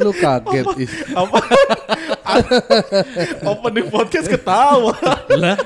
Lu 0.00 0.10
kaget. 0.16 0.66
Apa? 1.14 1.38
Opening 3.50 3.88
podcast 3.90 4.26
ketawa. 4.28 4.94
Lah. 5.36 5.56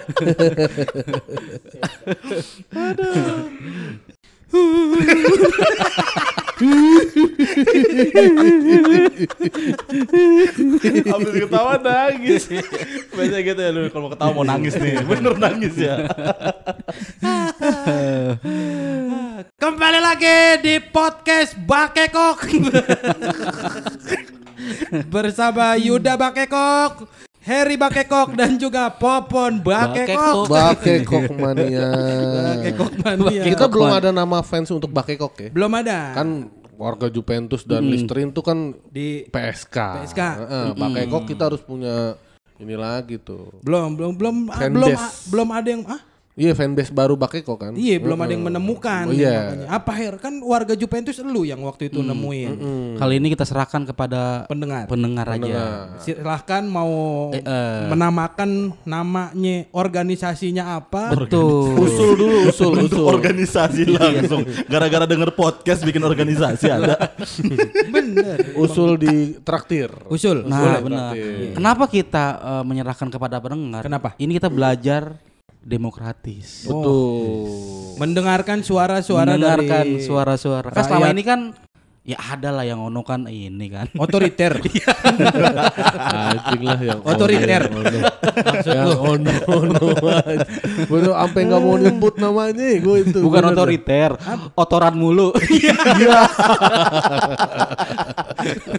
Habis 11.04 11.32
ketawa 11.34 11.74
nangis. 11.82 12.42
Biasanya 13.10 13.42
gitu 13.42 13.60
ya 13.60 13.70
lu 13.74 13.90
kalau 13.90 14.06
mau 14.06 14.12
ketawa 14.14 14.30
mau 14.32 14.46
nangis 14.46 14.74
nih. 14.78 15.02
Bener 15.02 15.34
nangis 15.36 15.74
ya. 15.74 15.96
Kembali 19.58 19.98
lagi 19.98 20.62
di 20.62 20.74
podcast 20.78 21.58
Bakekok. 21.58 22.38
Bersama 25.14 25.74
Yuda 25.76 26.14
Bakekok, 26.14 27.08
Harry 27.44 27.76
Bakekok 27.76 28.32
dan 28.38 28.56
juga 28.56 28.88
Popon 28.88 29.60
Bakekok. 29.60 30.48
Bakekok 30.48 31.28
mania. 31.36 31.88
Bakekok 32.32 32.92
mania. 33.04 33.42
Kita 33.44 33.64
belum 33.68 33.90
ada 33.92 34.10
nama 34.10 34.40
fans 34.40 34.72
untuk 34.72 34.88
Bakekok 34.88 35.34
ya. 35.38 35.48
Belum 35.52 35.72
ada. 35.76 36.16
Kan 36.16 36.48
warga 36.74 37.06
Juventus 37.06 37.62
dan 37.62 37.86
Listerin 37.86 38.32
tuh 38.32 38.42
kan 38.42 38.72
di 38.88 39.28
PSK. 39.28 39.76
PSK. 39.76 40.20
Heeh, 40.20 40.66
Bakekok 40.72 41.22
kita 41.28 41.52
harus 41.52 41.60
punya 41.60 42.16
ini 42.62 42.74
lagi 42.78 43.18
tuh. 43.18 43.50
belum 43.66 43.98
belum 43.98 44.12
belum 44.14 44.36
ah, 44.50 44.60
belum 44.70 44.94
ah, 44.94 45.10
belum 45.26 45.48
ada 45.50 45.68
yang 45.68 45.82
ah 45.90 46.00
Iya 46.34 46.50
fanbase 46.50 46.90
baru 46.90 47.14
Bakekok 47.14 47.54
kan. 47.56 47.72
Iya 47.72 48.02
belum 48.02 48.18
ada 48.18 48.34
yang 48.34 48.42
menemukan. 48.42 49.06
Oh, 49.06 49.14
iya. 49.14 49.54
makanya. 49.54 49.66
Apa 49.70 49.92
Her? 49.94 50.14
Kan 50.18 50.42
warga 50.42 50.74
Juventus 50.74 51.22
lu 51.22 51.46
yang 51.46 51.62
waktu 51.62 51.86
itu 51.86 52.02
nemuin 52.02 52.58
Kali 52.98 53.14
ini 53.16 53.30
kita 53.30 53.46
serahkan 53.46 53.86
kepada 53.86 54.42
pendengar. 54.50 54.90
pendengar 54.90 55.30
aja. 55.30 55.94
Silahkan 56.02 56.66
mau 56.66 56.90
Eh, 57.30 57.38
eh. 57.38 57.86
menamakan 57.86 58.74
namanya 58.82 59.70
organisasinya 59.70 60.74
apa? 60.74 61.14
Betul. 61.14 61.78
Usul 61.78 62.18
dulu 62.18 62.38
usul 62.50 62.72
Untuk 62.82 62.98
usul. 62.98 63.14
organisasi 63.14 63.82
langsung. 63.94 64.42
Gara-gara 64.66 65.06
denger 65.06 65.30
podcast 65.32 65.86
bikin 65.86 66.02
organisasi 66.02 66.66
ada. 66.66 67.14
Bener. 67.94 68.58
Usul 68.58 68.98
di 68.98 69.38
traktir. 69.38 69.86
Usul. 70.10 70.42
Nah, 70.42 70.82
usul. 70.82 70.90
benar. 70.90 71.14
Kenapa 71.54 71.84
kita 71.86 72.24
eh, 72.42 72.64
menyerahkan 72.66 73.06
kepada 73.06 73.38
pendengar? 73.38 73.86
Kenapa? 73.86 74.18
Ini 74.18 74.34
kita 74.34 74.50
belajar 74.50 75.14
demokratis. 75.64 76.68
Betul. 76.68 77.48
Mendengarkan 77.96 78.60
suara-suara 78.60 79.34
Mendengarkan 79.34 79.84
dari 79.88 80.04
suara-suara. 80.04 80.70
Kan 80.70 80.84
selama 80.84 81.08
ini 81.10 81.24
kan 81.24 81.40
ya 82.04 82.20
ada 82.20 82.52
lah 82.52 82.68
yang 82.68 82.84
ono 82.84 83.00
kan 83.00 83.24
ini 83.32 83.72
kan. 83.72 83.88
otoriter. 83.96 84.60
Anjing 86.28 86.62
lah 86.68 86.80
yang 86.84 87.00
Otoriter. 87.00 87.72
Yang 88.68 88.92
ono 89.00 89.32
ono. 89.48 89.88
Bener 90.84 91.12
sampai 91.16 91.40
nggak 91.48 91.62
mau 91.64 91.76
nyebut 91.80 92.14
namanya 92.20 92.64
gue 92.76 92.96
itu. 93.08 93.18
Bukan 93.24 93.42
otoriter, 93.56 94.20
otoran 94.52 94.94
mulu. 95.00 95.32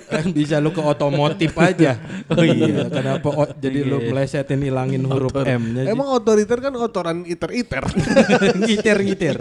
kan 0.05 0.25
bisa 0.29 0.57
lu 0.57 0.69
ke 0.69 0.79
otomotif 0.79 1.51
aja. 1.55 1.97
Oh 2.27 2.41
iya, 2.41 2.85
kenapa 2.87 3.27
o- 3.27 3.53
jadi 3.55 3.81
lu 3.81 4.01
melesetin 4.03 4.59
hilangin 4.59 5.03
huruf 5.03 5.33
M-nya? 5.33 5.85
Emang 5.85 6.09
otoriter 6.09 6.59
kan 6.59 6.73
otoran 6.73 7.23
iter-iter. 7.23 7.83
ngitir-ngitir. 8.61 9.35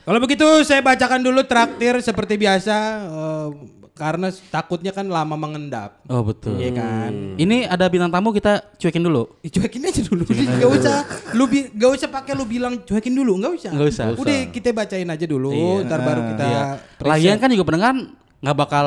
Kalau 0.00 0.18
begitu 0.18 0.46
saya 0.62 0.80
bacakan 0.80 1.20
dulu 1.20 1.44
traktir 1.44 2.00
seperti 2.00 2.34
biasa 2.34 2.76
eh, 3.04 3.48
karena 3.92 4.32
takutnya 4.48 4.90
kan 4.90 5.04
lama 5.04 5.36
mengendap. 5.36 6.00
Oh 6.08 6.24
betul. 6.24 6.56
Iya 6.56 6.72
kan? 6.72 7.36
Ini 7.36 7.68
ada 7.68 7.84
bintang 7.86 8.08
tamu 8.08 8.32
kita 8.32 8.64
cuekin 8.74 9.04
dulu. 9.04 9.28
Ih, 9.44 9.52
Cuekin 9.52 9.84
aja 9.84 10.00
dulu. 10.00 10.24
Gak 10.24 10.70
usah 10.72 10.96
lu 11.30 11.44
bi 11.44 11.68
gak 11.68 12.00
usah 12.00 12.08
pakai 12.08 12.32
lu 12.32 12.48
bilang 12.48 12.80
cuekin 12.80 13.12
dulu, 13.12 13.36
nggak 13.36 13.52
usah. 13.52 13.70
Nggak 13.70 13.88
usah. 13.92 14.04
Udah 14.16 14.36
kita 14.48 14.72
bacain 14.72 15.04
aja 15.04 15.26
dulu, 15.28 15.52
Iya. 15.52 15.84
ntar 15.84 16.00
baru 16.00 16.22
kita 16.32 16.44
Iya. 16.48 16.62
Lagian 17.04 17.36
kan 17.36 17.52
juga 17.52 17.64
pendengar 17.68 17.92
nggak 18.40 18.56
bakal 18.56 18.86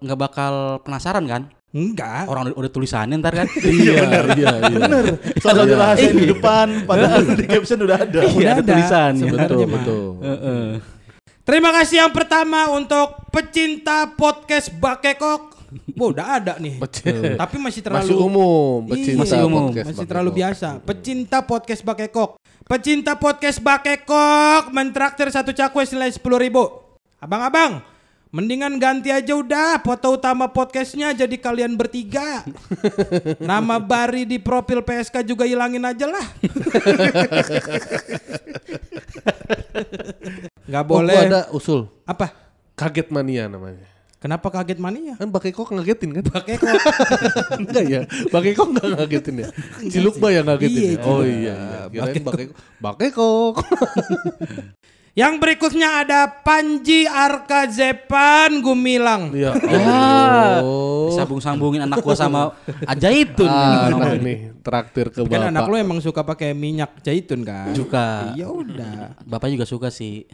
nggak 0.00 0.18
bakal 0.18 0.52
penasaran 0.80 1.24
kan? 1.24 1.44
enggak. 1.70 2.30
Orang 2.30 2.46
udah, 2.46 2.54
udah 2.54 2.70
tulisannya 2.70 3.18
ntar 3.18 3.34
kan? 3.34 3.48
Iya 3.66 3.92
benar. 4.00 4.24
Iya 4.32 4.46
iya. 4.62 4.76
Bener. 4.78 5.04
Soalnya 5.36 5.64
dirahasain 5.66 6.14
di 6.14 6.26
depan. 6.30 6.66
Padahal 6.86 7.20
di 7.34 7.44
caption 7.44 7.78
udah 7.82 7.98
ada. 7.98 8.18
Udah 8.22 8.30
Iya, 8.30 8.48
ada 8.48 8.54
ada 8.54 8.70
tulisannya. 8.70 9.20
sebenarnya 9.20 9.50
Betul 9.50 9.66
mah. 9.66 9.74
betul. 9.74 10.04
Heeh. 10.22 10.66
Terima 11.42 11.70
kasih 11.74 11.96
yang 11.98 12.12
pertama 12.14 12.70
untuk 12.70 13.06
pecinta 13.28 14.06
podcast 14.08 14.70
Bakekok. 14.72 15.42
Wah, 15.92 16.08
udah 16.08 16.26
ada 16.38 16.52
nih. 16.56 16.78
Tapi 17.34 17.56
masih 17.58 17.82
terlalu 17.82 18.06
Masih 18.06 18.16
umum, 18.16 18.78
Iya, 18.80 18.90
pecinta 18.94 19.18
Masih 19.20 19.38
umum. 19.42 19.62
podcast 19.66 19.74
masih 19.74 19.82
Bakekok. 19.90 20.06
terlalu 20.06 20.30
biasa. 20.32 20.68
Pecinta 20.80 21.38
podcast 21.42 21.82
Bakekok. 21.82 22.30
Pecinta 22.64 23.12
podcast 23.18 23.58
Bakekok 23.58 24.62
mentraktir 24.70 25.26
satu 25.28 25.50
cakwe 25.50 25.82
senilai 25.82 26.08
sepuluh 26.08 26.38
ribu. 26.38 26.62
Abang-abang, 27.18 27.82
mendingan 28.34 28.82
ganti 28.82 29.14
aja 29.14 29.30
udah 29.30 29.78
foto 29.78 30.18
utama 30.18 30.50
podcastnya 30.50 31.14
jadi 31.14 31.38
kalian 31.38 31.78
bertiga. 31.78 32.42
Nama 33.38 33.78
Bari 33.78 34.26
di 34.26 34.42
profil 34.42 34.82
PSK 34.82 35.22
juga 35.22 35.46
hilangin 35.46 35.86
aja 35.86 36.10
lah. 36.10 36.26
Gak 40.64 40.82
Oh, 40.82 40.88
boleh. 40.98 41.14
gua 41.14 41.22
ada 41.22 41.40
usul. 41.52 41.86
Apa? 42.02 42.34
Kaget 42.74 43.06
mania 43.08 43.46
namanya. 43.46 43.86
Kenapa 44.18 44.48
kaget 44.48 44.80
mania? 44.80 45.14
Kan 45.14 45.28
Bakekok 45.28 45.68
ngagetin 45.70 46.10
kan? 46.10 46.24
Bakekok. 46.24 46.64
Enggak 47.60 47.84
ya? 47.84 48.00
Bakekok 48.32 48.68
enggak 48.72 48.88
ngagetin 48.96 49.34
ya? 49.36 49.48
Cilukba 49.84 50.32
yang 50.32 50.48
ngagetin 50.48 50.80
Iya, 50.80 50.90
ya? 50.96 51.04
Oh 51.04 51.20
Cilukba. 51.20 51.28
iya. 51.28 51.56
iya. 51.92 52.02
Kirain 52.08 52.24
Bakekok. 52.24 52.56
Bakekok. 52.80 53.54
Yang 55.14 55.34
berikutnya 55.38 56.02
ada 56.02 56.26
Panji 56.26 57.06
Arka 57.06 57.70
Zepan 57.70 58.58
Gumilang. 58.58 59.30
Iya. 59.30 59.54
Ya, 59.62 60.58
Oh. 60.58 61.06
sambung-sambungin 61.14 61.86
anak 61.86 62.02
gua 62.02 62.18
sama 62.18 62.58
Ajaitun. 62.82 63.46
Ah, 63.46 63.86
nah 63.88 64.10
nih 64.12 64.58
traktir 64.58 65.14
ke 65.14 65.22
Kan 65.22 65.30
bapak. 65.30 65.50
anak 65.54 65.62
lo 65.64 65.76
emang 65.78 66.02
suka 66.02 66.26
pakai 66.26 66.50
minyak 66.50 66.98
zaitun 66.98 67.46
kan? 67.46 67.70
Suka. 67.70 68.34
Ya 68.34 68.50
udah. 68.50 69.14
Bapak 69.22 69.54
juga 69.54 69.62
suka 69.62 69.86
sih 69.88 70.26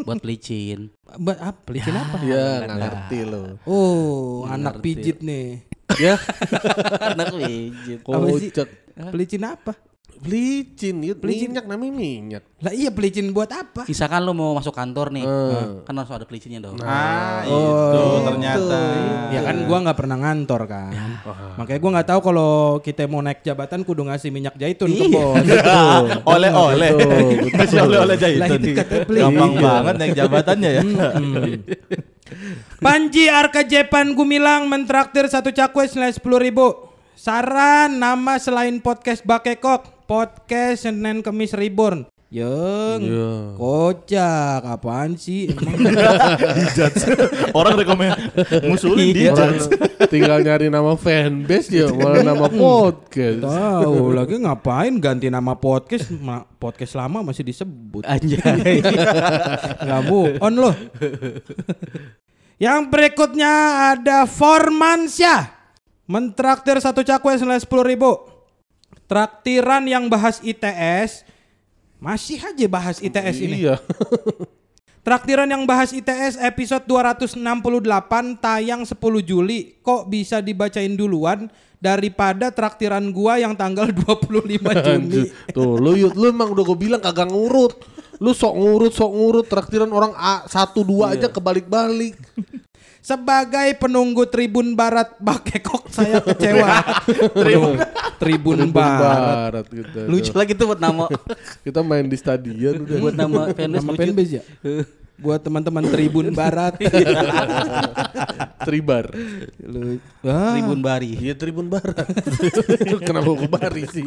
buat 0.00 0.16
pelicin. 0.16 0.88
Ba- 1.20 1.36
apa? 1.42 1.60
Pelicin 1.62 1.92
apa? 1.92 2.16
Ya 2.24 2.64
nggak 2.64 2.76
ngerti 2.78 3.18
lo. 3.20 3.60
Oh, 3.68 4.48
anak 4.48 4.80
pijit 4.80 5.20
nih. 5.20 5.60
Ya. 5.94 6.16
Anak 7.12 7.36
pijit. 7.36 8.00
Kocak. 8.00 8.68
Pelicin 9.12 9.44
apa? 9.44 9.76
Pelicin, 10.16 10.96
ya, 11.00 11.12
Pelicin. 11.12 11.52
minyak 11.52 11.64
namanya 11.64 11.92
minyak. 11.92 12.42
Lah 12.56 12.72
iya 12.72 12.88
pelicin 12.88 13.30
buat 13.30 13.46
apa? 13.48 13.84
Misalkan 13.84 14.20
lu 14.20 14.32
mau 14.32 14.52
masuk 14.52 14.72
kantor 14.72 15.12
nih, 15.12 15.22
Hmm. 15.22 15.84
kan 15.84 15.92
harus 15.92 16.08
ada 16.08 16.24
pelicinnya 16.24 16.58
dong. 16.58 16.80
Ah, 16.80 17.44
Oh, 17.44 17.52
itu 17.52 18.00
itu. 18.00 18.20
ternyata. 18.24 18.80
Ya 19.28 19.40
kan 19.42 19.56
gua 19.62 19.78
nggak 19.84 19.94
pernah 19.94 20.16
ngantor 20.16 20.60
kan. 20.64 20.92
Makanya 21.56 21.78
gua 21.78 21.90
nggak 21.96 22.08
tahu 22.08 22.20
kalau 22.22 22.52
kita 22.80 23.04
mau 23.04 23.20
naik 23.20 23.40
jabatan 23.40 23.80
kudu 23.80 24.02
ngasih 24.04 24.30
minyak 24.30 24.56
zaitun 24.56 24.90
ke 24.90 25.04
bos. 25.06 25.36
Oleh-oleh. 26.24 26.90
Masih 27.52 27.78
oleh-oleh 27.80 28.16
itu 28.16 28.54
beli. 29.04 29.20
Gampang 29.20 29.52
Iya. 29.52 29.62
banget 29.62 29.94
naik 29.96 30.12
jabatannya 30.14 30.70
ya. 30.72 30.82
Panji 32.78 33.24
Arka 33.26 33.62
Jepan 33.62 34.12
Gumilang 34.12 34.66
mentraktir 34.66 35.24
satu 35.26 35.48
cakwe 35.48 35.86
senilai 35.86 36.12
sepuluh 36.12 36.36
ribu. 36.36 36.66
Saran 37.16 37.96
nama 37.96 38.36
selain 38.36 38.76
podcast 38.76 39.24
Bakekok, 39.24 39.95
podcast 40.06 40.86
Senin 40.86 41.20
Kemis 41.20 41.50
Reborn. 41.50 42.06
Yang 42.26 43.06
Iya. 43.06 43.54
kocak 43.54 44.62
apaan 44.64 45.14
sih? 45.14 45.46
Emang. 45.46 45.78
Orang 47.58 47.78
rekomen 47.78 48.10
ngusulin 48.66 49.14
Orang 49.30 49.54
dijudge. 49.54 49.66
tinggal 50.10 50.42
nyari 50.42 50.66
nama 50.66 50.98
fanbase 50.98 51.70
ya, 51.72 51.86
malah 51.88 52.26
nama 52.26 52.50
podcast. 52.50 53.46
tahu 53.46 54.10
lagi 54.10 54.42
ngapain 54.42 54.98
ganti 54.98 55.30
nama 55.30 55.54
podcast? 55.54 56.10
Ma- 56.12 56.42
podcast 56.58 56.98
lama 56.98 57.22
masih 57.22 57.46
disebut. 57.46 58.02
Anjay. 58.02 58.82
Nggak 59.86 60.02
move 60.04 60.34
on 60.42 60.54
loh. 60.56 60.74
Yang 62.58 62.80
berikutnya 62.90 63.52
ada 63.92 64.26
Formansyah. 64.26 65.54
Mentraktir 66.06 66.78
satu 66.78 67.02
cakwe 67.02 67.34
senilai 67.34 67.58
sepuluh 67.58 67.82
ribu. 67.82 68.34
Traktiran 69.06 69.86
yang 69.86 70.10
bahas 70.10 70.42
ITS 70.42 71.22
masih 72.02 72.42
aja 72.42 72.66
bahas 72.66 72.98
ITS 72.98 73.36
ini. 73.38 73.66
Iya. 73.66 73.78
Traktiran 75.06 75.46
yang 75.46 75.62
bahas 75.62 75.94
ITS 75.94 76.34
episode 76.42 76.82
268 76.90 77.38
tayang 78.42 78.82
10 78.82 78.98
Juli. 79.22 79.78
Kok 79.78 80.10
bisa 80.10 80.42
dibacain 80.42 80.90
duluan 80.98 81.46
daripada 81.78 82.50
traktiran 82.50 83.14
gua 83.14 83.38
yang 83.38 83.54
tanggal 83.54 83.86
25 84.02 84.26
Juni? 84.86 85.30
Tuh, 85.54 85.78
lu 85.78 86.10
lu 86.10 86.24
emang 86.26 86.50
udah 86.50 86.64
gue 86.66 86.78
bilang 86.78 86.98
kagak 86.98 87.30
ngurut. 87.30 87.78
Lu 88.16 88.32
sok 88.32 88.54
ngurut, 88.54 88.90
sok 88.90 89.10
ngurut 89.10 89.44
traktiran 89.44 89.88
orang 89.88 90.12
A 90.12 90.44
satu 90.46 90.80
dua 90.80 91.12
aja 91.12 91.26
kebalik-balik. 91.26 92.16
Sebagai 93.00 93.70
penunggu 93.76 94.26
Tribun 94.26 94.74
Barat 94.74 95.14
Bakekok 95.16 95.86
saya 95.88 96.18
kecewa. 96.18 96.82
Tribun, 97.38 97.74
Tribun 98.18 98.58
Barat. 98.68 99.22
Barat 99.54 99.66
gitu. 99.70 99.98
Lucu 100.06 100.32
lagi 100.32 100.52
tuh 100.52 100.66
buat 100.66 100.80
nama 100.80 101.06
Kita 101.64 101.80
main 101.80 102.02
di 102.02 102.16
stadion 102.16 102.82
udah. 102.82 102.98
buat 102.98 103.14
nama 103.14 103.40
fanbase 103.48 103.70
Nama 103.70 103.86
lucu. 103.86 104.00
fanbase 104.00 104.32
ya? 104.32 104.42
Buat 105.16 105.40
teman-teman 105.40 105.86
Tribun 105.86 106.34
Barat. 106.34 106.74
Tribar. 108.60 109.06
Lu- 109.60 110.02
Ah, 110.20 110.50
Tribun 110.52 110.82
Bari. 110.82 111.14
Iya 111.20 111.34
Tribun 111.34 111.70
Barat. 111.70 112.02
Kenapa 113.00 113.30
gue 113.30 113.46
bari 113.48 113.86
sih? 113.86 114.06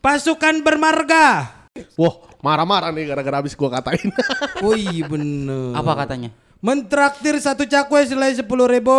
Pasukan 0.00 0.66
bermarga. 0.66 1.59
Wah, 1.96 2.14
marah-marah 2.44 2.90
nih 2.92 3.10
gara-gara 3.10 3.40
habis 3.42 3.54
gua 3.54 3.80
katain. 3.80 4.10
Oh 4.64 4.76
iya 4.76 5.08
bener. 5.08 5.72
Apa 5.72 6.04
katanya? 6.04 6.28
Mentraktir 6.60 7.40
satu 7.40 7.64
cakwe 7.64 8.04
selain 8.04 8.36
sepuluh 8.36 8.68
ribu. 8.68 8.92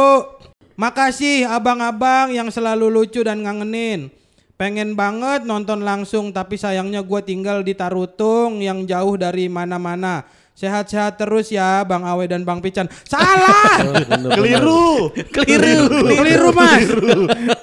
Makasih 0.73 1.45
abang-abang 1.45 2.33
yang 2.33 2.49
selalu 2.49 2.89
lucu 2.89 3.21
dan 3.21 3.45
ngangenin. 3.45 4.09
Pengen 4.57 4.93
banget 4.97 5.45
nonton 5.45 5.85
langsung 5.85 6.33
tapi 6.33 6.57
sayangnya 6.57 7.01
gue 7.01 7.21
tinggal 7.21 7.61
di 7.61 7.73
Tarutung 7.77 8.61
yang 8.61 8.85
jauh 8.89 9.17
dari 9.17 9.45
mana-mana. 9.45 10.25
Sehat-sehat 10.53 11.17
terus 11.17 11.49
ya 11.49 11.81
Bang 11.81 12.05
Awe 12.05 12.29
dan 12.29 12.45
Bang 12.45 12.61
Pican. 12.61 12.85
Salah! 13.09 13.81
Keliru. 14.37 15.09
Keliru, 15.33 16.13
keliru 16.13 16.49
mas. 16.53 16.85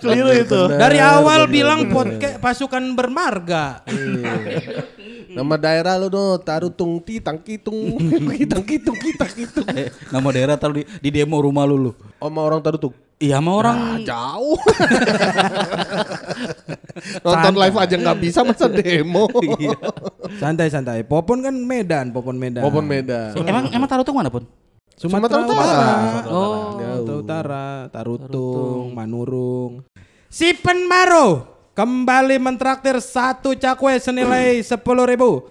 Keliru 0.03 0.31
itu. 0.35 0.61
Dari 0.75 0.99
awal 0.99 1.47
bilang 1.47 1.87
podcast 1.87 2.43
pasukan 2.43 2.99
bermarga. 2.99 3.87
Nama 5.29 5.55
daerah 5.61 6.01
lu 6.01 6.09
no, 6.09 6.41
Tarutung 6.41 7.05
Titang 7.05 7.37
Kitung. 7.45 8.01
Kitang 8.41 8.65
Kitung 8.65 8.97
Kitang 8.97 9.29
Kitung. 9.29 9.69
Eh, 9.77 9.93
nama 10.09 10.25
daerah 10.33 10.57
taruh 10.57 10.81
di, 10.81 10.89
di 10.89 11.09
demo 11.13 11.37
rumah 11.37 11.69
lu 11.69 11.77
lu. 11.77 11.93
Oma 12.17 12.49
orang 12.49 12.65
Tarutung. 12.65 12.97
Iya 13.19 13.43
sama 13.43 13.51
orang 13.59 13.77
Ah, 13.77 13.99
jauh. 13.99 14.55
Nonton 17.27 17.55
live 17.59 17.77
aja 17.77 17.97
nggak 17.99 18.19
bisa 18.23 18.41
masa 18.47 18.71
demo. 18.71 19.27
Santai-santai. 20.41 21.03
Popon 21.03 21.43
kan 21.43 21.53
Medan, 21.53 22.15
Popon 22.15 22.39
Medan. 22.39 22.63
Popon 22.63 22.87
Medan. 22.87 23.35
Emang 23.43 23.67
emang 23.75 23.91
taruh 23.91 24.07
tuh 24.07 24.15
mana 24.15 24.31
pun? 24.31 24.47
Sumatera, 24.95 25.47
Sumatera 25.47 25.47
Utara. 25.47 25.63
Utara. 25.63 25.95
Oh. 26.31 26.79
Sumatera 26.79 27.15
Utara, 27.19 27.65
Tarutung, 27.91 28.95
Manurung. 28.95 29.83
Si 30.31 30.55
Penmaro 30.55 31.58
kembali 31.79 32.43
mentraktir 32.43 32.99
satu 32.99 33.55
cakwe 33.55 34.03
senilai 34.03 34.59
sepuluh 34.67 35.07
ribu. 35.07 35.47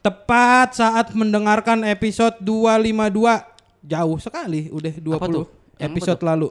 Tepat 0.00 0.80
saat 0.80 1.12
mendengarkan 1.12 1.84
episode 1.84 2.40
252. 2.40 3.84
Jauh 3.84 4.16
sekali, 4.16 4.72
udah 4.72 4.92
20 4.96 5.20
Apa 5.20 5.26
tuh? 5.28 5.46
Yang 5.76 5.90
episode 5.92 6.20
lalu. 6.24 6.48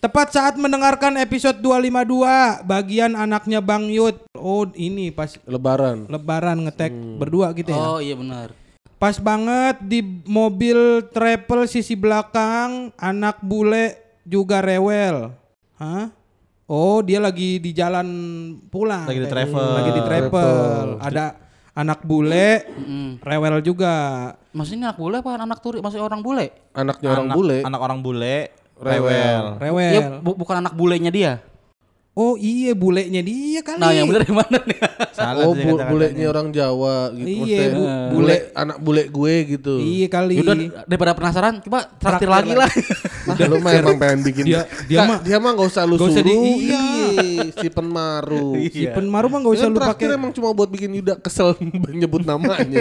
Tepat 0.00 0.32
saat 0.32 0.56
mendengarkan 0.56 1.20
episode 1.20 1.60
252 1.60 2.64
bagian 2.64 3.12
anaknya 3.12 3.60
Bang 3.60 3.92
Yud. 3.92 4.16
Oh, 4.32 4.64
ini 4.72 5.12
pas 5.12 5.36
Lebaran. 5.44 6.08
lebaran 6.08 6.64
ngetek 6.64 6.96
berdua 7.20 7.52
gitu 7.52 7.76
ya. 7.76 7.76
Oh 7.76 8.00
iya 8.00 8.16
benar. 8.16 8.56
Pas 8.96 9.20
banget 9.20 9.76
di 9.84 10.00
mobil 10.24 11.04
travel 11.12 11.68
sisi 11.68 11.92
belakang 11.92 12.88
anak 12.96 13.44
bule 13.44 14.00
juga 14.24 14.64
rewel. 14.64 15.36
Hah? 15.76 16.19
Oh, 16.70 17.02
dia 17.02 17.18
lagi 17.18 17.58
di 17.58 17.74
jalan 17.74 18.06
pulang. 18.70 19.02
Lagi 19.02 19.18
di 19.18 19.26
travel. 19.26 19.70
Lagi 19.74 19.90
di 19.90 20.02
travel. 20.06 21.02
Ada 21.02 21.24
anak 21.74 22.06
bule 22.06 22.62
Mm-mm. 22.78 23.18
rewel 23.18 23.58
juga. 23.58 23.94
Maksudnya 24.54 24.94
anak 24.94 24.98
bule 24.98 25.18
apa 25.18 25.34
anak 25.34 25.58
turi? 25.58 25.82
Maksudnya 25.82 26.06
orang 26.06 26.22
bule? 26.22 26.46
Anaknya 26.70 27.08
orang 27.10 27.26
Anak- 27.26 27.36
bule. 27.36 27.58
Anak 27.66 27.80
orang 27.82 27.98
bule. 27.98 28.36
Rewel. 28.78 29.02
Rewel. 29.02 29.44
Rewel. 29.58 29.92
Iya, 29.92 30.06
bu- 30.22 30.38
bukan 30.38 30.62
anak 30.62 30.72
bulenya 30.72 31.10
dia. 31.10 31.32
Oh, 32.10 32.34
iya 32.34 32.74
bulenya 32.74 33.22
dia 33.22 33.62
kali. 33.62 33.78
Nah, 33.78 33.94
yang 33.94 34.10
benar 34.10 34.26
yang 34.26 34.34
mana 34.42 34.58
nih? 34.66 34.78
Salah 35.16 35.46
oh, 35.46 35.54
dia 35.54 35.62
bu 35.62 35.78
bulenya 35.78 36.26
orang 36.26 36.50
Jawa 36.50 37.14
gitu. 37.14 37.46
Iya, 37.46 37.70
bu- 37.70 37.86
bule 37.86 38.10
bule- 38.10 38.42
anak 38.52 38.76
bule 38.82 39.02
gue 39.06 39.34
gitu. 39.56 39.74
Iya 39.78 40.06
kali. 40.10 40.42
Yaudah 40.42 40.56
daripada 40.90 41.12
penasaran, 41.14 41.62
coba 41.62 41.86
traktir 41.86 42.26
Traktir 42.26 42.28
lagi 42.28 42.52
lah. 42.58 42.70
Ah, 43.30 43.36
lu 43.46 43.62
mah 43.62 43.72
emang 43.76 43.94
pengen 43.94 44.20
bikin 44.26 44.42
Dia- 44.42 44.66
dia 44.90 45.06
mah- 45.06 45.22
dia 45.22 45.38
mah 45.38 45.54
nggak 45.54 45.68
usah 45.70 45.86
lu 45.86 45.94
nggak 45.94 46.08
usah 46.10 46.22
suruh. 46.24 46.34
di- 46.34 46.58
iya. 46.66 46.82
si 47.54 47.68
penmaru. 47.70 48.48
si 48.74 48.84
Penmaru 48.90 49.26
mah 49.30 49.38
gak 49.40 49.54
usah 49.54 49.68
lu 49.70 49.76
traktir 49.78 50.08
pakai. 50.10 50.18
emang 50.18 50.32
cuma 50.34 50.50
buat 50.50 50.66
bikin 50.66 50.90
Yuda 50.98 51.14
kesel 51.14 51.54
nyebut 51.94 52.26
namanya. 52.26 52.80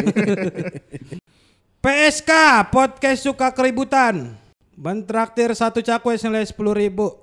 PSK 1.79 2.31
podcast 2.73 3.19
suka 3.21 3.53
keributan. 3.53 4.33
Mentraktir 4.73 5.51
satu 5.53 5.79
cakwe 5.79 6.15
senilai 6.15 6.47
sepuluh 6.47 6.73
ribu. 6.73 7.13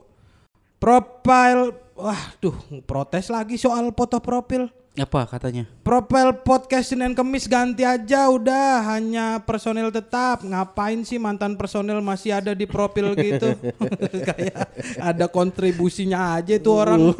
Profile, 0.77 1.73
wah 1.97 2.23
tuh 2.39 2.55
protes 2.85 3.33
lagi 3.33 3.57
soal 3.57 3.91
foto 3.97 4.21
profil. 4.21 4.69
Apa 4.97 5.29
katanya? 5.29 5.69
Profil 5.85 6.33
podcast 6.41 6.89
Senin 6.89 7.13
Kemis 7.13 7.45
ganti 7.45 7.85
aja 7.85 8.33
udah 8.33 8.97
hanya 8.97 9.45
personil 9.45 9.93
tetap. 9.93 10.41
Ngapain 10.41 11.05
sih 11.05 11.21
mantan 11.21 11.53
personil 11.53 12.01
masih 12.01 12.33
ada 12.33 12.57
di 12.57 12.65
profil 12.65 13.13
gitu? 13.13 13.61
Kayak 14.29 14.73
ada 14.97 15.29
kontribusinya 15.29 16.41
aja 16.41 16.57
tuh 16.57 16.81
orang. 16.81 17.13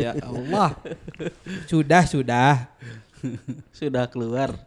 ya 0.00 0.16
Allah. 0.24 0.80
Sudah, 1.68 2.08
sudah. 2.08 2.72
Sudah 3.78 4.08
keluar. 4.10 4.50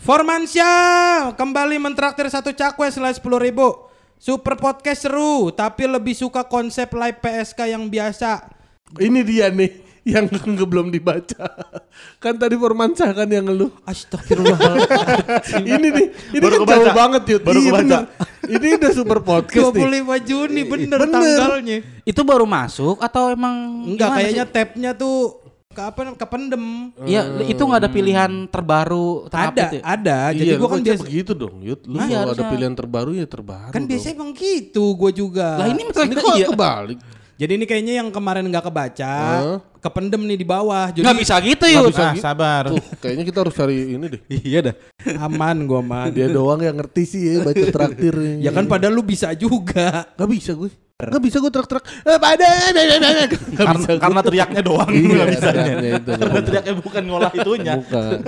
Formansyah 0.00 1.36
kembali 1.36 1.76
mentraktir 1.76 2.24
satu 2.26 2.56
cakwe 2.56 2.88
selain 2.88 3.12
sepuluh 3.12 3.36
ribu. 3.36 3.68
Super 4.16 4.56
podcast 4.56 5.04
seru, 5.04 5.52
tapi 5.52 5.84
lebih 5.84 6.16
suka 6.16 6.40
konsep 6.40 6.88
live 6.92 7.20
PSK 7.20 7.68
yang 7.68 7.84
biasa. 7.84 8.48
Ini 8.96 9.20
dia 9.20 9.52
nih 9.52 9.70
yang 10.08 10.24
nggak 10.56 10.64
belum 10.64 10.88
dibaca. 10.88 11.52
Kan 12.16 12.36
tadi 12.36 12.56
Formansyah 12.56 13.12
kan 13.12 13.28
yang 13.28 13.48
lu. 13.48 13.68
Astagfirullahaladzim. 13.84 15.64
ini 15.76 15.88
nih, 15.92 16.06
ini 16.32 16.40
Baru 16.40 16.52
kan 16.52 16.60
kebaca. 16.64 16.76
jauh 16.80 16.96
banget 16.96 17.22
Yud. 17.28 17.42
Baru 17.44 17.58
Iya, 17.60 17.70
kebaca. 17.70 17.98
Ini 18.50 18.66
udah 18.76 18.90
super 18.92 19.18
podcast 19.20 19.68
nih. 19.68 20.00
25 20.00 20.28
Juni 20.28 20.62
bener, 20.64 20.98
Bener. 20.98 21.12
tanggalnya. 21.12 21.76
Itu 22.04 22.20
baru 22.24 22.44
masuk 22.44 23.00
atau 23.00 23.28
emang 23.28 23.84
Enggak, 23.84 24.16
kayaknya 24.16 24.44
sih? 24.44 24.52
tabnya 24.52 24.90
tuh 24.92 25.39
ke 25.70 25.78
apa 25.86 26.02
kependem. 26.18 26.90
Iya, 27.06 27.46
itu 27.46 27.62
nggak 27.62 27.86
ada 27.86 27.90
pilihan 27.94 28.50
terbaru 28.50 29.30
Ada, 29.30 29.78
ya? 29.78 29.82
ada. 29.86 30.18
Jadi 30.34 30.50
iya, 30.50 30.58
gua 30.58 30.66
kan 30.74 30.82
biasa 30.82 31.02
begitu 31.06 31.30
dong, 31.30 31.62
Yud. 31.62 31.86
Lu 31.86 31.94
Iya, 32.02 32.26
kalau 32.26 32.34
ada 32.34 32.44
pilihan 32.50 32.74
terbaru 32.74 33.10
ya 33.14 33.26
terbaru. 33.30 33.70
kan 33.70 33.86
dong. 33.86 33.90
biasanya 33.94 34.14
emang 34.18 34.30
gitu 34.34 34.84
gua 34.98 35.10
juga. 35.14 35.62
Lah 35.62 35.70
ini 35.70 35.78
ini 35.78 35.82
maksudnya 35.86 36.16
kok 36.18 36.34
iya. 36.34 36.48
kebalik. 36.50 36.98
Jadi 37.40 37.56
ini 37.56 37.64
kayaknya 37.64 38.04
yang 38.04 38.12
kemarin 38.12 38.44
nggak 38.44 38.68
kebaca, 38.68 39.08
Hah? 39.08 39.56
kependem 39.80 40.28
nih 40.28 40.36
di 40.36 40.44
bawah. 40.44 40.92
Jadi 40.92 41.00
Nggak 41.00 41.18
bisa 41.24 41.34
gitu 41.40 41.64
yuk. 41.64 41.88
bisa 41.88 42.04
Ah, 42.04 42.12
gitu. 42.12 42.20
sabar. 42.20 42.62
Tuh, 42.68 42.84
kayaknya 43.00 43.24
kita 43.24 43.38
harus 43.40 43.54
cari 43.56 43.96
ini 43.96 44.06
deh. 44.12 44.20
Iya 44.44 44.60
dah. 44.68 44.74
aman 45.24 45.64
gua 45.64 45.80
mah. 45.80 46.12
Dia 46.12 46.28
doang 46.28 46.60
yang 46.60 46.76
ngerti 46.76 47.02
sih 47.08 47.20
ya 47.24 47.40
baca 47.40 47.64
traktir. 47.64 48.12
Ya 48.44 48.52
kan 48.52 48.68
padahal 48.68 48.92
lu 48.92 49.00
bisa 49.00 49.32
juga. 49.32 50.04
Gak 50.12 50.28
bisa 50.28 50.52
gue. 50.52 50.68
Gak 51.00 51.22
bisa 51.24 51.40
gue 51.40 51.48
trak-trak. 51.48 51.80
Eh, 52.04 52.18
pada. 52.20 52.44
Karena, 53.56 53.88
karena 53.96 54.20
teriaknya 54.20 54.60
doang 54.60 54.90
Iya, 54.92 55.08
nggak 55.08 55.28
bisa. 55.32 55.48
teriaknya 55.48 55.90
itu. 55.96 56.10
Karena 56.12 56.40
teriaknya 56.44 56.74
bukan 56.76 57.02
ngolah 57.08 57.32
itunya. 57.32 57.74
Bukan. 57.80 58.18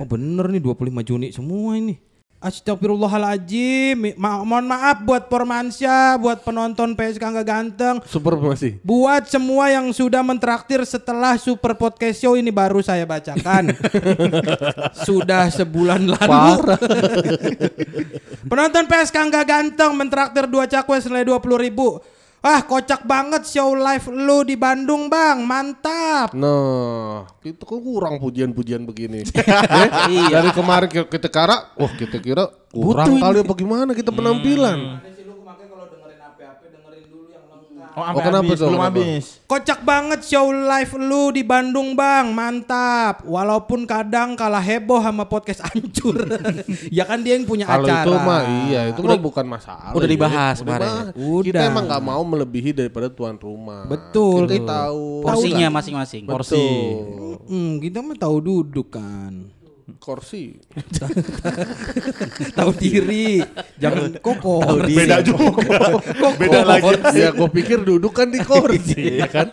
Oh 0.00 0.06
bener 0.08 0.46
nih 0.48 0.60
25 0.64 0.80
Juni 1.04 1.28
semua 1.28 1.76
ini. 1.76 2.00
Astagfirullahaladzim. 2.44 4.12
Ma- 4.20 4.44
mohon 4.44 4.68
maaf 4.68 5.00
buat 5.00 5.32
Pormansyah, 5.32 6.20
buat 6.20 6.44
penonton 6.44 6.92
PSK 6.92 7.24
nggak 7.24 7.48
ganteng. 7.48 7.96
Super 8.04 8.36
masih. 8.36 8.76
Buat 8.84 9.32
semua 9.32 9.72
yang 9.72 9.88
sudah 9.96 10.20
mentraktir 10.20 10.84
setelah 10.84 11.40
Super 11.40 11.72
Podcast 11.72 12.20
Show 12.20 12.36
ini 12.36 12.52
baru 12.52 12.84
saya 12.84 13.08
bacakan. 13.08 13.72
sudah 15.08 15.48
sebulan 15.48 16.04
lalu. 16.04 16.76
Penonton 18.52 18.84
PSK 18.84 19.16
nggak 19.16 19.46
ganteng 19.48 19.96
mentraktir 19.96 20.44
dua 20.44 20.68
cakwe 20.68 21.00
senilai 21.00 21.24
20 21.24 21.64
ribu. 21.64 21.96
Ah, 22.44 22.60
kocak 22.60 23.08
banget 23.08 23.48
show 23.48 23.72
live 23.72 24.04
lu 24.10 24.44
di 24.44 24.52
Bandung, 24.52 25.08
Bang. 25.08 25.48
Mantap. 25.48 26.36
Nah, 26.36 27.24
itu 27.40 27.56
kok 27.56 27.80
kurang 27.80 28.20
pujian-pujian 28.20 28.84
begini. 28.84 29.24
Eh, 30.04 30.28
Dari 30.28 30.52
kemarin 30.52 30.84
ki- 30.86 31.08
kita 31.08 31.32
kira, 31.32 31.72
wah 31.72 31.88
kita 31.90 32.20
kira 32.20 32.44
kurang 32.68 33.16
kali 33.16 33.40
apa 33.40 33.54
gimana 33.54 33.90
kita 33.90 34.12
penampilan. 34.12 35.00
Oh, 37.94 38.02
Oh, 38.04 38.18
kenapa 38.18 38.42
habis, 38.42 38.58
tuh? 38.58 38.66
belum 38.66 38.82
habis. 38.82 39.24
Kocak 39.46 39.80
banget 39.80 40.20
show 40.22 40.50
live 40.50 40.92
lu 40.96 41.30
di 41.30 41.40
Bandung, 41.40 41.94
Bang. 41.94 42.34
Mantap. 42.34 43.22
Walaupun 43.22 43.86
kadang 43.86 44.34
kalah 44.34 44.58
heboh 44.58 44.98
sama 44.98 45.22
podcast 45.24 45.62
hancur. 45.62 46.26
ya 46.90 47.06
kan 47.06 47.22
dia 47.22 47.38
yang 47.38 47.46
punya 47.46 47.64
Kalau 47.64 47.86
acara. 47.86 48.02
itu 48.02 48.12
mah 48.18 48.42
iya, 48.66 48.80
itu 48.90 48.98
mah 48.98 49.14
bukan 49.14 49.46
masalah. 49.46 49.94
udah 49.94 50.04
ya. 50.04 50.10
dibahas 50.10 50.56
Udah 50.56 50.66
kemarin. 50.66 50.88
dibahas. 50.90 51.14
Udah. 51.16 51.44
Kita 51.46 51.60
emang 51.64 51.84
nggak 51.86 52.02
mau 52.02 52.22
melebihi 52.24 52.70
daripada 52.74 53.06
tuan 53.06 53.38
rumah. 53.38 53.86
Betul. 53.86 54.50
Kita 54.50 54.90
tahu. 54.90 55.22
Porsinya 55.22 55.68
masing-masing. 55.70 56.22
Porsi. 56.26 56.58
Betul. 56.58 57.46
Hmm, 57.46 57.72
kita 57.78 57.98
mah 58.00 58.16
tahu 58.16 58.36
duduk 58.40 58.90
kan. 58.90 59.54
Kursi. 60.00 60.56
tahu 62.56 62.70
diri. 62.72 63.44
Jangan 63.76 64.16
koko. 64.24 64.64
Beda 64.88 65.20
juga. 65.20 65.60
Beda 66.40 66.64
lagi. 66.64 66.96
ya 67.12 67.36
gue 67.36 67.48
pikir 67.52 67.84
duduk 67.84 68.16
kan 68.16 68.32
di 68.32 68.40
kursi, 68.40 69.20
ya 69.20 69.28
kan? 69.28 69.52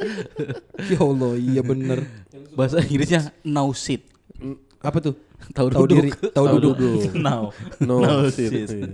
ya 0.92 0.98
Allah, 1.00 1.32
iya 1.40 1.64
bener. 1.64 2.04
Bahasa 2.52 2.84
Inggrisnya 2.84 3.32
no 3.48 3.72
sit. 3.72 4.04
Apa 4.84 5.00
tuh? 5.00 5.16
Tahu 5.56 5.68
duduk. 5.72 5.88
diri, 5.96 6.10
tahu 6.32 6.46
duduk. 6.60 7.12
Now. 7.26 7.56
No, 7.80 8.04
No 8.04 8.28
sit. 8.28 8.52
sit. 8.52 8.84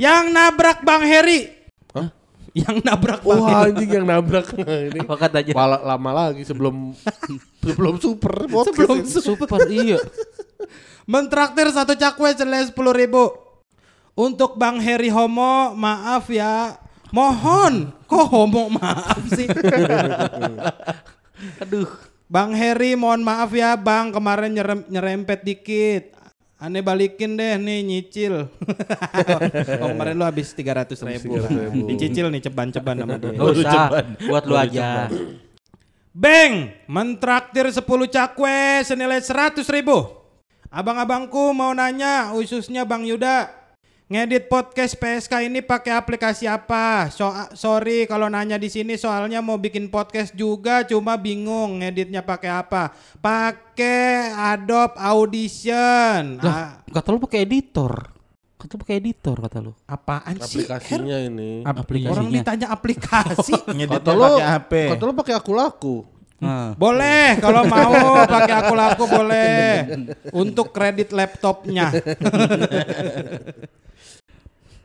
Yang 0.00 0.24
nabrak 0.32 0.80
Bang 0.88 1.04
Heri. 1.04 1.60
Yang 2.50 2.76
nabrak 2.82 3.22
Wah 3.22 3.38
Heri. 3.38 3.70
anjing 3.70 3.90
yang 3.94 4.06
nabrak 4.06 4.46
ini. 4.58 5.00
Apa 5.06 5.14
katanya? 5.26 5.52
Pala 5.54 5.78
lama 5.78 6.10
lagi 6.10 6.42
sebelum 6.42 6.94
sebelum 7.64 7.94
super 8.02 8.50
podcast 8.50 8.74
Sebelum 8.74 8.96
ini. 9.06 9.10
Super 9.22 9.48
iya. 9.70 9.98
Mentraktir 11.12 11.70
satu 11.70 11.94
cakwe 11.94 12.34
senilai 12.34 12.66
sepuluh 12.66 12.94
ribu. 12.94 13.30
Untuk 14.18 14.58
Bang 14.58 14.82
Heri 14.82 15.08
Homo, 15.08 15.72
maaf 15.78 16.28
ya. 16.28 16.76
Mohon, 17.10 17.90
kok 18.06 18.26
homo 18.30 18.70
maaf 18.70 19.18
sih? 19.34 19.50
Aduh. 21.58 21.90
Bang 22.30 22.54
Heri 22.54 22.94
mohon 22.94 23.26
maaf 23.26 23.50
ya 23.50 23.74
bang 23.74 24.14
kemarin 24.14 24.54
nyerem, 24.54 24.86
nyerempet 24.86 25.42
dikit. 25.42 26.14
Aneh 26.60 26.84
balikin 26.84 27.40
deh 27.40 27.56
nih 27.56 27.80
nyicil. 27.80 28.44
oh, 29.80 29.88
kemarin 29.96 30.12
lu 30.12 30.28
habis 30.28 30.52
300 30.52 30.92
ribu. 31.08 31.40
Dicicil 31.88 32.28
nih 32.28 32.44
ceban-ceban 32.44 33.00
sama 33.00 33.16
dia. 33.16 33.32
Gak 33.32 33.48
usah. 33.56 33.88
Buat 34.28 34.44
lu 34.44 34.54
aja. 34.60 35.08
Bang, 36.12 36.68
mentraktir 36.84 37.64
10 37.64 37.80
cakwe 38.12 38.84
senilai 38.84 39.24
100 39.24 39.64
ribu. 39.72 40.04
Abang-abangku 40.68 41.56
mau 41.56 41.72
nanya 41.72 42.28
khususnya 42.36 42.84
Bang 42.84 43.08
Yuda. 43.08 43.59
Ngedit 44.10 44.50
podcast 44.50 44.98
PSK 44.98 45.46
ini 45.46 45.62
pakai 45.62 45.94
aplikasi 45.94 46.42
apa? 46.42 47.06
So 47.14 47.30
sorry 47.54 48.10
kalau 48.10 48.26
nanya 48.26 48.58
di 48.58 48.66
sini 48.66 48.98
soalnya 48.98 49.38
mau 49.38 49.54
bikin 49.54 49.86
podcast 49.86 50.34
juga 50.34 50.82
cuma 50.82 51.14
bingung 51.14 51.78
ngeditnya 51.78 52.18
pakai 52.18 52.50
apa. 52.50 52.90
Pakai 53.22 54.34
Adobe 54.34 54.98
Audition. 54.98 56.42
Ah, 56.42 56.42
Lah, 56.42 56.66
kata 56.90 57.06
lu 57.06 57.22
pakai 57.22 57.46
editor. 57.46 58.10
Kata 58.58 58.74
lu 58.74 58.78
pakai 58.82 58.96
editor 58.98 59.36
kata 59.38 59.58
lu. 59.62 59.72
apaan 59.86 60.42
sih? 60.42 60.58
Aplikasinya 60.58 61.16
ini. 61.22 61.62
Aplikasinya. 61.62 62.10
Orang 62.10 62.28
ditanya 62.34 62.66
aplikasi. 62.66 63.54
Kata 63.94 64.10
lo, 64.10 64.26
pakai 64.34 64.46
HP. 64.50 64.72
kata 64.90 65.02
lo 65.06 65.12
pakai 65.14 65.34
aku 65.38 65.52
laku. 65.54 65.96
Nah. 66.42 66.74
Boleh 66.74 67.38
kalau 67.38 67.62
mau 67.62 68.26
pakai 68.26 68.54
aku 68.58 68.74
laku 68.74 69.04
boleh 69.06 69.70
untuk 70.42 70.74
kredit 70.74 71.14
laptopnya. 71.14 71.94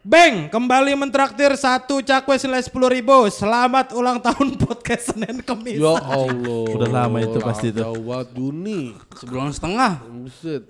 Bang, 0.05 0.53
kembali 0.53 0.93
mentraktir 0.93 1.49
satu 1.57 1.97
cakwe 1.97 2.37
senilai 2.37 2.61
sepuluh 2.61 2.93
ribu. 2.93 3.25
Selamat 3.25 3.89
ulang 3.89 4.21
tahun 4.21 4.53
podcast 4.61 5.17
Senin 5.17 5.41
Kemis. 5.41 5.81
Ya 5.81 5.97
Allah. 5.97 6.61
Udah 6.77 6.89
lama 6.93 7.17
itu 7.25 7.41
pasti 7.41 7.73
itu. 7.73 7.81
Banget 7.81 8.29
Juni. 8.37 8.93
Sebulan 9.17 9.49
setengah. 9.49 10.05
Buset. 10.05 10.69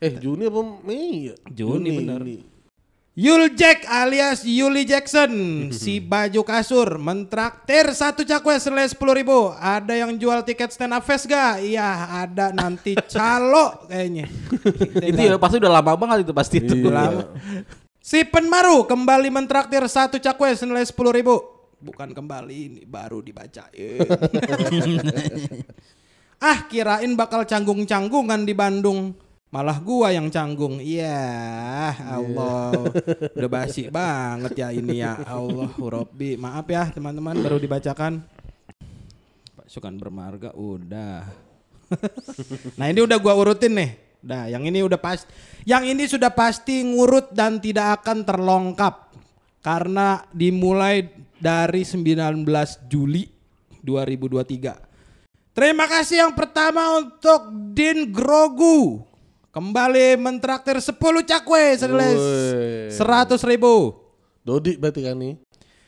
eh 0.00 0.12
Juni 0.16 0.48
apa 0.48 0.60
Mei 0.88 1.28
ya? 1.28 1.34
Juni, 1.52 1.92
bener. 2.00 2.24
ini. 2.24 2.53
Yul 3.14 3.54
Jack 3.54 3.86
alias 3.86 4.42
Yuli 4.42 4.82
Jackson 4.82 5.30
si 5.70 6.02
baju 6.02 6.42
kasur 6.42 6.98
mentraktir 6.98 7.94
satu 7.94 8.26
cakwe 8.26 8.58
senilai 8.58 8.90
sepuluh 8.90 9.14
ribu. 9.14 9.54
Ada 9.54 10.02
yang 10.02 10.18
jual 10.18 10.42
tiket 10.42 10.74
stand 10.74 10.90
up 10.90 11.06
fest 11.06 11.30
gak? 11.30 11.62
Iya 11.62 12.26
ada 12.26 12.50
nanti 12.50 12.98
calo 13.14 13.86
kayaknya. 13.86 14.26
itu 15.14 15.20
ya 15.30 15.38
pasti 15.38 15.62
udah 15.62 15.72
lama 15.78 15.94
banget 15.94 16.26
itu 16.26 16.34
pasti 16.34 16.58
itu. 16.58 16.74
Iya. 16.74 16.90
lama. 16.90 17.22
Si 18.02 18.18
Penmaru 18.26 18.82
kembali 18.82 19.30
mentraktir 19.30 19.86
satu 19.86 20.18
cakwe 20.18 20.50
senilai 20.58 20.82
sepuluh 20.82 21.14
ribu. 21.14 21.38
Bukan 21.78 22.18
kembali 22.18 22.56
ini 22.66 22.82
baru 22.82 23.22
dibacain. 23.22 24.02
ah 26.42 26.66
kirain 26.66 27.14
bakal 27.14 27.46
canggung-canggungan 27.46 28.42
di 28.42 28.58
Bandung. 28.58 29.14
Malah 29.54 29.78
gua 29.78 30.10
yang 30.10 30.26
canggung. 30.34 30.82
Iya, 30.82 31.94
Allah. 32.10 32.74
Udah 33.38 33.46
basi 33.46 33.86
banget 33.86 34.58
ya 34.58 34.74
ini 34.74 34.98
ya. 34.98 35.14
Allah, 35.22 35.70
Robbi. 35.78 36.34
Maaf 36.34 36.66
ya 36.66 36.90
teman-teman 36.90 37.38
baru 37.38 37.62
dibacakan. 37.62 38.18
Pasukan 39.54 39.94
bermarga 39.94 40.50
udah. 40.58 41.30
nah 42.82 42.90
ini 42.90 43.06
udah 43.06 43.14
gua 43.22 43.38
urutin 43.38 43.78
nih. 43.78 43.94
Nah 44.26 44.50
yang 44.50 44.66
ini 44.66 44.82
udah 44.82 44.98
pas. 44.98 45.22
Yang 45.62 45.84
ini 45.86 46.04
sudah 46.10 46.34
pasti 46.34 46.82
ngurut 46.82 47.30
dan 47.30 47.62
tidak 47.62 48.02
akan 48.02 48.26
terlongkap. 48.26 49.14
Karena 49.62 50.18
dimulai 50.34 51.06
dari 51.38 51.86
19 51.86 52.42
Juli 52.90 53.22
2023. 53.86 55.54
Terima 55.54 55.86
kasih 55.86 56.26
yang 56.26 56.34
pertama 56.34 56.98
untuk 56.98 57.54
Din 57.70 58.10
Grogu. 58.10 59.13
Kembali 59.54 60.18
mentraktir 60.18 60.74
10 60.82 60.98
cakwe 60.98 61.78
senilai 61.78 62.18
Woi. 62.18 62.90
100 62.90 63.38
ribu. 63.46 63.94
Dodi 64.42 64.74
berarti 64.74 65.06
kan 65.06 65.14
nih. 65.14 65.38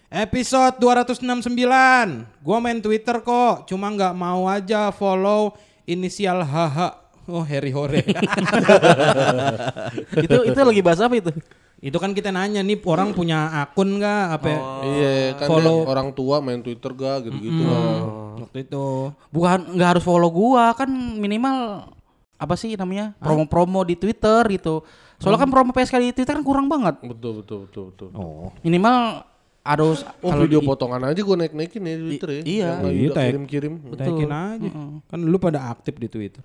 Episode 0.06 0.78
269. 0.78 2.46
Gua 2.46 2.62
main 2.62 2.78
Twitter 2.78 3.18
kok, 3.26 3.66
cuma 3.66 3.90
nggak 3.90 4.14
mau 4.14 4.46
aja 4.46 4.94
follow 4.94 5.58
inisial 5.82 6.46
HH. 6.46 6.78
Oh, 7.26 7.42
Harry 7.42 7.75
Hore. 7.75 8.06
itu 10.23 10.37
itu 10.46 10.58
lagi 10.62 10.82
bahas 10.87 11.02
apa 11.02 11.18
itu? 11.18 11.35
itu 11.76 11.92
kan 12.00 12.16
kita 12.16 12.32
nanya 12.32 12.64
nih 12.64 12.80
orang 12.88 13.12
punya 13.12 13.66
akun 13.66 13.99
nggak 13.99 14.23
apa 14.30 14.46
ya? 14.46 14.61
Iya 14.87 15.12
kan 15.42 15.49
Follow. 15.50 15.90
orang 15.90 16.14
tua 16.14 16.38
main 16.38 16.62
Twitter 16.62 16.94
gak 16.94 17.26
gitu-gitu 17.26 17.66
lah. 17.66 17.99
waktu 18.46 18.62
itu. 18.62 19.11
Bukan 19.35 19.75
nggak 19.75 19.99
harus 19.99 20.04
follow 20.06 20.30
gua 20.30 20.70
kan 20.73 20.88
minimal 21.18 21.90
apa 22.37 22.55
sih 22.55 22.76
namanya 22.76 23.16
promo-promo 23.16 23.81
di 23.83 23.97
Twitter 23.97 24.45
gitu. 24.52 24.85
Soalnya 25.16 25.40
kan 25.43 25.50
promo 25.50 25.71
PSK 25.73 25.95
di 25.99 26.12
Twitter 26.12 26.37
kan 26.37 26.45
kurang 26.45 26.69
banget. 26.69 27.00
Betul 27.00 27.40
betul 27.40 27.59
betul 27.66 27.85
betul. 27.90 28.09
Oh. 28.12 28.52
Minimal 28.61 29.25
harus 29.66 30.07
Oh 30.23 30.31
kalau 30.31 30.47
video 30.47 30.61
di- 30.62 30.69
potongan 30.69 31.02
aja 31.02 31.19
gue 31.19 31.37
naik-naikin 31.37 31.83
ya 31.83 31.95
di 31.97 32.05
Twitter 32.07 32.28
ya. 32.31 32.43
iya. 32.45 32.71
Iya, 32.85 33.11
kirim-kirim. 33.11 33.73
Naikin 33.90 34.31
aja. 34.31 34.71
Kan 35.07 35.19
lu 35.25 35.37
pada 35.37 35.73
aktif 35.73 35.97
di 35.97 36.07
Twitter. 36.07 36.45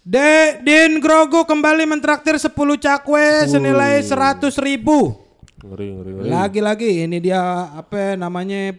De 0.00 0.60
Din 0.60 1.00
Grogu 1.00 1.44
kembali 1.44 1.84
mentraktir 1.86 2.36
10 2.36 2.52
cakwe 2.76 3.48
senilai 3.48 4.00
100 4.00 4.52
ribu. 4.60 5.16
Ngeri 5.64 5.86
ngeri 5.90 6.10
ngeri. 6.12 6.28
Lagi-lagi 6.28 6.88
ini 7.04 7.20
dia 7.20 7.40
apa 7.72 8.12
namanya 8.12 8.76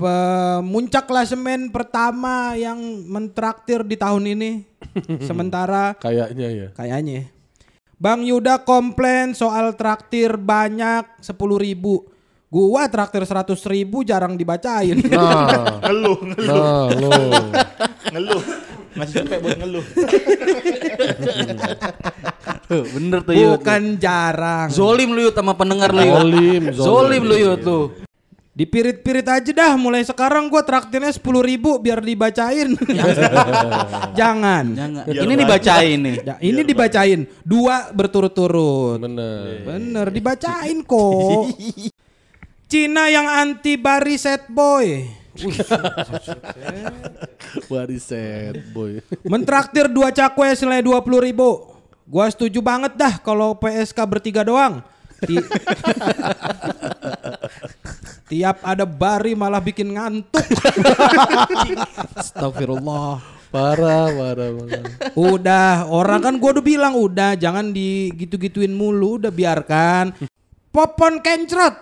pemuncak 0.00 1.04
klasemen 1.04 1.68
pertama 1.68 2.56
yang 2.56 2.80
mentraktir 3.04 3.84
di 3.84 4.00
tahun 4.00 4.32
ini. 4.32 4.50
Sementara 5.28 5.92
Kayaknya 6.00 6.48
ya. 6.48 6.68
kayaknya 6.72 7.28
Bang 8.00 8.24
Yuda 8.24 8.64
komplain 8.64 9.36
soal 9.36 9.76
traktir 9.76 10.40
banyak 10.40 11.04
10 11.20 11.36
ribu. 11.60 12.08
Gua 12.48 12.88
traktir 12.88 13.22
100 13.22 13.52
ribu 13.68 14.00
jarang 14.02 14.40
dibacain. 14.40 14.96
Nah, 15.04 15.78
Ngeluh, 15.84 16.18
ngeluh, 16.18 16.48
nah 16.48 16.88
lo. 16.96 17.12
ngeluh. 18.08 18.42
Ngasih 18.96 19.22
cepet 19.22 19.38
buat 19.38 19.58
ngeluh. 19.60 19.84
Tuh, 22.66 22.84
bener 22.90 23.18
tuh. 23.22 23.32
Bukan 23.36 23.82
jarang. 24.02 24.66
Zolim 24.72 25.14
lu 25.14 25.30
Yud 25.30 25.34
sama 25.36 25.54
pendengar 25.54 25.94
lu. 25.94 26.02
Zolim, 26.02 26.62
zolim. 26.74 26.74
Zolim 26.74 27.22
lu 27.22 27.36
Yud 27.38 27.60
tuh. 27.62 27.84
Dipirit-pirit 28.60 29.24
aja 29.24 29.52
dah 29.56 29.72
mulai 29.80 30.04
sekarang 30.04 30.52
gua 30.52 30.60
traktirnya 30.60 31.08
10 31.08 31.24
ribu 31.40 31.80
biar 31.80 32.04
dibacain. 32.04 32.76
Jangan. 34.12 34.64
Jangan. 34.76 35.04
Ini 35.08 35.32
dibacain 35.32 35.96
nih. 35.96 36.16
Ya, 36.20 36.36
ini 36.44 36.60
dibacain 36.60 37.24
dua 37.40 37.88
berturut-turut. 37.88 39.00
Bener. 39.00 39.64
Bener 39.64 40.12
dibacain 40.12 40.84
kok. 40.84 41.56
Cina 42.70 43.08
yang 43.08 43.24
anti 43.24 43.80
bari 43.80 44.20
set 44.20 44.44
boy. 44.52 45.08
Wariset 47.72 48.60
boy. 48.76 49.00
Mentraktir 49.24 49.88
dua 49.88 50.12
cakwe 50.12 50.52
senilai 50.52 50.84
20 50.84 51.00
ribu. 51.32 51.80
Gua 52.04 52.28
setuju 52.28 52.60
banget 52.60 52.92
dah 52.92 53.24
kalau 53.24 53.56
PSK 53.56 53.96
bertiga 54.04 54.44
doang. 54.44 54.84
Tiap 58.30 58.62
ada 58.62 58.86
bari 58.86 59.34
malah 59.34 59.58
bikin 59.58 59.90
ngantuk. 59.90 60.46
Astagfirullah. 62.14 63.18
Parah, 63.50 64.06
parah, 64.14 64.48
parah. 64.54 64.82
Udah, 65.18 65.90
orang 65.90 66.22
kan 66.22 66.34
gua 66.38 66.54
udah 66.54 66.62
bilang 66.62 66.94
udah 66.94 67.34
jangan 67.34 67.74
digitu-gituin 67.74 68.70
mulu, 68.70 69.18
udah 69.18 69.34
biarkan. 69.34 70.14
Popon 70.70 71.18
kencrot. 71.18 71.74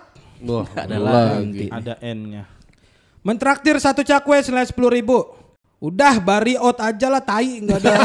Wah, 0.49 0.65
Ada 0.73 0.97
lagi. 0.97 1.69
Ada 1.69 2.01
N-nya. 2.01 2.49
Mentraktir 3.21 3.77
satu 3.77 4.01
cakwe 4.01 4.41
senilai 4.41 4.65
10 4.65 4.73
ribu. 4.89 5.38
Udah 5.79 6.19
bari 6.19 6.53
out 6.53 6.75
aja 6.77 7.07
lah 7.07 7.23
tai 7.23 7.63
nggak 7.63 7.79
ada 7.79 8.03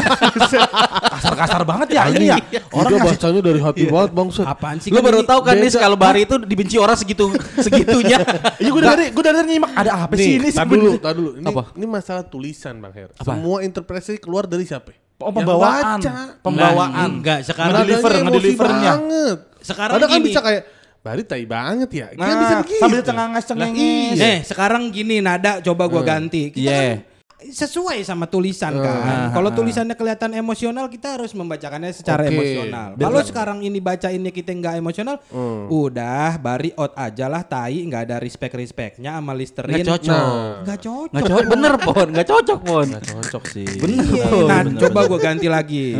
Kasar-kasar 1.11 1.67
banget 1.67 1.91
ya 1.91 2.07
ini 2.07 2.31
ya. 2.31 2.39
Orang 2.71 3.03
bacanya 3.03 3.41
dari 3.43 3.59
hati 3.59 3.83
banget 3.85 4.11
bang 4.11 4.29
apaan 4.41 4.77
sih 4.79 4.89
Lu 4.89 5.03
baru 5.03 5.21
tahu 5.21 5.43
kan 5.43 5.59
nih 5.59 5.67
kalau 5.69 5.99
Bari 5.99 6.23
itu 6.23 6.39
dibenci 6.39 6.79
orang 6.79 6.95
segitu 6.95 7.35
segitunya. 7.59 8.23
Iya 8.63 8.69
gue 8.71 8.79
dari 8.81 9.05
gue 9.11 9.19
dari 9.21 9.37
nyimak 9.43 9.71
ada 9.75 9.91
apa 10.01 10.15
sih 10.15 10.39
ini 10.39 10.49
tar 10.49 10.63
dulu, 10.63 10.95
sebenarnya? 10.95 11.03
tar 11.03 11.13
dulu. 11.13 11.29
Ini, 11.35 11.45
Apa? 11.45 11.63
ini 11.75 11.85
masalah 11.85 12.23
tulisan 12.23 12.79
Bang 12.79 12.93
Her. 12.95 13.09
Semua 13.17 13.57
interpretasi 13.59 14.17
keluar 14.17 14.47
dari 14.47 14.63
siapa? 14.63 14.95
Oh 15.17 15.31
pembawaan. 15.31 15.99
baca. 15.99 16.11
Pembawaan. 16.39 17.07
Enggak, 17.13 17.43
sekarang 17.43 17.83
emosi 17.83 18.23
ngedelivernya. 18.23 18.91
banget. 18.95 19.37
Sekarang 19.59 19.93
Padahal 19.95 20.11
kan 20.11 20.21
bisa 20.23 20.39
kayak 20.39 20.63
Bari 21.01 21.21
tai 21.21 21.45
banget 21.45 21.89
ya. 21.91 22.07
Kan 22.09 22.17
Nah, 22.17 22.37
bisa 22.39 22.55
begitu. 22.63 22.79
sambil 22.79 23.01
cengangas-cengengis. 23.03 24.17
Eh, 24.17 24.37
sekarang 24.41 24.89
gini 24.89 25.19
nada 25.19 25.59
coba 25.61 25.85
gua 25.85 26.01
ganti. 26.01 26.49
Kita 26.49 26.63
Iya. 26.63 26.79
kan 26.79 27.13
sesuai 27.51 28.01
sama 28.01 28.25
tulisan 28.25 28.73
kan. 28.73 29.29
Kalau 29.29 29.49
tulisannya 29.51 29.93
kelihatan 29.93 30.33
emosional, 30.33 30.87
kita 30.87 31.19
harus 31.19 31.33
membacakannya 31.33 31.91
secara 31.91 32.25
Oke. 32.25 32.33
emosional. 32.33 32.87
Kalau 32.95 33.21
sekarang 33.21 33.57
ini 33.61 33.77
bacainnya 33.77 34.31
kita 34.31 34.53
nggak 34.53 34.75
emosional, 34.79 35.19
udah 35.67 36.37
bari 36.37 36.71
out 36.77 36.93
aja 36.95 37.25
lah 37.27 37.43
tai, 37.43 37.83
nggak 37.83 38.01
ada 38.09 38.17
respect 38.17 38.55
respectnya 38.55 39.17
sama 39.17 39.33
Listerin. 39.35 39.81
Nggak 39.81 39.87
cocok. 39.99 40.15
Nah. 40.15 40.53
Nggak 40.63 40.79
cocok. 40.79 41.09
Nggak 41.11 41.23
cocok 41.29 41.47
bener 41.51 41.73
pon, 41.81 42.07
nggak 42.13 42.27
cocok 42.27 42.59
pon. 42.63 42.87
Cocok 42.95 43.43
sih. 43.51 43.67
Bener 43.77 44.05
Iya, 44.05 44.25
pon. 44.29 44.47
nah, 44.47 44.61
coba 44.63 44.99
gua 45.09 45.19
ganti 45.19 45.47
lagi. 45.49 45.97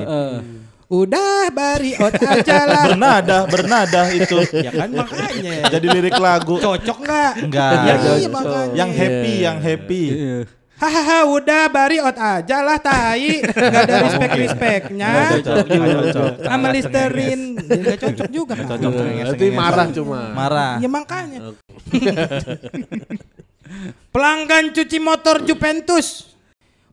Udah 0.85 1.49
bari 1.49 1.97
out 1.97 2.13
aja 2.13 2.57
lah. 2.69 2.93
Bernada, 2.93 3.37
bernada 3.49 4.01
itu. 4.13 4.37
ya 4.53 4.69
kan 4.69 4.89
makanya. 4.93 5.65
Jadi 5.73 5.85
lirik 5.89 6.13
lagu. 6.21 6.61
Cocok 6.61 6.97
nggak? 7.01 7.31
Enggak. 7.41 7.71
Ya, 7.73 7.95
iya 8.21 8.29
makanya. 8.29 8.75
Yang 8.77 8.91
happy, 8.93 9.33
yang 9.41 9.57
happy. 9.65 10.03
Hahaha 10.75 11.31
udah 11.31 11.71
bari 11.71 12.03
out 12.03 12.19
aja 12.19 12.59
lah 12.59 12.75
tai. 12.75 13.39
Gak 13.47 13.81
ada 13.87 13.95
respect-respectnya. 14.11 15.39
Sama 16.43 16.67
Listerin 16.75 17.55
Gak 17.63 17.97
cocok 18.03 18.27
juga 18.27 18.53
Cocok. 18.59 18.91
Nanti 18.91 19.47
marah 19.55 19.87
cuma. 19.95 20.35
Marah. 20.35 20.75
Ya 20.83 20.91
makanya. 20.91 21.55
Pelanggan 24.13 24.75
cuci 24.75 24.99
motor 24.99 25.47
Juventus. 25.47 26.35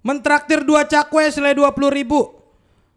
Mentraktir 0.07 0.63
dua 0.63 0.87
cakwe 0.87 1.31
senilai 1.31 1.59
20 1.59 1.91
ribu. 1.91 2.39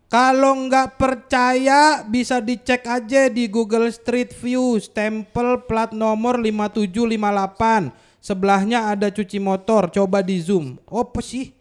Kalau 0.06 0.54
nggak 0.70 1.02
percaya 1.02 2.06
bisa 2.06 2.38
dicek 2.38 2.86
aja 2.86 3.26
di 3.26 3.50
Google 3.50 3.90
Street 3.90 4.38
View. 4.38 4.78
Stempel 4.78 5.66
plat 5.66 5.90
nomor 5.98 6.38
5758 6.38 8.05
sebelahnya 8.26 8.90
ada 8.90 9.14
cuci 9.14 9.38
motor 9.38 9.94
coba 9.94 10.26
di 10.26 10.42
zoom 10.42 10.82
oh 10.90 11.06
apa 11.06 11.22
sih 11.22 11.54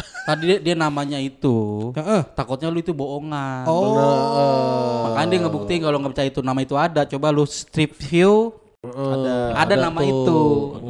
Tadi 0.00 0.46
dia, 0.46 0.58
dia 0.62 0.76
namanya 0.78 1.18
itu. 1.20 1.90
Heeh. 1.92 2.22
Takutnya 2.32 2.72
lu 2.72 2.80
itu 2.80 2.94
bohongan. 2.94 3.68
oh 3.68 5.10
Makanya 5.10 5.28
dia 5.28 5.38
ngebuktiin 5.44 5.80
kalau 5.82 5.98
nggak 6.00 6.12
percaya 6.14 6.28
itu 6.30 6.40
nama 6.40 6.60
itu 6.62 6.72
ada. 6.78 7.04
Coba 7.04 7.28
lu 7.28 7.44
strip 7.44 7.98
view. 7.98 8.54
Ada, 8.80 9.60
Ada 9.60 9.74
nama 9.76 10.00
itu. 10.00 10.40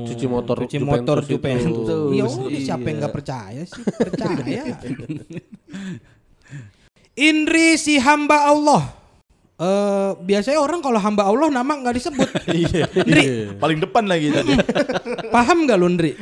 Cuci 0.07 0.27
motor 0.31 0.63
cuci 0.63 0.79
motor 0.79 1.27
Juventus 1.27 1.65
itu. 1.67 1.81
Juventus. 1.83 2.15
Ya 2.15 2.25
udah 2.29 2.51
Iya. 2.55 2.67
siapa 2.71 2.87
yang 2.87 2.97
nggak 3.03 3.15
percaya 3.15 3.63
sih? 3.67 3.83
Percaya. 3.83 4.63
Indri 7.19 7.75
si 7.77 7.99
hamba 7.99 8.47
Allah. 8.47 9.00
Eh 9.61 10.11
biasanya 10.25 10.57
orang 10.57 10.81
kalau 10.81 10.97
hamba 10.97 11.29
Allah 11.29 11.53
nama 11.53 11.69
nggak 11.69 11.97
disebut. 12.01 12.29
Iya. 12.49 12.89
Ndri, 12.89 13.25
Paling 13.61 13.79
depan 13.85 14.09
lagi 14.09 14.33
tadi. 14.33 14.57
paham 15.37 15.69
nggak 15.69 15.77
lu 15.77 15.89
Ndri? 15.93 16.17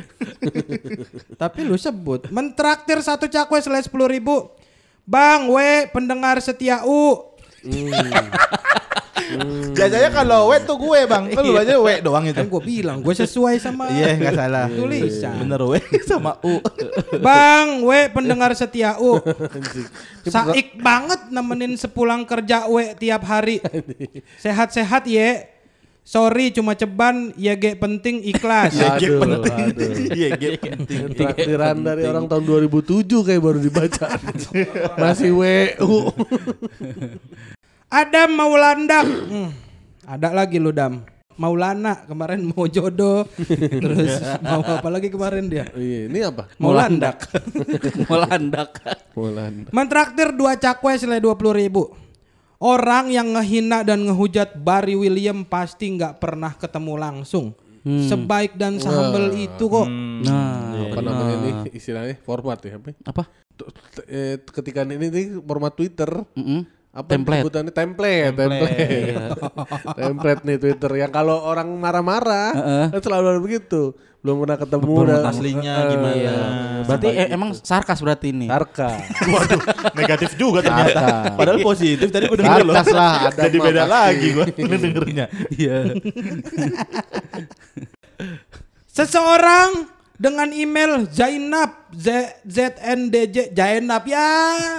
Tapi 1.41 1.63
lu 1.63 1.79
sebut. 1.79 2.27
Mentraktir 2.35 2.99
satu 2.99 3.31
cakwe 3.31 3.63
selesai 3.63 3.87
sepuluh 3.87 4.11
ribu. 4.11 4.51
Bang, 5.07 5.47
we 5.47 5.87
pendengar 5.95 6.35
setia 6.43 6.83
U. 6.83 7.31
Biasanya 9.71 10.09
kalau 10.09 10.49
we 10.49 10.57
tuh 10.61 10.77
gue 10.77 10.99
bang. 11.05 11.23
Kan 11.29 11.41
lu 11.41 11.53
baca 11.53 11.75
we 11.79 11.93
doang 11.99 12.25
itu. 12.25 12.35
Kan 12.35 12.47
gue 12.47 12.61
bilang, 12.61 12.97
gue 12.99 13.15
sesuai 13.15 13.55
sama 13.57 13.87
Iya 13.89 14.15
nggak 14.15 14.35
salah. 14.35 14.65
tulisan. 14.79 15.35
Bener 15.39 15.61
we 15.63 15.79
sama 16.09 16.37
U. 16.41 16.59
Bang, 17.19 17.83
we 17.83 17.99
pendengar 18.09 18.51
setia 18.53 18.97
U. 18.97 19.19
Saik 20.23 20.77
banget 20.77 21.29
nemenin 21.29 21.75
sepulang 21.75 22.23
kerja 22.23 22.65
we 22.65 22.93
tiap 22.95 23.23
hari. 23.23 23.59
Sehat-sehat 24.37 25.05
ye. 25.05 25.59
Sorry 25.99 26.49
cuma 26.49 26.73
ceban, 26.73 27.37
ya 27.37 27.53
ge 27.53 27.77
penting 27.77 28.25
ikhlas. 28.25 28.73
Iya, 28.73 28.97
G 28.97 29.03
Aduh, 29.05 29.19
penting. 29.21 29.65
aduh. 29.69 29.91
Iya, 30.09 30.29
G 30.33 30.43
penting. 30.57 31.01
Traktiran 31.13 31.77
dari 31.85 32.01
orang 32.01 32.25
tahun 32.25 32.49
2007 32.49 33.05
kayak 33.29 33.37
baru 33.37 33.59
dibaca. 33.61 34.07
Masih 35.05 35.37
WU. 35.37 36.09
Adam 37.89 38.29
Maulandak. 38.37 39.05
Hmm, 39.05 39.49
Ada 40.13 40.29
lagi 40.33 40.61
lu 40.61 40.69
Dam. 40.69 41.01
Maulana 41.39 42.03
kemarin 42.03 42.43
mau 42.43 42.67
jodoh. 42.67 43.23
Terus 43.83 44.19
mau 44.43 44.59
apa 44.59 44.91
lagi 44.91 45.07
kemarin 45.07 45.47
dia? 45.47 45.71
Iya, 45.71 46.11
ini 46.11 46.19
apa? 46.19 46.51
Maulandak. 46.59 47.31
Melandak. 48.11 48.69
Mulan. 49.15 49.71
Mentraktir 49.71 50.35
dua 50.35 50.59
cakwe 50.59 50.99
senilai 50.99 51.23
20 51.23 51.39
ribu. 51.55 51.95
Orang 52.59 53.07
yang 53.07 53.31
ngehina 53.31 53.87
dan 53.87 54.03
ngehujat 54.03 54.59
Barry 54.59 54.99
William 54.99 55.47
pasti 55.47 55.95
nggak 55.95 56.19
pernah 56.19 56.51
ketemu 56.51 56.93
langsung. 56.99 57.55
Sebaik 57.87 58.59
dan 58.59 58.75
sehumble 58.75 59.31
itu 59.31 59.63
kok. 59.65 59.87
Nah, 59.87 60.91
Apa 60.91 60.99
namanya 60.99 61.35
ini 61.39 61.49
istilahnya 61.71 62.19
format 62.19 62.59
ya 62.59 62.75
apa? 62.75 62.91
apa? 63.07 63.23
T- 63.55 63.71
t- 63.95 64.07
eh, 64.11 64.35
ketika 64.43 64.83
ini 64.83 65.07
nih 65.07 65.25
format 65.39 65.71
Twitter 65.71 66.11
Mm-mm. 66.35 66.67
Apa 66.89 67.05
Template. 67.07 67.45
sebutannya 67.45 67.69
template 67.71 68.33
template 68.33 68.81
template 69.99 70.41
nih 70.41 70.57
Twitter 70.57 70.91
yang 70.97 71.09
kalau 71.09 71.37
orang 71.39 71.69
marah-marah 71.71 72.49
kan 72.89 72.99
selalu 72.99 73.25
ada 73.29 73.39
begitu 73.39 73.81
belum 74.19 74.41
pernah 74.41 74.57
ketemu 74.57 74.83
Format 74.89 75.15
dan- 75.15 75.29
aslinya 75.29 75.75
Eh, 75.77 75.87
gimana? 75.87 76.33
Berarti 76.81 77.07
e- 77.09 77.29
emang 77.29 77.49
sarkas 77.53 77.99
berarti 77.99 78.27
ini. 78.29 78.47
Tarka 78.47 78.91
Waduh, 79.31 79.61
negatif 79.93 80.35
juga 80.35 80.59
ternyata. 80.59 80.91
Sarkas. 80.91 81.37
Padahal 81.37 81.59
positif 81.61 82.07
tadi 82.09 82.25
gue 82.25 82.37
denger 82.37 82.61
loh. 82.61 82.73
Sarkas 82.73 82.91
lah, 82.91 83.13
ada 83.29 83.39
Jadi 83.39 83.57
beda 83.61 83.79
pasti. 83.79 83.93
lagi 83.93 84.27
gue 84.33 84.45
dengernya. 84.75 85.25
Iya. 85.51 85.77
Seseorang 88.89 89.69
dengan 90.19 90.51
email 90.51 91.07
Zainab 91.07 91.87
Z 91.95 92.43
ZNDJ 92.43 93.55
Zainab 93.55 94.03
ya 94.03 94.27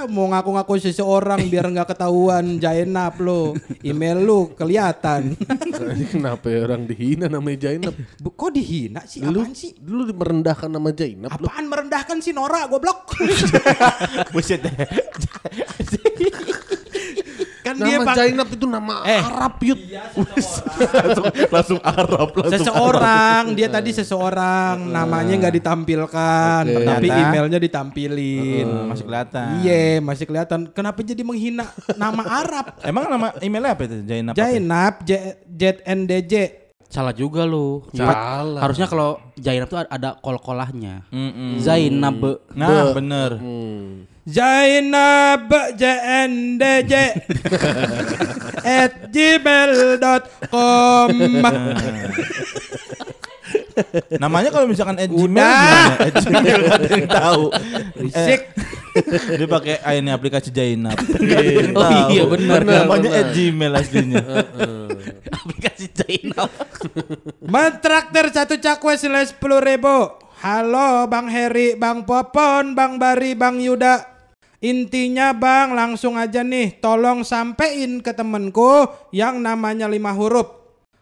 mau 0.07 0.29
ngaku-ngaku 0.29 0.79
seseorang 0.79 1.49
biar 1.49 1.67
nggak 1.73 1.97
ketahuan 1.97 2.61
Zainab 2.61 3.17
lo. 3.19 3.57
Email 3.81 4.21
lu 4.21 4.53
kelihatan. 4.53 5.35
Kenapa 6.13 6.47
ya 6.53 6.69
orang 6.69 6.85
dihina 6.85 7.27
namanya 7.27 7.73
Jainab 7.73 7.97
Bu, 8.21 8.37
kok 8.37 8.53
dihina 8.53 9.09
sih? 9.09 9.25
Dulu 9.25 9.41
apaan 9.41 9.57
sih? 9.57 9.73
dulu 9.81 10.13
merendahkan 10.13 10.69
nama 10.69 10.93
Jainab 10.93 11.33
lu? 11.41 11.49
Apaan 11.49 11.65
merendahkan 11.73 12.21
si 12.21 12.37
Nora? 12.37 12.69
Goblok. 12.69 13.17
Buset. 14.37 14.61
dia 17.83 17.97
nama 17.97 18.05
pak 18.05 18.15
Jainab 18.17 18.49
itu 18.49 18.67
nama 18.67 18.95
Eh. 19.03 19.23
Arab 19.23 19.55
yut 19.61 19.81
langsung 19.81 21.25
langsung 21.49 21.79
Arab 21.83 22.29
langsung. 22.31 22.53
seseorang 22.55 23.45
dia 23.53 23.69
tadi 23.69 23.91
seseorang 23.91 24.77
namanya 24.87 25.35
nggak 25.39 25.55
ditampilkan 25.55 26.63
Oke. 26.67 26.85
tapi 26.85 27.07
Ternyata. 27.07 27.29
emailnya 27.29 27.59
ditampilin 27.59 28.69
Masih 28.87 29.05
kelihatan. 29.05 29.47
iya 29.61 29.99
masih 29.99 30.25
kelihatan 30.25 30.61
kenapa 30.69 31.01
jadi 31.01 31.23
menghina 31.23 31.67
nama 31.95 32.23
Arab 32.39 32.67
Emang 32.81 33.07
nama 33.07 33.27
emailnya 33.39 33.71
apa 33.71 33.83
itu? 33.85 33.97
Jainab. 34.03 34.33
apa? 34.33 34.39
Jainab 34.39 34.95
J- 35.03 35.37
ZNDJ 35.47 36.35
Salah 36.91 37.15
juga 37.15 37.47
lu. 37.47 37.87
Salah. 37.95 38.59
Harusnya 38.59 38.91
kalau 38.91 39.23
Zainab 39.39 39.71
tuh 39.71 39.79
ada 39.87 40.19
kol-kolahnya. 40.19 41.07
Mm-mm. 41.15 41.63
Zainab. 41.63 42.19
Nah, 42.51 42.91
bener. 42.91 43.39
Hmm. 43.39 44.11
Zainab 44.27 45.47
JNDJ 45.79 46.93
at 48.83 48.93
gmail.com 49.09 51.09
Namanya 54.21 54.53
kalau 54.53 54.69
misalkan 54.69 55.01
at 55.01 55.09
Gmail 55.09 55.25
Udah. 55.25 55.41
gimana? 55.41 55.97
At 56.05 56.15
Gmail 56.21 56.61
nggak 56.63 56.79
ada 56.79 56.89
yang 56.91 57.09
tahu. 57.09 57.45
Risik. 57.97 58.41
Eh, 58.91 59.39
dia 59.39 59.47
pakai 59.49 59.79
ini 59.97 60.11
aplikasi 60.11 60.51
Jainab. 60.51 60.99
Oh 61.81 62.11
iya, 62.13 62.27
bener. 62.27 62.67
Namanya 62.67 63.11
at 63.15 63.31
Gmail 63.33 63.73
aslinya. 63.79 64.21
Aplikasi 65.41 65.87
Zainab. 65.93 66.51
Mentraktir 67.55 68.27
satu 68.31 68.59
cakwe 68.61 68.95
senilai 68.97 69.27
sepuluh 69.27 69.61
ribu. 69.63 70.21
Halo 70.41 71.05
Bang 71.09 71.29
Heri, 71.29 71.77
Bang 71.77 72.09
Popon, 72.09 72.73
Bang 72.73 72.97
Bari, 72.97 73.37
Bang 73.37 73.61
Yuda. 73.61 74.09
Intinya 74.61 75.33
Bang 75.33 75.73
langsung 75.73 76.21
aja 76.21 76.45
nih 76.45 76.81
tolong 76.85 77.25
sampein 77.25 78.05
ke 78.05 78.13
temenku 78.13 78.89
yang 79.13 79.41
namanya 79.41 79.89
lima 79.89 80.13
huruf. 80.13 80.60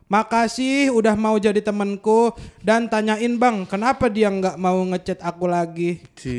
Makasih 0.08 0.88
udah 0.88 1.12
mau 1.20 1.36
jadi 1.36 1.60
temenku 1.60 2.32
dan 2.64 2.88
tanyain 2.88 3.36
Bang 3.36 3.68
kenapa 3.68 4.08
dia 4.08 4.32
nggak 4.32 4.56
mau 4.56 4.80
ngechat 4.88 5.20
aku 5.20 5.44
lagi. 5.44 6.00
Si 6.16 6.32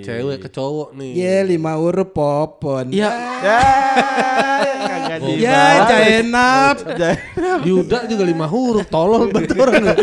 cewek 0.00 0.40
ke 0.40 0.48
cowok 0.48 0.96
nih. 0.96 1.12
Ye 1.12 1.36
lima 1.44 1.76
huruf 1.76 2.16
Popon. 2.16 2.88
Iya. 2.88 3.12
Ya, 3.44 3.60
Ya. 5.36 5.84
Jainab. 5.92 6.76
Yuda 7.68 8.08
juga 8.08 8.24
lima 8.24 8.48
huruf, 8.48 8.88
tolol 8.88 9.28
betul 9.28 9.60
orang. 9.60 9.94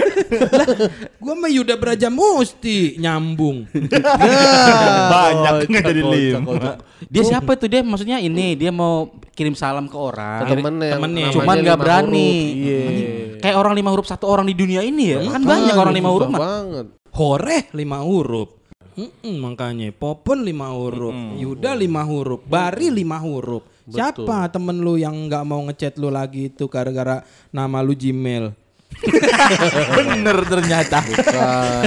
Gua 1.24 1.34
mah 1.34 1.50
Yuda 1.50 1.76
Braja 1.82 2.14
Musti 2.14 2.96
nyambung. 3.02 3.66
Banyak 5.14 5.54
nggak 5.66 5.84
jadi 5.84 6.02
lima. 6.06 6.78
Dia 7.10 7.24
siapa 7.26 7.58
tuh 7.58 7.68
dia? 7.74 7.82
Maksudnya 7.82 8.22
ini 8.22 8.54
dia 8.54 8.70
mau 8.70 9.10
kirim 9.42 9.58
salam 9.58 9.90
ke 9.90 9.98
orang. 9.98 10.46
Ke 10.46 10.54
temennya 10.54 10.88
yang 10.94 11.02
temennya. 11.02 11.28
Cuman 11.34 11.56
nggak 11.66 11.80
berani. 11.82 12.30
huruf. 12.30 12.62
Iya. 12.62 12.82
Kayak 13.42 13.58
orang 13.58 13.74
lima 13.74 13.90
huruf 13.90 14.06
satu 14.06 14.26
orang 14.30 14.46
di 14.46 14.54
dunia 14.54 14.86
ini 14.86 15.18
ya. 15.18 15.20
Kan 15.26 15.42
banyak 15.42 15.74
orang 15.74 15.96
lima 15.98 16.10
huruf 16.14 16.30
banget. 16.30 16.86
Horeh 17.12 17.64
lima 17.74 18.06
huruf. 18.06 18.62
Mm-mm, 18.92 19.40
makanya 19.40 19.88
Popon 19.96 20.44
lima 20.44 20.76
huruf, 20.76 21.16
Yuda 21.40 21.80
lima 21.80 22.04
huruf, 22.04 22.44
Bari 22.44 22.92
lima 22.92 23.24
huruf. 23.24 23.64
Siapa 23.88 24.52
temen 24.52 24.84
lu 24.84 25.00
yang 25.00 25.16
nggak 25.32 25.44
mau 25.48 25.64
ngechat 25.64 25.96
lu 25.96 26.12
lagi 26.12 26.52
itu 26.52 26.68
gara-gara 26.68 27.24
nama 27.56 27.80
lu 27.80 27.96
Gmail? 27.96 28.52
Bener 29.96 30.38
ternyata. 30.46 31.00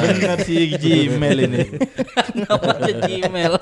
Bener 0.01 0.37
si 0.43 0.75
Gmail 0.75 1.38
ini. 1.45 1.62
Namanya 2.40 2.93
Gmail. 3.05 3.53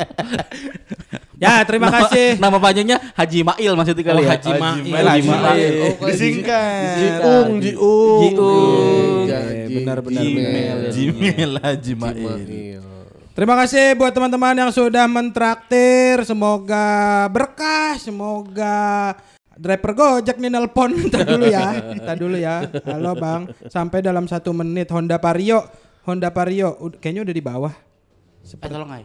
Ya 1.36 1.60
terima 1.66 1.90
kasih. 1.90 2.38
Nama 2.38 2.56
panjangnya 2.56 2.96
Haji 3.12 3.40
Mail 3.42 3.72
maksudnya 3.74 4.04
kali 4.04 4.20
Oh, 4.20 4.24
ya. 4.24 4.30
Haji 4.32 4.50
Mail. 4.54 4.82
Mail, 4.86 5.06
Haji 5.06 5.28
Mail. 5.28 5.72
Oh, 5.98 6.06
Disingkat. 6.06 6.96
Jiung, 6.96 7.50
Jiung. 7.58 8.20
Jiung. 8.22 9.24
Ji- 9.26 9.74
benar-benar. 9.74 10.22
Gmail. 10.22 10.78
Gmail 10.88 11.52
Haji 11.58 11.92
Mail. 11.94 12.80
Terima 13.32 13.56
kasih 13.56 13.96
buat 13.96 14.12
teman-teman 14.12 14.52
yang 14.54 14.70
sudah 14.70 15.08
mentraktir. 15.08 16.20
Semoga 16.22 16.84
berkah, 17.28 17.96
semoga 17.96 19.16
driver 19.56 19.92
Gojek 19.92 20.36
nih 20.36 20.48
nelpon. 20.48 20.92
Ntar 21.08 21.24
dulu 21.26 21.44
ya, 21.44 21.66
ntar 21.96 22.16
dulu 22.16 22.36
ya. 22.36 22.68
Halo 22.84 23.16
bang, 23.16 23.48
sampai 23.68 24.00
dalam 24.00 24.28
satu 24.28 24.52
menit 24.52 24.92
Honda 24.92 25.16
Vario, 25.16 25.64
Honda 26.04 26.28
Vario, 26.28 26.76
kayaknya 27.00 27.24
udah 27.24 27.34
di 27.34 27.40
bawah. 27.40 27.72
Eh 28.42 28.68
tolong 28.68 28.90
ay. 28.90 29.04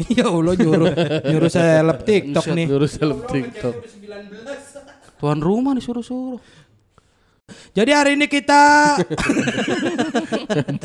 Ya 0.18 0.26
Allah 0.28 0.54
nyuruh 0.56 0.92
nyuruh 1.28 1.50
seleb 1.50 1.98
TikTok 2.04 2.44
nih. 2.56 2.66
Nyuruh 2.70 2.90
seleb 2.90 3.20
TikTok. 3.28 3.74
Tuan 5.20 5.38
rumah 5.38 5.76
disuruh-suruh. 5.76 6.40
Jadi 7.74 7.90
hari 7.90 8.14
ini 8.14 8.30
kita 8.30 8.94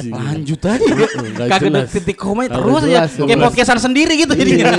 Lanjut 0.10 0.62
aja. 0.65 0.93
Kagak 1.38 1.62
ada 1.62 1.86
titik 1.86 2.17
koma 2.17 2.49
Kagak 2.49 2.58
terus 2.58 2.82
aja. 2.89 3.06
jelas, 3.06 3.12
Kayak 3.21 3.39
podcastan 3.45 3.80
sendiri 3.82 4.13
gitu 4.17 4.34
jadinya. 4.34 4.73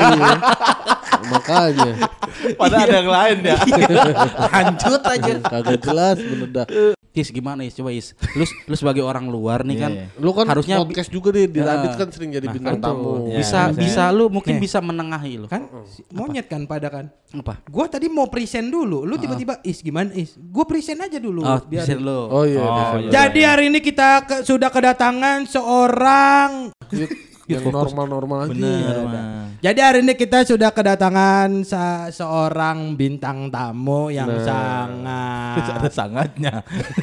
Iya. 1.26 1.32
Makanya 1.32 1.90
Padahal 2.54 2.84
ada 2.84 2.96
yang 2.96 3.10
lain 3.10 3.36
ya. 3.42 3.56
Lanjut 4.54 5.02
aja. 5.02 5.32
kagak 5.42 5.78
jelas 5.80 6.16
bener 6.16 6.48
dah. 6.52 6.66
Is 7.10 7.32
gimana 7.32 7.64
Is? 7.64 7.72
Coba 7.72 7.90
Is. 7.90 8.12
Lu 8.36 8.44
lu 8.44 8.74
sebagai 8.76 9.00
orang 9.00 9.24
luar 9.26 9.64
nih 9.64 9.76
kan. 9.76 9.90
Iya. 9.90 10.06
Lu 10.16 10.30
kan 10.30 10.44
Harusnya 10.44 10.76
podcast 10.76 11.08
juga 11.08 11.32
deh 11.32 11.48
di. 11.48 11.58
Radit 11.58 11.96
kan 11.96 12.08
sering 12.12 12.28
jadi 12.30 12.44
bintang 12.46 12.76
tamu. 12.76 13.32
Ya, 13.32 13.40
bisa 13.40 13.72
bisa 13.72 14.12
lu 14.12 14.28
mungkin 14.28 14.60
bisa 14.60 14.78
menengahi 14.78 15.40
lu. 15.40 15.46
kan 15.48 15.64
monyet 16.12 16.44
kan 16.44 16.62
pada 16.64 16.92
kan. 16.92 17.08
Apa? 17.32 17.58
Gua 17.66 17.88
tadi 17.88 18.06
mau 18.06 18.28
present 18.28 18.68
dulu, 18.68 19.02
lu 19.02 19.16
tiba-tiba 19.16 19.58
is 19.62 19.80
gimana 19.80 20.12
is? 20.12 20.36
Gua 20.36 20.62
present 20.62 21.00
aja 21.00 21.16
dulu. 21.16 21.40
Oh, 21.40 21.58
biar- 21.58 21.88
lu. 21.96 22.20
Oh 22.28 22.44
iya, 22.44 22.60
Oh, 22.60 23.00
iya. 23.00 23.10
Jadi 23.10 23.40
hari 23.42 23.64
ini 23.68 23.80
kita 23.80 24.22
ke- 24.22 24.42
sudah 24.44 24.68
kedatangan 24.68 25.48
seorang 25.48 26.70
Yang 27.46 27.70
normal-normal 27.70 28.38
aja. 28.42 28.50
Bener, 28.50 28.96
Mas. 29.02 29.22
Jadi 29.56 29.80
hari 29.80 29.98
ini 30.02 30.14
kita 30.14 30.42
sudah 30.42 30.68
kedatangan 30.68 31.62
sa- 31.62 32.10
seorang 32.10 32.92
bintang 32.92 33.48
tamu 33.48 34.10
yang 34.10 34.26
Terus 34.28 34.44
sangat 34.44 35.62
ada 35.78 35.88
sangatnya. 35.88 36.52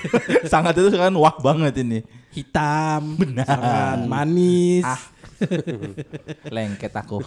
Sangat 0.51 0.75
itu 0.75 0.91
kan 0.91 1.15
wah 1.15 1.35
banget 1.37 1.79
ini. 1.79 2.03
hitam, 2.29 3.13
Benar. 3.15 3.45
sangat 3.45 3.99
manis, 4.05 4.81
Ah. 4.83 4.97
Lengket 6.55 6.89
aku. 6.91 7.21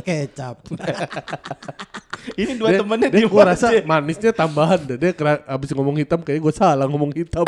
kecap. 0.00 0.64
ini 2.34 2.52
dua 2.54 2.68
Dia, 2.70 2.78
temennya 2.80 3.08
dia 3.10 3.20
di 3.20 3.26
gua 3.26 3.52
rasa 3.52 3.68
manisnya 3.82 4.30
tambahan 4.30 4.80
deh. 4.80 4.96
Dia 4.96 5.12
kera, 5.12 5.44
abis 5.44 5.70
ngomong 5.70 5.98
hitam 5.98 6.20
kayak 6.20 6.40
gue 6.40 6.52
salah 6.52 6.86
ngomong 6.86 7.12
hitam. 7.12 7.44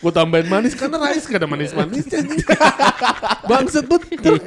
Gue 0.00 0.12
tambahin 0.12 0.48
manis 0.48 0.72
karena 0.72 0.96
Rais 0.96 1.28
gak 1.28 1.44
ada 1.44 1.48
manis-manisnya. 1.48 2.24
Bangsat 3.50 3.84
betul. 3.84 4.40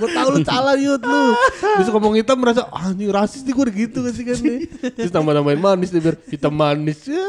gue 0.00 0.08
tahu 0.14 0.28
lu 0.30 0.38
salah 0.46 0.78
yud 0.78 1.02
lu. 1.02 1.34
Bisa 1.82 1.90
ngomong 1.90 2.14
hitam 2.14 2.38
merasa 2.38 2.70
ah 2.70 2.94
ini 2.94 3.10
rasis 3.10 3.42
nih 3.42 3.50
gue 3.50 3.66
gitu 3.86 3.98
kan 4.06 4.12
sih 4.14 4.24
kan 4.24 4.38
nih. 4.38 4.58
Terus 4.94 5.10
tambah-tambahin 5.10 5.58
manis 5.58 5.90
deh 5.90 5.98
biar 5.98 6.16
hitam 6.30 6.54
manis 6.54 7.02
ya. 7.10 7.26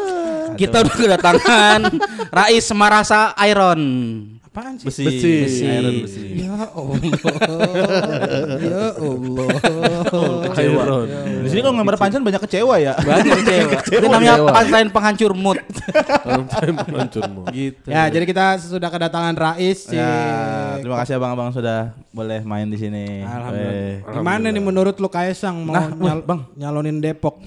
Kita 0.53 0.85
udah 0.85 0.95
kedatangan 0.95 1.81
Rais 2.29 2.63
Semarasa 2.63 3.33
Iron. 3.49 3.81
Apaan 4.51 4.75
sih? 4.75 4.83
besi. 4.83 5.03
Besi. 5.07 5.31
besi. 5.41 5.63
Iron 5.63 5.95
besi. 6.03 6.21
Ya 6.37 6.51
Allah. 6.67 6.95
ya 8.59 8.83
Allah. 8.93 9.47
Kecewa. 10.43 10.83
Di 11.39 11.47
sini 11.47 11.61
kalau 11.61 11.75
ngambar 11.79 11.95
pancan 11.95 12.19
banyak 12.19 12.41
kecewa 12.43 12.75
ya. 12.75 12.93
Banyak 12.97 13.31
kecewa. 13.39 13.71
Itu 13.79 14.05
namanya 14.05 14.33
punchline 14.43 14.89
penghancur 14.91 15.31
mood. 15.33 15.59
Hancurmu. 16.91 17.47
gitu. 17.49 17.87
Ya, 17.87 18.07
jadi 18.07 18.25
kita 18.25 18.59
sudah 18.59 18.89
kedatangan 18.89 19.33
Rais 19.33 19.79
si 19.81 19.95
Ya, 19.95 20.11
terima 20.77 20.99
kasih 20.99 21.15
abang-abang 21.15 21.51
sudah 21.51 21.95
boleh 22.11 22.43
main 22.43 22.67
di 22.67 22.75
sini. 22.75 23.23
Alhamdulillah. 23.23 24.03
Eh, 24.03 24.03
Gimana 24.03 24.47
nih 24.49 24.59
menurut 24.61 24.95
lu 24.97 25.07
Kaisang 25.07 25.63
mau 25.63 25.73
Nah, 25.73 25.87
nyal- 25.89 26.23
bang 26.23 26.41
nyalonin 26.55 26.99
Depok? 26.99 27.39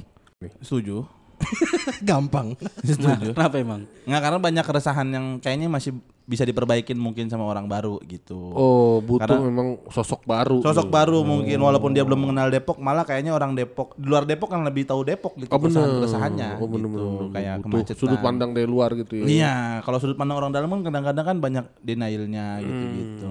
setuju. 0.60 1.04
Gampang. 2.00 2.56
Setuju. 2.80 3.32
Kenapa 3.32 3.56
emang? 3.56 3.84
Nggak 4.04 4.20
karena 4.22 4.38
banyak 4.38 4.64
keresahan 4.64 5.08
yang 5.08 5.26
kayaknya 5.38 5.68
masih 5.68 5.92
bisa 6.24 6.40
diperbaikin 6.40 6.96
mungkin 6.96 7.28
sama 7.28 7.44
orang 7.44 7.68
baru 7.68 8.00
gitu. 8.02 8.36
Oh 8.50 8.98
butuh 8.98 9.28
Karena- 9.28 9.44
memang 9.44 9.68
sosok 9.88 10.24
baru. 10.24 10.64
Sosok 10.64 10.88
baru 10.88 11.20
mungkin 11.20 11.60
walaupun 11.60 11.92
dia 11.92 12.00
belum 12.00 12.16
mengenal 12.18 12.48
Depok 12.48 12.80
malah 12.80 13.04
kayaknya 13.04 13.30
orang 13.30 13.52
Depok 13.52 13.92
di 13.94 14.08
luar 14.08 14.24
Depok 14.24 14.48
yang 14.48 14.64
lebih 14.64 14.88
tahu 14.88 15.04
Depok 15.04 15.36
gitu 15.36 15.52
Oh 15.52 15.60
bener. 15.60 15.84
keresahannya 16.00 16.56
Oh 16.56 16.64
bener, 16.64 16.88
gitu. 16.88 16.96
bener, 16.96 17.08
bener. 17.20 17.28
kayak 17.30 17.54
Butuh 17.60 17.64
kemacetan. 17.70 18.00
Sudut 18.00 18.20
pandang 18.20 18.50
dari 18.50 18.64
luar 18.64 18.90
gitu 18.94 19.20
ya. 19.20 19.24
Iya, 19.24 19.54
kalau 19.82 20.00
sudut 20.00 20.16
pandang 20.16 20.36
orang 20.38 20.50
dalam 20.50 20.68
kan 20.68 20.80
kadang-kadang 20.82 21.24
kan 21.24 21.36
banyak 21.38 21.64
denialnya 21.78 22.46
gitu-gitu. 22.58 23.28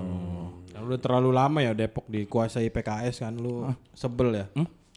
Lu 0.84 0.96
terlalu 1.00 1.32
lama 1.32 1.60
ya 1.60 1.72
Depok 1.72 2.06
dikuasai 2.06 2.68
PKS 2.68 3.24
kan 3.24 3.34
lu 3.34 3.66
sebel 3.92 4.36
ya? 4.36 4.46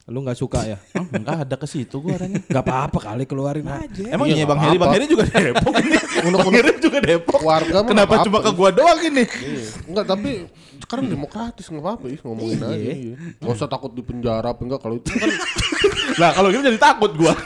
Lu 0.07 0.23
nggak 0.23 0.39
suka 0.39 0.63
ya? 0.63 0.79
Enggak 1.19 1.43
ada 1.43 1.55
ke 1.59 1.67
situ 1.67 1.99
gua 1.99 2.15
orangnya. 2.15 2.39
Gak 2.47 2.63
apa-apa 2.63 2.99
kali 3.11 3.27
keluarin 3.27 3.67
aja. 3.67 4.03
Emang 4.07 4.31
iya, 4.31 4.39
Iya, 4.39 4.45
Bang 4.47 4.59
Heri, 4.63 4.77
Bang. 4.81 4.91
Heri 4.95 5.05
juga 5.11 5.23
Depok 5.27 5.73
ini. 5.83 5.97
Bang 6.31 6.55
Heri 6.55 6.71
juga 6.79 6.99
Depok. 7.03 7.39
Warga 7.43 7.77
mah 7.83 7.89
Kenapa 7.91 8.13
cuma 8.23 8.39
ke 8.39 8.51
gua 8.55 8.69
doang 8.71 8.99
ini? 9.03 9.27
Iya. 9.27 9.67
Enggak 9.91 10.05
tapi 10.07 10.31
sekarang 10.79 11.05
demokratis 11.11 11.67
nggak 11.67 11.83
apa-apa 11.83 12.05
ya 12.07 12.17
ngomongin 12.23 12.59
aja. 12.63 12.75
Iya. 12.79 13.15
Gak 13.43 13.51
usah 13.51 13.67
takut 13.67 13.91
di 13.91 13.99
penjara 13.99 14.55
apa 14.55 14.61
enggak 14.63 14.79
kalau 14.79 14.95
itu 14.95 15.11
kan 15.11 15.27
Lah 16.23 16.31
kalau 16.31 16.47
gitu 16.55 16.63
jadi 16.63 16.79
takut 16.79 17.11
gua. 17.19 17.35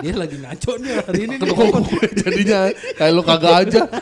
Dia 0.00 0.12
lagi 0.16 0.36
ngaco 0.36 0.70
nih 0.76 0.92
hari 1.00 1.20
ini. 1.24 1.34
kok 1.36 1.54
gue 1.84 2.06
jadinya 2.16 2.58
kayak 2.96 3.12
lu 3.12 3.22
kagak 3.22 3.54
aja. 3.66 3.80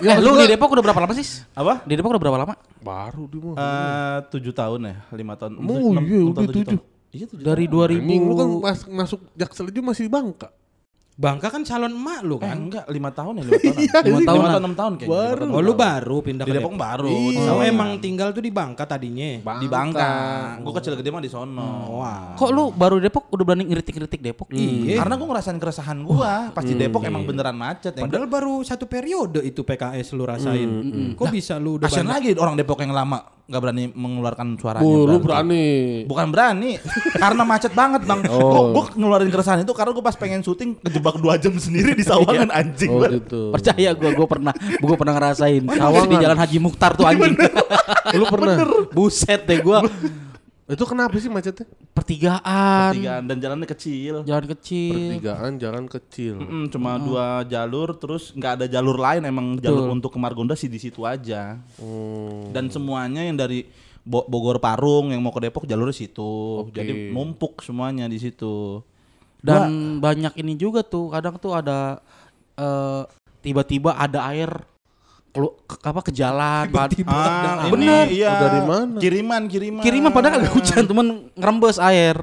Eh, 0.00 0.16
lu 0.16 0.32
di 0.32 0.48
Depok 0.48 0.72
udah 0.72 0.80
berapa 0.80 1.04
lama 1.04 1.12
sih? 1.12 1.44
Apa? 1.52 1.84
Di 1.84 1.92
Depok 1.92 2.16
udah 2.16 2.22
berapa 2.24 2.38
lama? 2.40 2.56
baru 2.80 3.28
dia 3.28 3.40
mah. 3.44 3.52
Eh, 3.60 4.18
tujuh 4.32 4.56
tahun 4.56 4.80
ya, 4.88 4.96
lima 5.12 5.36
tahun. 5.36 5.60
Oh 5.60 5.92
iya 6.00 6.24
udah 6.24 6.40
tahun, 6.40 6.48
tujuh 6.48 6.56
tujuh. 6.56 6.64
tahun. 6.80 6.80
Iya 7.12 7.24
tujuh 7.28 7.44
Dari 7.44 7.64
tahun. 7.68 7.84
2000 7.84 8.00
Anjing 8.00 8.22
lu 8.24 8.32
kan 8.32 8.48
pas 8.64 8.78
masuk 8.88 9.20
Jaksel 9.36 9.68
aja 9.68 9.80
masih 9.84 10.02
di 10.08 10.12
Bangka. 10.12 10.48
Bangka 11.20 11.52
kan 11.52 11.60
calon 11.60 11.92
emak 11.92 12.24
lu 12.24 12.34
Eh, 12.34 12.48
kan. 12.48 12.56
enggak, 12.56 12.84
lima 12.88 13.12
tahun 13.12 13.32
ya, 13.36 13.42
lima 13.44 13.60
tahun. 13.60 13.76
Lima 14.08 14.20
tahun, 14.24 14.40
enam 14.56 14.72
tahun 14.72 14.92
kayaknya. 14.96 15.12
Baru. 15.12 15.44
Oh 15.50 15.60
lu 15.60 15.72
baru 15.74 16.16
pindah 16.18 16.44
Di 16.44 16.50
ke 16.50 16.56
Depok 16.56 16.74
baru. 16.74 17.12
Iya. 17.12 17.40
Oh 17.46 17.60
Iya. 17.60 17.68
emang 17.68 17.90
tinggal 18.00 18.32
tuh 18.32 18.40
di 18.40 18.48
Bangka 18.48 18.88
tadinya. 18.88 19.28
di 19.60 19.68
Bangka. 19.68 20.08
Gue 20.58 20.72
kecil 20.72 20.96
gede 20.96 21.12
mah 21.12 21.20
di 21.20 21.28
sono. 21.28 22.00
Wah. 22.00 22.32
Kok 22.34 22.50
lu 22.50 22.72
baru 22.72 22.96
Depok 22.98 23.28
udah 23.28 23.44
berani 23.44 23.68
ngeritik-ngeritik 23.68 24.16
Depok? 24.18 24.48
Iya. 24.50 24.96
Karena 24.96 25.14
gue 25.14 25.26
ngerasain 25.28 25.58
keresahan 25.58 25.98
gua 26.00 26.48
pas 26.50 26.64
di 26.64 26.72
Depok 26.72 27.04
emang 27.04 27.22
beneran 27.22 27.52
macet. 27.52 27.92
Yang 27.92 28.04
Padahal 28.08 28.24
baru 28.26 28.54
satu 28.64 28.88
periode 28.88 29.44
itu 29.44 29.60
PKS 29.60 30.16
lu 30.16 30.24
rasain. 30.24 30.70
Kok 31.14 31.28
bisa 31.28 31.60
lu 31.60 31.76
udah 31.76 31.84
Kasian 31.84 32.08
lagi 32.08 32.32
orang 32.32 32.56
Depok 32.56 32.80
yang 32.80 32.96
lama 32.96 33.39
nggak 33.50 33.62
berani 33.66 33.84
mengeluarkan 33.90 34.54
suaranya. 34.54 34.86
Lu 34.86 35.18
berarti. 35.18 35.24
berani. 35.26 35.66
Bukan 36.06 36.26
berani, 36.30 36.70
karena 37.18 37.42
macet 37.42 37.74
banget 37.74 38.06
bang. 38.06 38.22
Oh. 38.30 38.70
Gue 38.70 38.84
ngeluarin 38.94 39.26
keresahan 39.26 39.66
itu 39.66 39.74
karena 39.74 39.90
gue 39.90 40.04
pas 40.06 40.14
pengen 40.14 40.40
syuting 40.46 40.78
kejebak 40.78 41.18
dua 41.18 41.34
jam 41.34 41.50
sendiri 41.58 41.98
di 41.98 42.06
sawangan 42.06 42.54
anjing. 42.54 42.94
Oh 42.94 43.02
gitu. 43.10 43.50
Percaya 43.50 43.90
gua 43.98 44.10
gua 44.14 44.26
pernah 44.30 44.54
gua 44.78 44.94
pernah 44.94 45.14
ngerasain 45.18 45.62
sawang 45.66 46.06
di 46.06 46.16
Jalan 46.22 46.38
Haji 46.38 46.56
Mukhtar 46.62 46.94
tuh 46.94 47.04
anjing. 47.10 47.34
Lu 48.14 48.24
pernah? 48.30 48.54
Buset 48.94 49.42
deh 49.50 49.58
gua 49.58 49.82
Itu 50.70 50.86
kenapa 50.86 51.18
sih 51.18 51.26
macetnya? 51.26 51.66
pertigaan, 51.90 52.94
Pertigaan 52.94 53.24
dan 53.26 53.36
jalannya 53.36 53.66
kecil. 53.66 54.14
jalan 54.22 54.46
kecil. 54.48 54.94
Pertigaan 54.94 55.52
jalan 55.58 55.84
kecil. 55.84 56.34
Mm, 56.38 56.66
cuma 56.70 56.94
dua 56.96 57.42
jalur 57.44 57.92
terus 57.94 58.30
nggak 58.30 58.52
ada 58.54 58.66
jalur 58.66 58.94
lain 58.94 59.22
emang 59.22 59.58
jalur 59.58 59.90
untuk 59.90 60.14
ke 60.14 60.18
Margonda 60.18 60.54
sih 60.54 60.70
di 60.70 60.78
situ 60.78 61.02
aja. 61.02 61.58
Hmm. 61.76 62.54
Dan 62.54 62.70
semuanya 62.70 63.20
yang 63.20 63.34
dari 63.34 63.66
Bo- 64.00 64.24
Bogor 64.24 64.56
Parung 64.58 65.10
yang 65.10 65.20
mau 65.20 65.28
ke 65.28 65.42
Depok 65.42 65.66
jalurnya 65.66 65.92
situ. 65.92 66.64
Jadi 66.70 67.10
numpuk 67.10 67.60
semuanya 67.60 68.06
di 68.06 68.16
situ. 68.16 68.80
Dan 69.40 69.98
banyak 69.98 70.36
ini 70.36 70.54
juga 70.54 70.80
tuh, 70.80 71.08
kadang 71.10 71.36
tuh 71.36 71.52
ada 71.52 71.98
eh, 72.54 73.02
tiba-tiba 73.40 73.96
ada 73.96 74.28
air 74.28 74.52
apa 75.80 76.00
ke 76.04 76.12
jalan. 76.12 76.68
pad- 76.68 76.92
Ah, 77.08 77.64
ini, 77.64 77.72
Bener. 77.72 78.04
Iya. 78.06 78.32
Dari 78.36 78.60
mana? 78.62 78.98
Kiriman, 79.00 79.42
kiriman. 79.48 79.82
Kiriman 79.82 80.10
padahal 80.12 80.36
agak 80.38 80.52
hujan, 80.52 80.84
temen 80.84 81.06
ngerembes 81.32 81.80
air. 81.80 82.16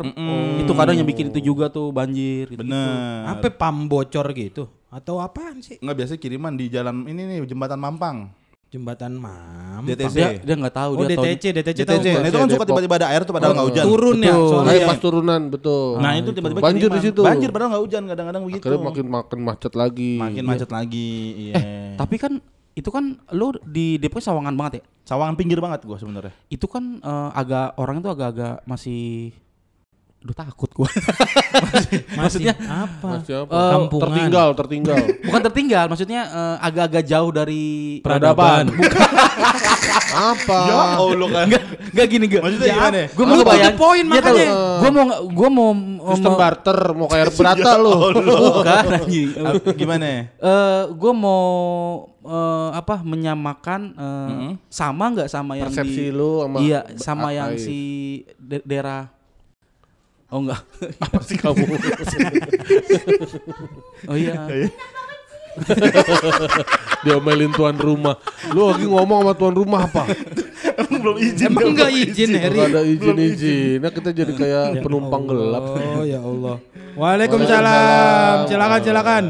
Itu 0.62 0.72
kadang 0.72 0.93
yang 0.93 1.08
bikin 1.08 1.34
itu 1.34 1.41
juga 1.43 1.67
tuh 1.67 1.89
banjir. 1.89 2.54
Gitu. 2.54 2.62
Bener. 2.62 3.26
Apa 3.28 3.50
pam 3.50 3.89
bocor 3.89 4.30
gitu? 4.32 4.70
Atau 4.88 5.17
apaan 5.17 5.60
sih? 5.60 5.82
Nggak 5.82 5.98
biasa 5.98 6.13
kiriman 6.15 6.54
di 6.54 6.70
jalan 6.70 7.04
ini 7.06 7.26
nih 7.28 7.38
jembatan 7.43 7.76
Mampang. 7.76 8.30
Jembatan 8.67 9.15
Mam. 9.15 9.88
DTC. 9.88 10.12
Dia 10.12 10.28
dia 10.43 10.56
nggak 10.60 10.76
tahu 10.76 10.91
Oh 10.93 11.08
dia 11.08 11.15
tahu 11.15 11.24
DTC, 11.24 11.43
DTC 11.56 11.80
tahu 11.82 11.98
DTC. 11.98 12.04
gua. 12.06 12.20
Nah, 12.20 12.28
itu 12.28 12.38
kan 12.38 12.48
suka 12.52 12.65
tiba-tiba 12.67 12.96
ada 13.00 13.08
air 13.10 13.22
tuh 13.24 13.32
padahal 13.32 13.54
nggak 13.56 13.67
hujan. 13.72 13.84
Turun 13.88 14.17
ya 14.20 14.34
soalnya. 14.36 14.76
Ya. 14.76 14.88
pas 14.91 15.00
turunan, 15.00 15.41
betul. 15.48 15.88
Nah, 15.98 16.12
itu 16.13 16.30
tiba-tiba 16.30 16.60
banjir 16.60 16.89
di 16.91 17.00
situ. 17.02 17.22
Banjir 17.24 17.50
padahal 17.50 17.70
nggak 17.72 17.84
hujan 17.88 18.04
kadang-kadang 18.06 18.41
begitu. 18.43 18.63
Akhirnya 18.67 18.84
makin 18.84 19.06
makin 19.08 19.39
macet 19.39 19.72
lagi. 19.74 20.13
makin 20.20 20.43
macet 20.43 20.70
lagi. 20.70 21.12
Iya. 21.48 21.56
Tapi 21.96 22.15
kan 22.20 22.34
itu 22.78 22.94
kan 22.94 23.18
lu 23.34 23.58
di 23.66 23.98
Depok 23.98 24.22
sawangan 24.22 24.54
banget 24.54 24.74
ya. 24.80 24.84
Sawangan 25.10 25.34
pinggir 25.34 25.58
banget 25.58 25.82
gua 25.82 25.98
sebenarnya. 25.98 26.30
Itu 26.46 26.70
kan 26.70 27.02
eh, 27.02 27.30
agak 27.34 27.74
orang 27.82 28.06
itu 28.06 28.10
agak-agak 28.13 28.62
masih 28.70 29.34
Aduh 30.28 30.36
takut 30.36 30.68
gua. 30.74 30.92
Maksudnya 32.13 32.52
apa? 32.60 33.24
Masih 33.24 33.48
apa? 33.48 33.56
Kampungan. 33.72 34.04
tertinggal, 34.04 34.48
tertinggal. 34.54 35.00
Bukan 35.28 35.42
tertinggal, 35.42 35.84
maksudnya 35.88 36.22
eh, 36.28 36.56
agak-agak 36.60 37.04
jauh 37.08 37.32
dari 37.32 37.66
Peradaban. 38.04 38.68
apa? 40.10 40.60
Ya 40.68 40.76
Allah 41.00 41.28
kan. 41.32 41.46
Enggak, 41.48 41.63
enggak 41.94 42.08
gini 42.10 42.26
gue. 42.28 42.40
Maksudnya 42.42 42.68
gimana? 42.70 43.00
Gue 43.08 43.24
Lu 43.24 43.32
mau 43.34 43.46
bayang. 43.46 43.76
poin 43.78 44.04
makanya. 44.04 44.48
Gue 44.78 44.90
mau 44.90 45.04
gue 45.24 45.50
mau 45.50 45.70
Sistem 46.12 46.28
mau 46.30 46.36
barter, 46.38 46.80
mau 46.92 47.08
kayak 47.08 47.28
berata 47.40 47.70
lu. 47.78 47.92
bukan 48.52 48.84
anjing. 49.00 49.30
Gimana? 49.76 50.08
Eh, 50.28 50.82
gue 50.92 51.13
mau 51.13 51.46
eh, 52.20 52.70
apa 52.74 53.00
menyamakan 53.00 53.82
eh, 53.94 54.50
sama 54.68 55.04
nggak 55.13 55.30
sama 55.30 55.56
yang 55.56 55.72
Persepsi 55.72 56.04
di 56.04 56.12
lu 56.12 56.44
sama 56.44 56.58
iya 56.60 56.80
sama 56.96 57.28
yang 57.32 57.56
si 57.56 57.80
de- 58.36 58.63
daerah 58.63 59.08
oh 60.32 60.40
enggak 60.44 60.62
apa 61.06 61.20
sih 61.24 61.38
kamu? 61.40 61.63
oh 64.12 64.18
iya 64.18 64.34
Diomelin 67.06 67.50
tuan 67.50 67.74
rumah. 67.74 68.13
Lu 68.54 68.70
lagi 68.70 68.86
ngomong 68.86 69.26
sama 69.26 69.34
tuan 69.34 69.58
rumah 69.58 69.90
apa? 69.90 70.06
Belum 70.86 71.18
izin. 71.18 71.50
Emang 71.50 71.74
enggak 71.74 71.90
izin 71.90 72.30
Heri? 72.38 72.62
Gak 72.62 72.70
ada 72.78 72.82
izin-izin. 72.86 73.82
Nah 73.82 73.90
kita 73.90 74.13
jadi 74.13 74.38
kayak 74.38 74.86
penumpang 74.86 75.26
gelap. 75.26 75.66
Oh 75.74 76.06
ya 76.06 76.22
Allah. 76.22 76.62
Waalaikumsalam. 76.94 78.46
Silakan 78.46 78.82
silakan. 78.86 79.26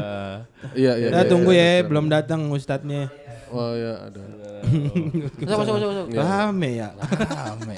Iya, 0.76 0.92
iya. 0.98 1.08
Kita 1.08 1.22
iya, 1.22 1.30
tunggu 1.30 1.50
iya. 1.54 1.80
ya, 1.80 1.86
belum 1.86 2.06
datang 2.10 2.40
ustadznya. 2.50 3.08
Oh 3.48 3.72
iya, 3.72 4.10
ada. 4.10 4.20
Masuk, 4.62 5.58
masuk, 5.58 5.72
masuk, 5.74 5.88
masuk. 5.88 6.06
Rame 6.14 6.68
ya. 6.76 6.88
Rame. 6.94 7.74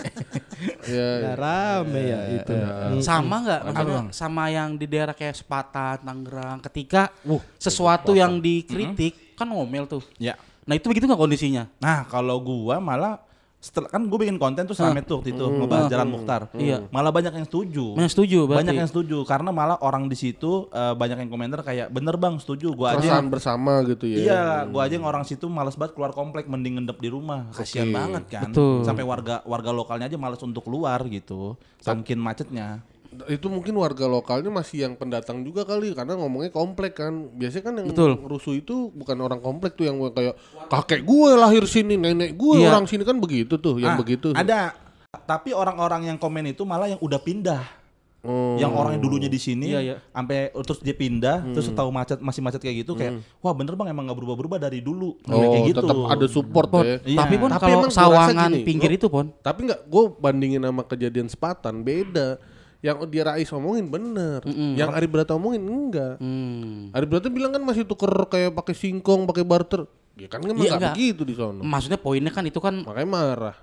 Iya, 0.85 1.09
iya. 1.17 1.25
Ya, 1.25 1.33
rame 1.35 2.01
ya 2.05 2.21
itu. 2.37 2.53
sama 3.01 3.41
nggak 3.41 3.61
maksudnya 3.65 4.01
sama 4.13 4.45
yang 4.53 4.77
di 4.77 4.85
daerah 4.85 5.17
kayak 5.17 5.33
Sepatan 5.33 6.05
Tangerang 6.05 6.59
ketika 6.61 7.09
sesuatu 7.57 8.13
yang 8.13 8.37
dikritik 8.39 9.33
kan 9.33 9.49
ngomel 9.49 9.89
tuh 9.89 10.05
Ya. 10.21 10.37
nah 10.69 10.77
itu 10.77 10.85
begitu 10.85 11.09
nggak 11.09 11.17
kondisinya 11.17 11.65
Nah, 11.81 12.05
kalau 12.05 12.37
gua 12.39 12.77
malah 12.77 13.17
setelah 13.61 13.93
kan 13.93 14.09
gue 14.09 14.17
bikin 14.17 14.41
konten 14.41 14.65
tuh 14.65 14.73
rame 14.73 15.05
tuh 15.05 15.21
waktu 15.21 15.37
itu 15.37 15.45
ngebahas 15.45 15.93
Jalan 15.93 16.09
Mukhtar. 16.09 16.49
Iya. 16.57 16.89
Malah 16.89 17.13
banyak 17.13 17.33
yang 17.37 17.45
setuju. 17.45 17.93
Banyak 17.93 18.09
setuju 18.09 18.39
berarti. 18.49 18.61
Banyak 18.65 18.75
yang 18.81 18.89
setuju 18.89 19.17
karena 19.29 19.53
malah 19.53 19.77
orang 19.85 20.09
di 20.09 20.17
situ 20.17 20.73
eh, 20.73 20.97
banyak 20.97 21.21
yang 21.21 21.29
komentar 21.29 21.61
kayak 21.61 21.93
bener 21.93 22.17
bang 22.17 22.41
setuju 22.41 22.73
gua 22.73 22.97
aja 22.97 23.05
Perasaan 23.05 23.29
bersama 23.29 23.85
gitu 23.85 24.09
ya. 24.09 24.17
Iya, 24.17 24.45
gua 24.73 24.89
aja 24.89 24.97
yang 24.97 25.05
orang 25.05 25.29
situ 25.29 25.45
males 25.53 25.77
banget 25.77 25.93
keluar 25.93 26.17
komplek 26.17 26.49
mending 26.49 26.81
ngendep 26.81 26.97
di 27.05 27.13
rumah. 27.13 27.53
Kasihan 27.53 27.93
banget 27.93 28.25
kan. 28.33 28.49
Betul. 28.49 28.81
Sampai 28.81 29.05
warga 29.05 29.45
warga 29.45 29.71
lokalnya 29.77 30.09
aja 30.09 30.17
males 30.17 30.41
untuk 30.41 30.65
keluar 30.65 31.05
gitu. 31.13 31.61
Saking 31.85 32.17
macetnya. 32.17 32.81
Itu 33.27 33.51
mungkin 33.51 33.75
warga 33.75 34.07
lokalnya 34.07 34.49
masih 34.49 34.87
yang 34.87 34.95
pendatang 34.95 35.43
juga 35.43 35.63
kali 35.63 35.91
karena 35.91 36.15
ngomongnya 36.15 36.49
komplek 36.49 36.95
kan. 36.97 37.11
Biasanya 37.33 37.65
kan 37.65 37.75
yang 37.75 37.89
Betul. 37.91 38.13
rusuh 38.23 38.55
itu 38.55 38.89
bukan 38.89 39.19
orang 39.19 39.39
komplek 39.39 39.75
tuh 39.75 39.85
yang 39.85 39.99
kayak 40.09 40.39
kakek 40.67 41.03
gue 41.03 41.31
lahir 41.35 41.67
sini, 41.67 41.95
nenek 41.95 42.33
gue 42.33 42.55
Iya. 42.57 42.71
orang 42.71 42.87
sini 42.87 43.03
kan 43.03 43.19
begitu 43.19 43.57
tuh, 43.57 43.77
yang 43.77 43.95
Ah, 43.95 43.99
begitu. 43.99 44.31
Ada. 44.31 44.79
Tapi 45.11 45.51
orang-orang 45.51 46.07
yang 46.07 46.17
komen 46.17 46.47
itu 46.49 46.63
malah 46.63 46.87
yang 46.87 46.99
udah 46.99 47.19
pindah. 47.19 47.83
Oh. 48.21 48.61
Yang 48.61 48.73
orang 48.77 48.91
yang 48.95 49.03
dulunya 49.03 49.27
di 49.27 49.41
sini 49.41 49.73
Iya, 49.73 49.81
iya. 49.81 49.97
sampai 50.07 50.53
terus 50.53 50.79
dia 50.79 50.93
pindah, 50.93 51.41
terus 51.51 51.67
Hmm. 51.67 51.75
tahu 51.75 51.89
macet 51.89 52.21
masih 52.21 52.45
macet 52.45 52.61
kayak 52.61 52.85
gitu 52.85 52.93
kayak 52.93 53.17
wah 53.41 53.51
bener 53.51 53.73
Bang 53.75 53.89
emang 53.89 54.05
nggak 54.05 54.15
berubah-berubah 54.15 54.61
dari 54.61 54.79
dulu. 54.79 55.17
Oh, 55.25 55.41
kayak 55.51 55.67
gitu. 55.67 55.81
tetap 55.81 55.97
ada 56.05 56.27
support 56.29 56.69
Pon, 56.69 56.85
ya. 56.85 57.01
Iya. 57.01 57.17
tapi 57.17 57.35
pun 57.35 57.49
Tapi 57.49 57.65
kalau 57.65 57.89
sawangan 57.89 58.53
gini, 58.53 58.61
pinggir 58.63 58.93
gua- 58.93 58.99
itu 59.01 59.07
pon 59.09 59.27
Tapi 59.35 59.61
nggak, 59.67 59.81
gue 59.83 60.03
bandingin 60.15 60.61
sama 60.61 60.83
kejadian 60.85 61.27
sepatan 61.27 61.81
beda. 61.81 62.37
Yang 62.81 63.13
dia 63.13 63.23
Rais 63.29 63.51
omongin 63.53 63.93
bener, 63.93 64.41
yang 64.77 64.89
Ari 64.97 65.05
Brata 65.05 65.37
omongin 65.37 65.61
enggak. 65.61 66.17
hmm. 66.17 66.97
Ari 66.97 67.07
Brata 67.07 67.29
bilang 67.29 67.53
kan 67.53 67.61
masih 67.61 67.85
tuker 67.85 68.09
kayak 68.29 68.57
pakai 68.57 68.73
singkong, 68.73 69.29
pakai 69.29 69.45
barter. 69.45 69.85
Ya 70.17 70.29
kan 70.29 70.41
emang 70.45 70.65
nggak 70.65 70.81
enggak. 70.81 70.95
begitu 70.97 71.23
di 71.25 71.33
sono. 71.37 71.65
maksudnya 71.65 71.97
poinnya 71.97 72.33
kan 72.33 72.45
itu 72.45 72.61
kan 72.61 72.85
Makanya 72.85 73.09
marah. 73.09 73.57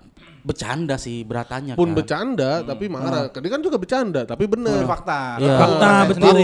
Bercanda 0.48 0.96
sih 0.96 1.28
beratanya 1.28 1.76
Pun 1.76 1.92
kan. 1.92 1.96
bercanda 2.00 2.64
tapi 2.64 2.88
marah. 2.88 3.28
Dia 3.28 3.52
kan 3.52 3.60
juga 3.60 3.76
bercanda 3.76 4.24
tapi 4.24 4.48
bener. 4.48 4.80
Itu 4.80 4.88
fakta. 4.88 5.36
Gua 5.36 5.52
Fakta, 5.60 5.90
betul. 6.08 6.36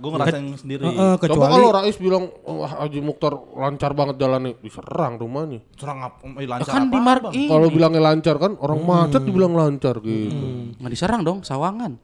Gue 0.00 0.10
ngerasain 0.16 0.46
sendiri. 0.56 0.82
Heeh, 0.82 1.12
Coba 1.14 1.20
kecuali 1.20 1.52
kalau 1.52 1.68
Rais 1.70 1.96
bilang, 2.00 2.24
wah 2.42 2.72
Haji 2.80 3.00
Mukhtar 3.00 3.32
lancar 3.36 3.92
banget 3.92 4.16
jalannya, 4.16 4.56
diserang 4.58 5.20
rumahnya. 5.20 5.60
Serang 5.76 5.98
ap- 6.00 6.24
eh, 6.24 6.48
lancar 6.48 6.72
kan 6.72 6.82
Bang? 6.88 7.04
ini 7.30 7.46
Kalau 7.46 7.68
bilangnya 7.68 8.00
lancar 8.02 8.36
kan, 8.40 8.56
orang 8.56 8.80
macet 8.80 9.22
dibilang 9.22 9.52
lancar 9.52 10.00
gitu. 10.00 10.46
nggak 10.74 10.90
diserang 10.90 11.20
dong 11.20 11.44
sawangan 11.44 12.00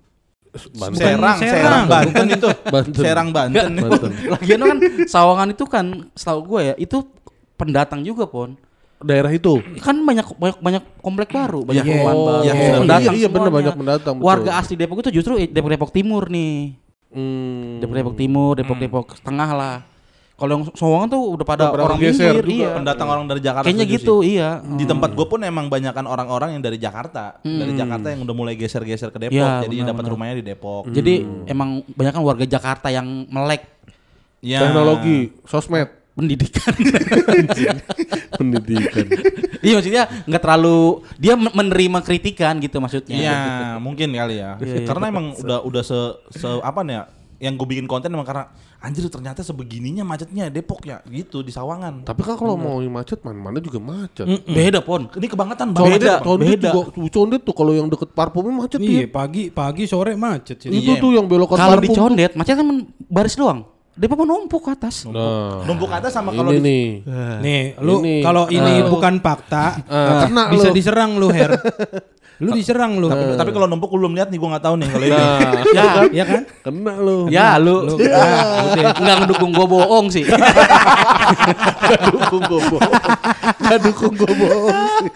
Banten. 0.51 0.99
Serang, 0.99 1.39
Serang. 1.39 1.63
Serang, 1.63 1.85
Banten 1.87 2.27
itu. 2.29 2.49
Banten. 2.75 2.99
Serang 2.99 3.29
Banten. 3.31 3.71
Banten. 3.79 4.11
lagian 4.29 4.61
kan 4.61 4.79
sawangan 5.07 5.49
itu 5.55 5.65
kan 5.65 5.87
setahu 6.13 6.41
gue 6.45 6.61
ya 6.65 6.75
itu 6.77 6.99
pendatang 7.55 8.03
juga 8.03 8.27
pon 8.27 8.59
Daerah 9.01 9.31
itu. 9.31 9.65
kan 9.79 9.97
banyak 9.97 10.27
banyak 10.35 10.59
banyak 10.59 10.83
komplek 10.99 11.29
baru 11.31 11.61
banyak 11.63 11.81
Iya. 11.81 11.93
perumahan 11.95 12.15
Oh, 12.15 12.27
baru 12.27 12.37
iya, 12.39 12.53
Itu 12.53 12.61
iya, 12.61 12.73
pendatang 12.77 13.15
iya, 13.15 13.29
bener, 13.29 13.41
semuanya. 13.41 13.57
banyak 13.57 13.75
pendatang, 13.75 14.15
betul. 14.15 14.27
warga 14.27 14.51
asli 14.55 14.75
Depok 14.75 14.99
itu 14.99 15.11
justru 15.11 15.33
Depok 15.43 15.71
Depok 15.71 15.91
Timur 15.91 16.25
nih 16.27 16.77
Hmm. 17.09 17.81
Depok 17.81 17.95
Depok 17.97 18.15
Timur 18.15 18.53
Depok 18.55 18.77
Depok 18.77 19.07
Tengah 19.19 19.51
lah 19.51 19.77
kalau 20.33 20.53
yang 20.55 20.65
Sawangan 20.71 21.09
tuh 21.11 21.23
udah 21.31 21.45
pada 21.45 21.69
Udah 21.69 21.85
orang 21.87 21.99
geser 21.99 22.33
pinggir 22.33 22.45
juga. 22.47 22.57
iya 22.57 22.69
Pendatang 22.73 23.09
orang 23.09 23.25
dari 23.27 23.41
Jakarta. 23.41 23.61
kayaknya 23.63 23.85
gitu 23.87 24.15
sih. 24.19 24.33
iya 24.35 24.51
Di 24.63 24.85
tempat 24.85 25.13
gue 25.13 25.27
pun 25.27 25.37
emang 25.39 25.67
banyakan 25.67 26.05
orang-orang 26.07 26.57
yang 26.57 26.63
dari 26.63 26.77
Jakarta. 26.77 27.37
Dari 27.41 27.73
Jakarta 27.75 28.09
yang 28.09 28.21
udah 28.21 28.33
mulai 28.35 28.55
geser-geser 28.55 29.09
ke 29.09 29.19
Depok. 29.19 29.37
Iya, 29.37 29.61
jadi 29.61 29.75
benar, 29.77 29.89
dapat 29.91 30.01
benar. 30.01 30.13
rumahnya 30.13 30.35
di 30.35 30.45
Depok. 30.47 30.83
jadi 30.89 31.15
emang 31.45 31.69
banyak 31.87 32.13
kan 32.15 32.23
warga 32.23 32.45
Jakarta 32.47 32.89
yang 32.89 33.05
melek 33.27 33.69
Ya. 34.41 34.65
Teknologi, 34.65 35.37
sosmed, 35.45 35.93
pendidikan. 36.21 36.73
Pendidikan. 38.37 39.07
iya 39.61 39.75
maksudnya 39.75 40.05
nggak 40.25 40.43
terlalu 40.43 40.79
dia 41.17 41.35
men- 41.35 41.53
menerima 41.53 41.99
kritikan 42.01 42.57
gitu 42.59 42.79
maksudnya. 42.79 43.17
Iya, 43.17 43.39
mungkin 43.77 44.09
kali 44.11 44.37
ya. 44.37 44.57
Iya, 44.57 44.75
iya. 44.77 44.87
Karena 44.87 45.09
emang 45.09 45.33
udah 45.35 45.61
udah 45.61 45.83
se, 45.83 45.99
se 46.31 46.49
apa 46.61 46.81
nih 46.83 46.95
ya? 46.95 47.05
Yang 47.41 47.55
gue 47.57 47.69
bikin 47.71 47.87
konten 47.87 48.13
emang 48.13 48.29
karena 48.29 48.53
anjir 48.79 49.09
ternyata 49.09 49.41
sebegininya 49.41 50.05
macetnya 50.05 50.49
Depok 50.49 50.85
ya 50.85 51.01
gitu 51.07 51.41
di 51.41 51.49
Sawangan. 51.49 52.05
Tapi 52.05 52.21
kan 52.21 52.37
kalau 52.37 52.53
mau 52.55 52.81
yang 52.81 52.93
macet 52.93 53.21
mana-mana 53.21 53.57
juga 53.59 53.81
macet. 53.81 54.29
Beda 54.45 54.81
pon. 54.81 55.09
Ini 55.09 55.25
kebangetan 55.27 55.73
banget. 55.73 56.05
condet 56.21 56.61
beda. 56.61 56.69
juga, 56.69 57.09
condet 57.09 57.41
tuh 57.41 57.55
kalau 57.55 57.73
yang 57.73 57.89
deket 57.89 58.13
parfumnya 58.13 58.53
macet 58.55 58.77
Iya, 58.79 59.05
ya. 59.05 59.09
pagi 59.09 59.49
pagi 59.49 59.85
sore 59.85 60.13
macet 60.15 60.61
sih. 60.61 60.69
Itu 60.69 60.97
Iya. 60.97 61.01
tuh 61.01 61.11
yang 61.13 61.25
belokan 61.25 61.57
Kalau 61.57 61.81
di 61.81 61.89
parfum. 61.89 62.13
condet 62.13 62.31
macetnya 62.37 62.61
kan 62.61 62.69
baris 63.09 63.35
doang. 63.35 63.65
Depok 64.01 64.17
menumpuk 64.19 64.65
ke 64.65 64.73
atas. 64.73 65.05
Nah, 65.05 65.61
Numpuk 65.61 65.93
atas 65.93 66.09
sama 66.11 66.33
kalau 66.33 66.49
ini 66.51 66.57
di- 66.57 66.65
nih. 66.65 66.85
Nih, 67.39 67.63
lu 67.79 68.01
kalau 68.19 68.49
ini 68.49 68.81
Ah. 68.81 68.89
bukan 68.89 69.21
fakta, 69.21 69.77
Ah, 69.85 70.25
kena 70.25 70.49
bisa 70.49 70.69
lu. 70.69 70.75
diserang 70.75 71.21
lu, 71.21 71.29
Her. 71.29 71.53
Lu 72.41 72.57
diserang 72.57 72.97
lu. 72.97 73.05
Tapi, 73.05 73.37
tapi 73.37 73.51
kalau 73.53 73.69
numpuk 73.69 73.93
gue 73.93 74.01
belum 74.01 74.17
lihat 74.17 74.33
nih 74.33 74.41
gue 74.41 74.49
nggak 74.49 74.65
tahu 74.65 74.81
nih 74.81 74.89
kalau 74.89 75.05
ini. 75.05 75.13
Nah, 75.13 75.61
Ya, 75.77 75.85
Iya 76.09 76.25
kan? 76.25 76.43
kena 76.65 76.93
lu. 76.97 77.17
ya 77.29 77.49
lu, 77.61 77.85
Lu 77.85 77.95
ya, 78.01 78.17
udah. 78.73 78.93
nggak 78.97 79.17
ngedukung 79.21 79.53
gue 79.53 79.67
bohong 79.69 80.07
sih. 80.09 80.25
Dukung 82.09 82.43
gue 82.43 82.61
bohong. 82.65 82.93
Gak 83.61 83.79
dukung 83.83 84.15
gue 84.17 84.33
bohong 84.33 84.73
sih. 84.73 85.11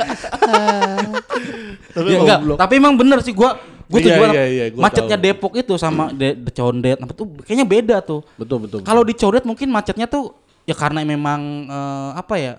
Tapi 1.94 2.08
ya, 2.10 2.18
enggak, 2.20 2.38
tapi 2.58 2.72
emang 2.76 2.92
bener 2.92 3.18
sih 3.20 3.32
gua 3.32 3.56
gua 3.84 3.98
tuh 4.00 4.08
Iya, 4.08 4.28
iya, 4.32 4.44
iya, 4.48 4.64
macetnya 4.74 5.18
tahu. 5.18 5.24
Depok 5.28 5.52
itu 5.56 5.74
sama 5.76 6.08
de, 6.10 6.32
de 6.34 6.50
Condet 6.50 6.96
apa 6.96 7.12
tuh 7.12 7.26
kayaknya 7.44 7.66
beda 7.66 7.96
tuh. 8.00 8.20
Betul, 8.40 8.64
betul. 8.64 8.80
Kalau 8.80 9.02
di 9.04 9.12
Condet 9.12 9.44
mungkin 9.44 9.68
macetnya 9.68 10.06
tuh 10.06 10.32
ya 10.64 10.72
karena 10.72 11.04
memang 11.04 11.40
eh, 11.68 12.10
apa 12.14 12.34
ya? 12.38 12.54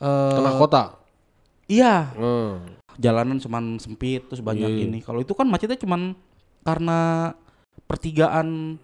eh, 0.00 0.32
tengah 0.36 0.54
kota. 0.56 0.82
Iya, 1.70 2.10
Hmm. 2.18 2.74
jalanan 2.98 3.38
cuman 3.38 3.78
sempit 3.78 4.26
terus 4.26 4.42
banyak 4.42 4.66
Iya. 4.68 4.84
ini. 4.90 4.98
Kalau 5.00 5.22
itu 5.22 5.32
kan 5.32 5.46
macetnya 5.46 5.78
cuman 5.78 6.12
karena 6.60 7.30
pertigaan. 7.86 8.76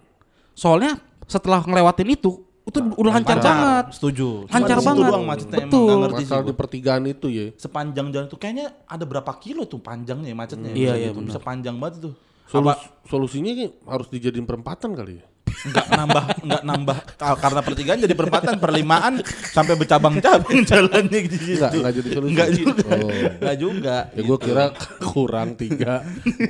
Soalnya 0.55 0.97
setelah 1.27 1.61
ngelewatin 1.67 2.15
itu 2.15 2.46
itu 2.67 2.79
udah 2.83 3.13
lancar 3.15 3.39
banget. 3.39 3.85
Setuju. 3.95 4.51
Lancar 4.51 4.79
banget. 4.81 5.05
doang 5.07 5.25
macetnya 5.25 5.57
emang 5.57 5.71
Betul. 5.71 5.87
nggak 5.87 5.99
ngerti 6.03 6.15
sih 6.17 6.27
Masalah 6.27 6.43
gua. 6.43 6.51
di 6.51 6.55
pertigaan 6.59 7.05
itu 7.07 7.27
ya. 7.31 7.47
Sepanjang 7.55 8.07
jalan 8.11 8.27
itu 8.27 8.37
kayaknya 8.37 8.67
ada 8.85 9.05
berapa 9.07 9.33
kilo 9.39 9.63
tuh 9.65 9.79
panjangnya 9.79 10.29
ya 10.29 10.37
macetnya. 10.37 10.71
Iya, 10.71 10.75
Bisa 10.75 10.95
iya, 10.97 11.09
gitu. 11.11 11.21
Bisa 11.25 11.41
panjang 11.41 11.77
banget 11.79 12.11
tuh. 12.11 12.15
Solus, 12.47 12.79
solusinya 13.05 13.51
ini 13.51 13.67
harus 13.83 14.07
dijadiin 14.07 14.45
perempatan 14.45 14.95
kali 14.95 15.19
ya. 15.19 15.27
Enggak 15.57 15.87
nambah 15.89 16.25
enggak 16.43 16.63
nambah 16.63 16.97
ka- 17.17 17.39
karena 17.41 17.61
pertigaan 17.65 17.99
jadi 17.99 18.13
perempatan 18.13 18.55
perlimaan 18.61 19.19
sampai 19.49 19.75
bercabang-cabang 19.75 20.59
jalannya 20.71 21.21
di 21.23 21.33
situ. 21.33 21.57
Enggak, 21.57 21.73
enggak 21.73 21.93
jadi 21.97 22.09
solusi. 22.13 22.31
Enggak 22.31 22.49
juga. 22.53 22.85
Oh. 22.93 23.11
Enggak 23.41 23.57
juga. 23.57 23.97
Ya 24.13 24.23
gue 24.23 24.39
kira 24.39 24.65
kurang 25.01 25.49
tiga, 25.57 25.95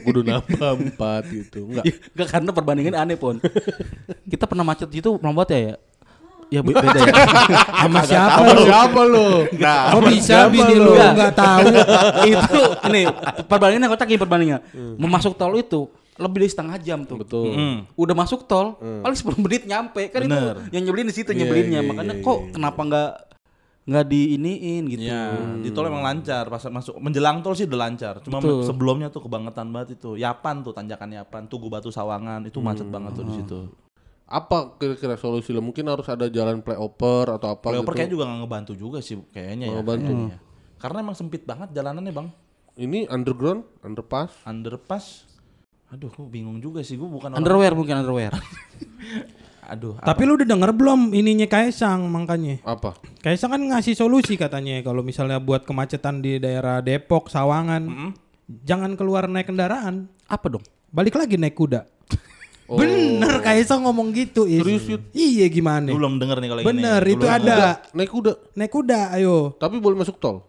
kudu 0.03 0.21
nambah 0.21 0.71
empat 0.83 1.23
gitu. 1.29 1.65
Enggak. 1.65 1.85
Enggak 1.87 2.29
karena 2.29 2.51
perbandingan 2.51 2.95
aneh 2.99 3.17
pon. 3.17 3.37
Kita 4.27 4.45
pernah 4.45 4.65
macet 4.65 4.91
itu 4.91 5.11
melambat 5.17 5.49
ya 5.53 5.61
ya. 5.61 5.75
Ya 6.47 6.61
be- 6.63 6.71
beda 6.71 6.99
ya. 7.03 7.15
Sama 7.83 8.01
siapa 8.03 8.39
Apa 8.39 8.51
lu? 8.53 8.63
siapa 8.63 9.01
lu? 9.03 9.29
Nah, 9.59 9.83
Kok 9.91 10.03
bisa 10.07 10.37
bini 10.47 10.75
lu 10.77 10.95
Enggak. 10.95 11.35
tahu? 11.35 11.67
itu 12.31 12.61
ini 12.87 13.03
perbandingannya 13.45 13.89
kocak 13.91 14.07
ini 14.07 14.19
perbandingannya. 14.19 14.61
Mau 14.95 15.11
masuk 15.11 15.35
tol 15.35 15.55
itu 15.55 15.91
lebih 16.17 16.47
dari 16.47 16.51
setengah 16.51 16.77
jam 16.79 17.03
tuh. 17.03 17.19
Betul. 17.21 17.51
Mm. 17.53 17.77
Udah 17.93 18.15
masuk 18.15 18.47
tol, 18.47 18.79
paling 18.79 19.13
10 19.13 19.37
menit 19.37 19.63
nyampe. 19.67 20.07
Kan 20.09 20.25
Bener. 20.25 20.57
itu 20.65 20.73
yang 20.73 20.83
nyebelin 20.87 21.07
di 21.07 21.15
situ 21.15 21.31
Iya, 21.31 21.39
nyebelinnya. 21.43 21.81
iya, 21.83 21.89
Makanya 21.89 22.15
iya, 22.15 22.25
kok 22.25 22.39
iya. 22.39 22.51
kenapa 22.55 22.81
nggak 22.83 23.11
nggak 23.87 24.05
diiniin 24.07 24.83
gitu. 24.87 25.03
Iya, 25.07 25.23
di 25.63 25.71
tol 25.71 25.87
emang 25.87 26.03
lancar 26.03 26.47
pas 26.47 26.59
masuk 26.59 26.99
menjelang 26.99 27.39
tol 27.39 27.55
sih 27.55 27.67
udah 27.67 27.81
lancar. 27.85 28.19
Cuma 28.19 28.39
Betul. 28.39 28.65
sebelumnya 28.65 29.11
tuh 29.11 29.23
kebangetan 29.23 29.71
banget 29.71 29.95
itu. 29.95 30.15
Yapan 30.15 30.63
tuh 30.63 30.71
tanjakan 30.71 31.11
Yapan, 31.13 31.47
Tugu 31.47 31.67
Batu 31.67 31.91
Sawangan 31.91 32.43
itu 32.43 32.59
macet 32.59 32.87
banget 32.87 33.15
tuh 33.15 33.23
di 33.23 33.35
situ. 33.35 33.59
Apa 34.27 34.75
kira-kira 34.75 35.15
solusi 35.15 35.55
lo? 35.55 35.63
Mungkin 35.63 35.87
harus 35.87 36.07
ada 36.11 36.27
jalan 36.27 36.59
playover 36.59 37.39
atau 37.39 37.55
apa 37.55 37.71
Flyover 37.71 37.95
gitu. 37.95 37.99
kayaknya 37.99 38.13
juga 38.13 38.25
nggak 38.27 38.41
ngebantu 38.43 38.73
juga 38.75 38.99
sih 38.99 39.15
kayaknya 39.31 39.67
ya. 39.71 39.75
Ngebantu. 39.79 40.11
kayaknya. 40.11 40.39
Karena 40.77 40.99
emang 41.01 41.17
sempit 41.17 41.43
banget 41.47 41.69
jalanannya, 41.73 42.13
Bang. 42.13 42.29
Ini 42.77 43.09
underground, 43.09 43.65
underpass. 43.81 44.35
Underpass. 44.45 45.25
Aduh, 45.89 46.11
gue 46.11 46.27
bingung 46.27 46.59
juga 46.59 46.83
sih. 46.83 46.99
Gue 46.99 47.07
bukan 47.07 47.33
orang. 47.33 47.39
Underwear 47.41 47.73
mungkin 47.73 48.03
underwear. 48.03 48.35
Aduh, 49.67 49.99
Tapi 49.99 50.23
lu 50.23 50.39
udah 50.39 50.47
denger 50.47 50.71
belum 50.79 51.11
ininya 51.11 51.51
Kaisang 51.51 52.07
makanya? 52.07 52.63
Apa? 52.63 52.95
Kaisang 53.19 53.51
kan 53.51 53.59
ngasih 53.59 53.99
solusi 53.99 54.39
katanya 54.39 54.79
kalau 54.87 55.03
misalnya 55.03 55.43
buat 55.43 55.67
kemacetan 55.67 56.23
di 56.23 56.39
daerah 56.39 56.79
Depok, 56.79 57.27
Sawangan, 57.27 58.15
jangan 58.63 58.95
keluar 58.95 59.27
naik 59.27 59.51
kendaraan, 59.51 60.07
Apa 60.31 60.55
dong? 60.55 60.63
balik 60.95 61.19
lagi 61.19 61.35
naik 61.35 61.59
kuda. 61.59 61.83
Oh. 62.67 62.75
Bener 62.77 63.39
Kaisang 63.41 63.79
ngomong 63.81 64.11
gitu. 64.11 64.43
Is. 64.43 64.59
Serius, 64.59 64.85
Yud? 64.89 65.03
Iya 65.11 65.47
gimana? 65.47 65.87
Belum 65.89 66.19
denger 66.19 66.37
nih 66.37 66.49
kalau 66.49 66.61
ini. 66.61 66.69
Bener 66.69 67.01
itu 67.05 67.25
ada. 67.25 67.79
Naik 67.91 68.11
kuda. 68.11 68.33
Naik 68.53 68.73
kuda, 68.73 69.01
ayo. 69.15 69.55
Tapi 69.55 69.79
boleh 69.79 69.95
masuk 69.97 70.19
tol. 70.19 70.43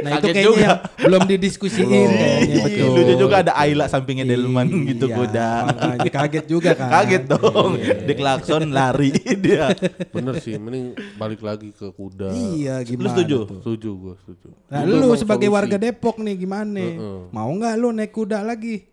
Nah 0.00 0.10
itu 0.16 0.26
kayaknya 0.26 0.44
juga. 0.46 0.70
belum 0.98 1.20
didiskusiin 1.26 1.84
kayaknya 2.08 2.58
betul. 2.64 2.88
Lucu 2.94 3.14
juga 3.18 3.36
ada 3.42 3.52
Ayla 3.54 3.84
sampingnya 3.86 4.24
Delman 4.24 4.66
gitu 4.86 5.04
Iya, 5.04 5.14
kuda. 5.14 5.48
makanya 5.66 6.10
kaget 6.10 6.44
juga 6.46 6.70
kan. 6.72 6.88
Kaget 6.90 7.22
dong. 7.28 7.70
Di 7.76 8.14
klakson 8.14 8.72
lari 8.72 9.12
dia. 9.36 9.76
Bener 10.08 10.38
sih, 10.38 10.56
mending 10.56 10.96
balik 11.14 11.44
lagi 11.44 11.70
ke 11.70 11.86
kuda. 11.90 12.32
Iya 12.32 12.80
Lu 12.80 12.88
gimana? 12.88 13.12
setuju? 13.12 13.36
tuh? 13.44 13.58
Setuju 13.60 13.90
gue, 13.92 14.14
setuju. 14.18 14.46
Nah 14.66 14.80
Itu 14.80 14.92
lu 14.94 15.08
sebagai 15.12 15.48
solusi. 15.48 15.56
warga 15.60 15.76
Depok 15.76 16.16
nih 16.16 16.34
gimana? 16.38 16.80
Mau 17.28 17.50
nggak 17.52 17.74
lu 17.76 17.88
naik 17.92 18.12
kuda 18.12 18.40
lagi? 18.40 18.91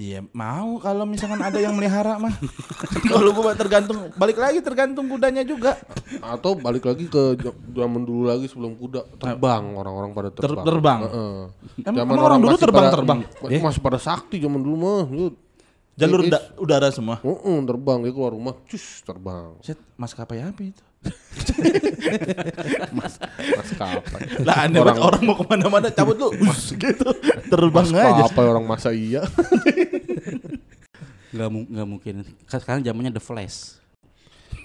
Iya 0.00 0.24
mau 0.32 0.80
kalau 0.80 1.04
misalkan 1.04 1.36
ada 1.36 1.60
yang 1.60 1.76
melihara 1.76 2.16
mah. 2.16 2.32
kalau 3.04 3.36
gua 3.36 3.52
tergantung 3.52 4.08
balik 4.16 4.40
lagi 4.40 4.64
tergantung 4.64 5.04
kudanya 5.06 5.44
juga. 5.44 5.76
Atau 6.24 6.56
balik 6.56 6.88
lagi 6.88 7.04
ke 7.04 7.36
zaman 7.70 8.00
dulu 8.00 8.24
lagi 8.24 8.48
sebelum 8.48 8.74
kuda 8.74 9.04
terbang 9.14 9.76
orang-orang 9.76 10.10
pada 10.10 10.32
Ter- 10.32 10.48
terbang. 10.48 10.64
terbang? 10.64 11.00
Heeh. 11.04 11.40
Emang- 11.84 11.96
Zaman 12.00 12.14
emang 12.16 12.24
orang 12.24 12.40
dulu 12.40 12.48
masih 12.50 12.64
terbang- 12.64 12.80
pada- 12.82 12.96
terbang? 12.96 13.18
m- 13.20 13.62
Masih 13.62 13.80
pada 13.84 13.98
sakti 14.00 14.36
zaman 14.40 14.60
dulu 14.60 14.76
mah. 14.78 15.00
Jalur 15.94 16.20
uda- 16.24 16.48
udara 16.56 16.88
semua. 16.88 17.20
Heeh, 17.20 17.56
terbang 17.60 17.98
dia 18.00 18.08
keluar 18.10 18.32
rumah, 18.32 18.56
cus 18.64 19.04
terbang. 19.04 19.52
Set 19.60 19.76
maskapai 20.00 20.40
apa 20.40 20.60
itu? 20.64 20.80
Maskapai. 22.94 24.44
Lah 24.44 24.68
aneh 24.68 24.80
banget 24.84 25.00
orang 25.00 25.22
mau 25.24 25.34
ke 25.38 25.44
mana-mana 25.48 25.88
cabut 25.88 26.16
lu 26.16 26.28
us, 26.44 26.72
gitu 26.76 27.08
terbang 27.48 27.88
aja. 27.90 28.26
Maskapai 28.26 28.44
orang 28.44 28.64
masa 28.68 28.92
iya. 28.92 29.24
Nggak 31.34 31.48
mu- 31.48 31.68
nggak 31.70 31.88
mungkin. 31.88 32.14
Sekarang 32.50 32.82
zamannya 32.82 33.14
The 33.14 33.22
Flash. 33.22 33.78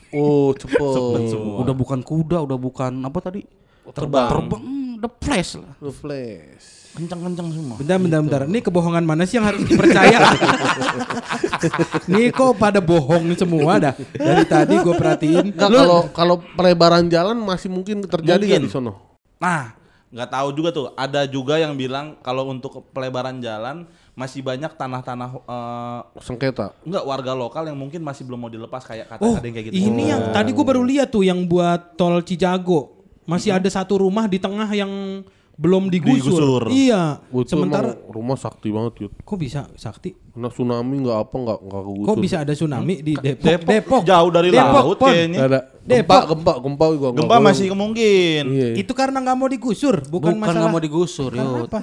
Oh, 0.09 0.49
cepet. 0.55 1.35
Udah 1.35 1.75
bukan 1.77 2.01
kuda, 2.01 2.41
udah 2.41 2.57
bukan 2.57 2.93
apa 3.05 3.19
tadi? 3.21 3.45
Terbang. 3.93 4.29
Terbang 4.31 4.63
The 4.97 5.09
Flash 5.21 5.51
lah. 5.61 5.73
The 5.77 5.93
Flash. 5.93 6.65
Kencang-kencang 6.95 7.47
semua. 7.51 7.75
Bentar, 7.75 7.97
bentar, 7.99 8.19
bentar. 8.21 8.41
Ini 8.47 8.59
kebohongan 8.61 9.03
mana 9.03 9.27
sih 9.27 9.35
yang 9.35 9.45
harus 9.45 9.61
dipercaya? 9.61 10.15
Nih 12.11 12.31
kok 12.31 12.55
pada 12.55 12.79
bohong 12.79 13.35
semua 13.35 13.77
dah. 13.77 13.93
Dari 14.11 14.43
tadi 14.45 14.75
gue 14.75 14.93
perhatiin. 14.93 15.51
Kalau 15.53 16.07
kalau 16.09 16.35
pelebaran 16.55 17.05
jalan 17.05 17.35
masih 17.37 17.67
mungkin 17.67 17.99
terjadi 18.01 18.39
Mungkin. 18.41 18.61
di 18.63 18.71
sono? 18.71 19.19
Nah, 19.37 19.75
nggak 20.07 20.29
tahu 20.31 20.47
juga 20.55 20.69
tuh. 20.71 20.85
Ada 20.95 21.27
juga 21.27 21.59
yang 21.59 21.75
bilang 21.75 22.15
kalau 22.21 22.47
untuk 22.47 22.87
pelebaran 22.91 23.37
jalan 23.37 23.83
masih 24.15 24.39
banyak 24.39 24.71
tanah-tanah 24.71 25.29
eh, 25.35 25.99
Sengketa. 26.23 26.71
enggak 26.87 27.03
warga 27.03 27.35
lokal 27.35 27.67
yang 27.67 27.75
mungkin 27.75 27.99
masih 27.99 28.23
belum 28.23 28.39
mau 28.39 28.47
dilepas 28.47 28.79
kayak 28.87 29.11
kata 29.11 29.19
Oh, 29.19 29.35
ada 29.35 29.43
yang 29.43 29.51
kayak 29.51 29.67
gitu. 29.67 29.75
ini 29.75 30.07
yang 30.07 30.31
tadi 30.31 30.55
gue 30.55 30.63
baru 30.63 30.87
lihat 30.87 31.11
tuh 31.11 31.27
yang 31.27 31.43
buat 31.43 31.99
tol 31.99 32.23
Cijago. 32.23 32.95
Masih 33.27 33.51
ada 33.51 33.67
satu 33.67 33.99
rumah 33.99 34.29
di 34.29 34.39
tengah 34.39 34.69
yang 34.71 35.25
belum 35.55 35.87
digusur. 35.87 36.35
Digusur. 36.35 36.63
Iya. 36.71 37.23
Gua 37.31 37.43
Sementara 37.47 37.95
rumah 38.11 38.35
sakti 38.39 38.69
banget 38.71 39.07
yud. 39.07 39.13
kok 39.23 39.37
bisa 39.39 39.67
sakti? 39.79 40.15
Kena 40.35 40.51
tsunami 40.51 40.95
nggak 40.99 41.17
apa 41.17 41.35
nggak 41.37 41.59
nggak 41.61 41.81
kegusur. 41.81 42.05
Kok 42.05 42.17
bisa 42.19 42.35
ada 42.37 42.51
tsunami 42.51 42.93
di 42.99 43.13
Depok? 43.15 43.63
Depok, 43.63 44.01
jauh 44.03 44.29
dari 44.29 44.51
Depok, 44.51 44.75
laut 44.75 44.97
Pon. 44.97 45.07
kayaknya. 45.07 45.39
Ada. 45.41 45.59
Gempa, 45.85 46.01
Depok. 46.17 46.21
gempa, 46.27 46.53
gempa 46.59 46.85
juga. 46.89 47.07
Gempa 47.13 47.35
masih 47.39 47.65
kemungkin. 47.69 48.43
Iya. 48.49 48.67
Itu 48.75 48.91
karena 48.91 49.21
nggak 49.21 49.37
mau 49.37 49.45
digusur, 49.45 50.01
bukan, 50.03 50.33
Bukan 50.33 50.35
masalah. 50.35 50.59
nggak 50.59 50.71
mau 50.71 50.81
digusur, 50.81 51.31
Yud. 51.31 51.69
apa? 51.69 51.79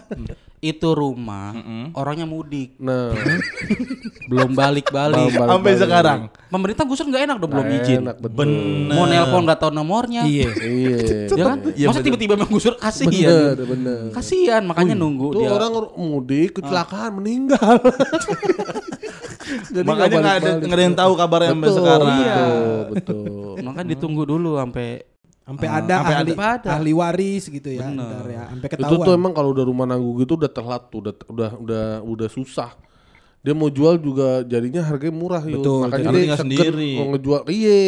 Itu 0.58 0.88
rumah 0.92 1.54
orangnya 1.92 2.22
mudik, 2.24 2.74
Nah, 2.76 3.14
belum 4.30 4.52
balik-balik. 4.52 5.32
Balik- 5.32 5.48
Sampai 5.48 5.72
sekarang. 5.74 6.20
Pemerintah 6.48 6.84
gusur 6.84 7.06
nggak 7.06 7.22
enak 7.24 7.36
dong 7.38 7.48
belum 7.48 7.64
nggak 7.64 7.78
izin. 7.80 7.98
enak 8.00 8.16
betul. 8.18 8.36
Bener. 8.38 8.90
Mau 8.92 9.04
nelpon 9.06 9.42
nggak 9.42 9.58
tahu 9.58 9.70
nomornya. 9.70 10.22
Iya. 10.22 10.50
Iya. 10.52 10.96
Ya 11.32 11.44
kan? 11.48 11.58
Iya, 11.72 11.86
Masa 11.88 11.96
bener. 11.96 12.06
tiba-tiba 12.10 12.34
menggusur 12.36 12.74
kasihan. 12.76 13.08
Bener, 13.54 13.56
bener. 13.64 13.98
Kasihan 14.12 14.62
makanya 14.62 14.92
nunggu 14.92 15.32
Tuh 15.32 15.40
dia. 15.40 15.50
orang 15.50 15.72
mudik 15.96 16.58
kecelakaan 16.58 17.16
meninggal. 17.16 17.78
Jadi 19.74 19.86
Makanya 19.86 20.16
nggak 20.16 20.16
ada 20.16 20.30
balik-balik. 20.40 20.62
nggak 20.64 20.78
ada 20.78 20.84
yang 20.84 20.96
tahu 20.96 21.12
kabarnya 21.14 21.50
sampai 21.52 21.68
Betul, 21.68 21.78
sekarang. 21.82 22.08
Iya. 22.08 22.34
Betul, 22.34 22.82
betul. 22.92 23.54
Makanya 23.62 23.88
ditunggu 23.92 24.22
dulu 24.24 24.50
sampai 24.56 24.88
Sampai 25.42 25.66
Ah, 25.66 25.82
ada 25.82 25.94
sampai 25.98 26.14
ahli, 26.14 26.32
ada. 26.38 26.68
Ahli 26.78 26.92
waris 26.94 27.44
gitu 27.50 27.66
ya. 27.66 27.82
Bener. 27.82 28.24
ya. 28.30 28.44
Sampai 28.46 28.68
Itu 28.70 28.76
ketahuan. 28.78 29.02
tuh 29.02 29.12
emang 29.18 29.32
kalau 29.34 29.50
udah 29.50 29.64
rumah 29.66 29.86
nanggung 29.90 30.14
gitu 30.22 30.38
udah 30.38 30.46
telat 30.46 30.86
tuh, 30.86 31.02
udah 31.02 31.14
udah 31.26 31.50
udah 31.58 31.84
udah 32.06 32.28
susah. 32.30 32.70
Dia 33.42 33.50
mau 33.50 33.66
jual 33.66 33.98
juga 33.98 34.46
jadinya 34.46 34.86
harganya 34.86 35.18
murah 35.18 35.42
yuk. 35.42 35.58
Betul, 35.58 35.90
Makanya 35.90 35.98
jadi 35.98 36.14
dia 36.14 36.22
tinggal 36.22 36.40
sendiri. 36.46 36.90
Kalau 36.94 37.08
ngejual 37.10 37.40
iya. 37.50 37.78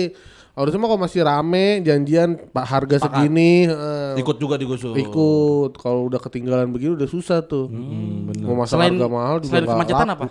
Harusnya 0.55 0.79
mah 0.79 0.87
kalau 0.87 1.03
masih 1.03 1.21
rame 1.27 1.83
janjian 1.83 2.39
pak 2.55 2.63
harga 2.63 2.97
segini 3.03 3.67
eh, 3.67 4.15
Ikut 4.23 4.39
juga 4.39 4.55
digusur. 4.55 4.95
ikut. 4.95 5.75
Kalau 5.83 6.07
udah 6.07 6.23
ketinggalan 6.23 6.71
begini 6.71 6.95
udah 6.95 7.11
susah 7.11 7.43
tuh. 7.43 7.67
Mau 7.67 8.55
masalah 8.55 8.87
selain 8.87 8.95
harga 8.95 9.09
mahal 9.11 9.37
juga 9.43 9.51
selain 9.51 9.67
kemacetan 9.67 10.07
laku. 10.07 10.15
apa? 10.15 10.27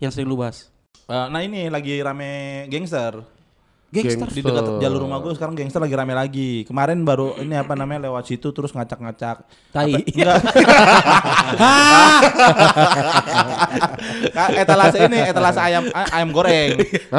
Yang 0.00 0.10
sering 0.16 0.28
lu 0.32 0.40
bahas? 0.40 0.72
Eh, 1.08 1.26
nah 1.28 1.40
ini 1.44 1.68
lagi 1.68 2.00
rame 2.00 2.64
gangster. 2.72 3.20
Gangster. 3.88 4.28
Di 4.28 4.40
dekat 4.42 4.68
jalur 4.78 5.00
rumah 5.00 5.16
gue 5.18 5.32
sekarang 5.32 5.54
gangster 5.54 5.80
lagi 5.80 5.94
rame 5.94 6.12
lagi. 6.12 6.50
Kemarin 6.62 7.00
baru 7.02 7.32
ini 7.38 7.56
apa 7.56 7.72
namanya 7.72 8.04
lewat 8.04 8.26
situ 8.26 8.48
terus 8.48 8.68
ngacak-ngacak. 8.70 9.40
Tai. 9.72 9.88
Enggak. 9.88 10.36
Kak, 14.28 14.48
etalase 14.62 14.98
ini 15.00 15.18
etalase 15.22 15.56
ayam 15.58 15.84
ayam 15.90 16.28
goreng. 16.30 16.76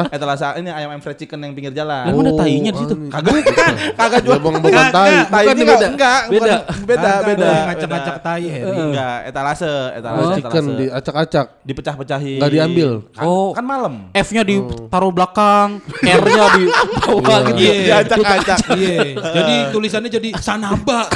Etalase 0.08 0.46
ini 0.56 0.70
ayam 0.70 0.88
ayam 0.90 1.00
fried 1.00 1.18
chicken 1.18 1.38
yang 1.40 1.52
pinggir 1.52 1.72
jalan. 1.72 2.06
Emang 2.06 2.22
ada 2.24 2.32
tainya 2.38 2.70
di 2.70 2.78
situ? 2.78 2.94
aneh. 2.94 3.10
Kagak 3.10 3.32
bukan, 3.34 3.72
kagak 3.96 4.20
jual. 4.22 4.38
Emang 4.38 4.62
bukan 4.62 4.84
tai. 4.90 5.14
Tai 5.26 5.42
Bukan 5.42 5.54
ini 5.56 5.64
beda. 5.66 5.86
enggak, 5.88 6.20
Beda. 6.22 6.38
bukan, 6.38 6.58
beda, 6.86 7.10
beda. 7.24 7.50
ngacak-ngacak 7.66 8.16
tai 8.20 8.44
Heri. 8.46 8.78
Enggak, 8.80 9.18
etalase, 9.26 9.72
etalase, 9.92 10.32
Chicken 10.36 10.64
etalase. 10.64 10.78
diacak-acak. 10.80 11.46
dipecah-pecahin. 11.60 12.38
Nggak 12.38 12.52
diambil? 12.52 12.90
Kan, 13.10 13.24
Oh. 13.24 13.50
kan 13.50 13.64
malam. 13.64 13.94
F-nya 14.12 14.42
ditaruh 14.42 15.10
belakang, 15.10 15.82
R-nya 16.00 16.44
di 16.52 16.59
bawah 16.68 17.40
gitu. 17.54 17.62
Iya. 17.62 18.04
Diacak-acak. 18.04 18.58
Iya. 18.76 18.98
Jadi 19.16 19.54
tulisannya 19.70 20.10
jadi 20.10 20.28
Sanaba. 20.36 21.06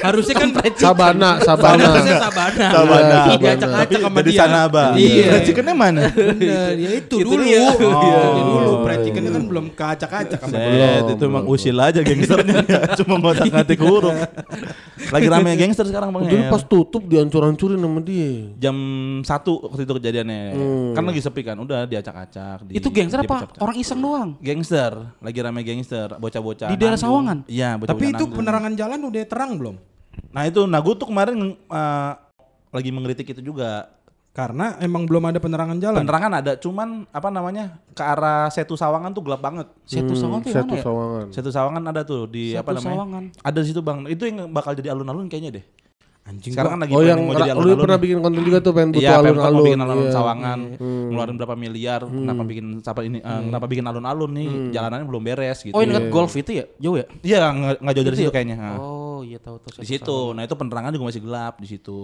Harusnya 0.00 0.34
kan 0.36 0.48
Sabana, 0.76 1.30
sabana. 1.40 1.84
Harusnya 1.84 2.16
Sabana. 2.20 2.66
Sabana. 2.70 3.16
Iya, 3.26 3.36
Diacak-acak 3.40 3.98
sama 4.00 4.18
Jadi 4.20 4.30
dia. 4.30 4.40
Sanaba. 4.40 4.84
Iya. 4.96 5.24
Mana? 5.74 6.06
Bener, 6.06 6.78
ya 6.78 6.90
itu 7.02 7.16
dulu. 7.18 7.42
dia. 7.42 7.66
Itu 7.74 7.86
Oh. 7.90 8.44
dulu 8.46 8.74
chicken 9.04 9.24
kan 9.28 9.44
belum 9.44 9.66
keacak-acak 9.76 10.38
sama 10.40 10.56
dia. 10.56 10.88
Set, 10.98 11.12
itu 11.14 11.22
emang 11.24 11.44
usil 11.44 11.76
aja 11.76 12.00
gangsternya. 12.00 12.60
Cuma 12.98 13.14
ngotak 13.20 13.46
ngatik 13.46 13.78
huruf. 13.80 14.16
Lagi 15.12 15.26
rame 15.28 15.50
gangster 15.54 15.84
sekarang 15.84 16.10
Bang. 16.10 16.24
Jadi 16.26 16.48
Her. 16.48 16.50
pas 16.50 16.62
tutup 16.64 17.04
dihancur-hancurin 17.04 17.78
sama 17.78 18.00
dia. 18.00 18.50
jam 18.56 18.76
satu 19.22 19.68
waktu 19.68 19.84
itu 19.84 19.92
kejadiannya. 20.00 20.40
Kan 20.96 21.02
lagi 21.04 21.20
sepi 21.20 21.42
kan, 21.44 21.56
udah 21.58 21.84
diacak-acak. 21.84 22.64
di- 22.66 22.80
Itu 22.80 22.88
gangster 22.90 23.22
apa? 23.22 23.50
Orang 23.60 23.76
iseng 23.76 24.00
doang. 24.00 24.40
Gangster, 24.54 24.92
lagi 25.18 25.38
rame 25.42 25.66
gangster, 25.66 26.14
bocah-bocah. 26.14 26.70
Di 26.70 26.78
daerah. 26.78 26.94
Sawangan? 26.94 27.42
Iya, 27.50 27.74
bocah-bocah 27.74 27.90
Tapi 27.90 28.04
itu 28.14 28.14
nanggung. 28.22 28.38
penerangan 28.38 28.72
jalan 28.78 28.98
udah 29.02 29.22
terang 29.26 29.52
belum? 29.58 29.76
Nah 30.30 30.42
itu, 30.46 30.62
nah 30.70 30.78
gue 30.78 30.94
tuh 30.94 31.10
kemarin 31.10 31.58
eh, 31.58 32.12
lagi 32.70 32.90
mengkritik 32.94 33.34
itu 33.34 33.42
juga. 33.42 33.90
Karena 34.34 34.74
emang 34.82 35.06
belum 35.06 35.30
ada 35.30 35.38
penerangan 35.38 35.78
jalan. 35.78 36.02
Penerangan 36.02 36.32
ada, 36.42 36.52
cuman 36.58 37.06
apa 37.14 37.30
namanya 37.30 37.78
ke 37.94 38.02
arah 38.02 38.50
Setu 38.50 38.74
Sawangan 38.74 39.14
tuh 39.14 39.22
gelap 39.22 39.38
banget. 39.38 39.70
Setu 39.86 40.18
Sawangan 40.18 40.42
tuh 40.42 40.50
mana 40.50 40.74
ya? 40.74 40.82
sawangan. 40.82 41.26
Setu 41.30 41.50
Sawangan 41.54 41.82
ada 41.86 42.02
tuh 42.02 42.26
di 42.26 42.50
Setu 42.50 42.62
apa 42.66 42.70
namanya? 42.74 42.94
Sawangan. 42.98 43.24
Ada 43.46 43.58
di 43.62 43.66
situ 43.70 43.80
bang. 43.82 43.98
Itu 44.10 44.26
yang 44.26 44.50
bakal 44.50 44.74
jadi 44.74 44.90
alun-alun 44.90 45.30
kayaknya 45.30 45.62
deh. 45.62 45.64
Anjing 46.24 46.56
Sekarang 46.56 46.72
kan 46.72 46.80
lagi 46.80 46.90
Oh 46.90 47.04
yang 47.04 47.20
mau 47.20 47.32
jadi 47.32 47.52
lu 47.52 47.60
alun-alun. 47.60 47.78
pernah 47.78 47.98
bikin 48.00 48.18
konten 48.18 48.42
juga 48.42 48.58
tuh 48.58 48.72
pengen 48.72 48.90
butuh 48.90 49.04
Iya, 49.04 49.12
Pemkot 49.14 49.28
mau 49.28 49.44
alun-alun. 49.44 49.60
bikin 49.62 49.78
alun-alun 49.78 50.04
Iya. 50.04 50.14
Sawangan, 50.14 50.58
ngeluarin 50.80 51.36
berapa 51.36 51.54
miliar, 51.54 52.00
kenapa 52.02 52.42
bikin 52.42 52.64
siapa 52.80 53.00
ini, 53.02 53.18
eh, 53.18 53.40
kenapa 53.44 53.66
bikin 53.66 53.84
alun-alun 53.84 54.30
nih, 54.32 54.48
jalanannya 54.72 55.04
belum 55.04 55.20
beres 55.22 55.58
gitu. 55.60 55.70
Oh, 55.70 55.80
yang 55.80 55.92
dekat 55.92 56.08
golf 56.08 56.32
itu 56.32 56.50
ya? 56.50 56.64
Jauh 56.78 56.96
ya? 56.96 57.06
Iya, 57.20 57.40
nggak 57.46 57.72
nggak 57.78 57.94
jauh 57.94 58.04
dari 58.04 58.10
Itu 58.10 58.20
situ 58.20 58.30
ya? 58.30 58.34
kayaknya. 58.34 58.56
Oh, 58.74 59.20
iya 59.20 59.36
tahu 59.36 59.56
tahu. 59.58 59.76
Di 59.76 59.86
situ, 59.86 60.16
nah 60.32 60.42
itu 60.42 60.54
penerangan 60.54 60.90
juga 60.90 61.04
masih 61.06 61.20
gelap 61.20 61.54
di 61.56 61.68
situ, 61.68 62.00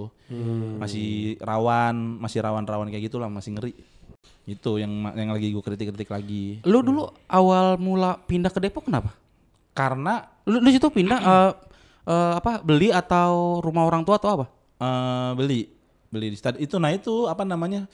masih 0.77 1.09
rawan, 1.39 1.95
masih 2.19 2.39
rawan-rawan 2.41 2.87
kayak 2.87 3.05
gitulah, 3.07 3.27
masih 3.27 3.51
ngeri. 3.53 3.73
Itu 4.43 4.77
yang 4.77 4.91
yang 5.15 5.31
lagi 5.31 5.49
gue 5.49 5.63
kritik-kritik 5.63 6.09
lagi. 6.09 6.61
Lu 6.63 6.81
dulu 6.81 7.09
awal 7.27 7.77
mula 7.77 8.21
pindah 8.21 8.51
ke 8.51 8.61
Depok 8.61 8.85
kenapa? 8.85 9.17
Karena 9.71 10.29
Lu 10.43 10.59
di 10.59 10.73
situ 10.73 10.89
pindah 10.89 11.19
eh, 11.31 11.51
eh, 12.05 12.33
apa? 12.37 12.61
Beli 12.61 12.89
atau 12.89 13.59
rumah 13.59 13.85
orang 13.85 14.03
tua 14.03 14.17
atau 14.17 14.31
apa? 14.41 14.47
eh, 14.81 15.31
beli, 15.35 15.69
beli 16.09 16.33
di 16.33 16.37
stad 16.37 16.57
itu, 16.57 16.81
nah 16.81 16.89
itu 16.89 17.29
apa 17.29 17.45
namanya 17.45 17.85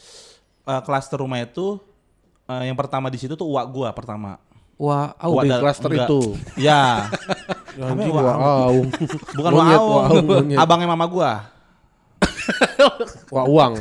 eh, 0.63 0.81
klaster 0.83 1.19
rumah 1.19 1.41
itu 1.41 1.79
eh, 2.47 2.71
yang 2.71 2.77
pertama 2.77 3.11
di 3.11 3.19
situ 3.19 3.35
tuh 3.35 3.47
uak 3.47 3.67
gua 3.69 3.89
pertama. 3.91 4.39
Wah, 4.77 5.17
Oh, 5.25 5.41
au. 5.41 5.43
di 5.43 5.49
klaster 5.49 5.89
itu. 5.89 6.37
Ya. 6.61 7.09
Wak 7.81 7.97
wah 8.13 8.69
aung. 8.69 8.89
Bukan 9.33 9.51
wah 9.53 9.67
aung, 9.73 10.05
abangnya 10.53 10.89
mama 10.89 11.09
gua. 11.09 11.56
Wah 13.35 13.45
uang. 13.45 13.73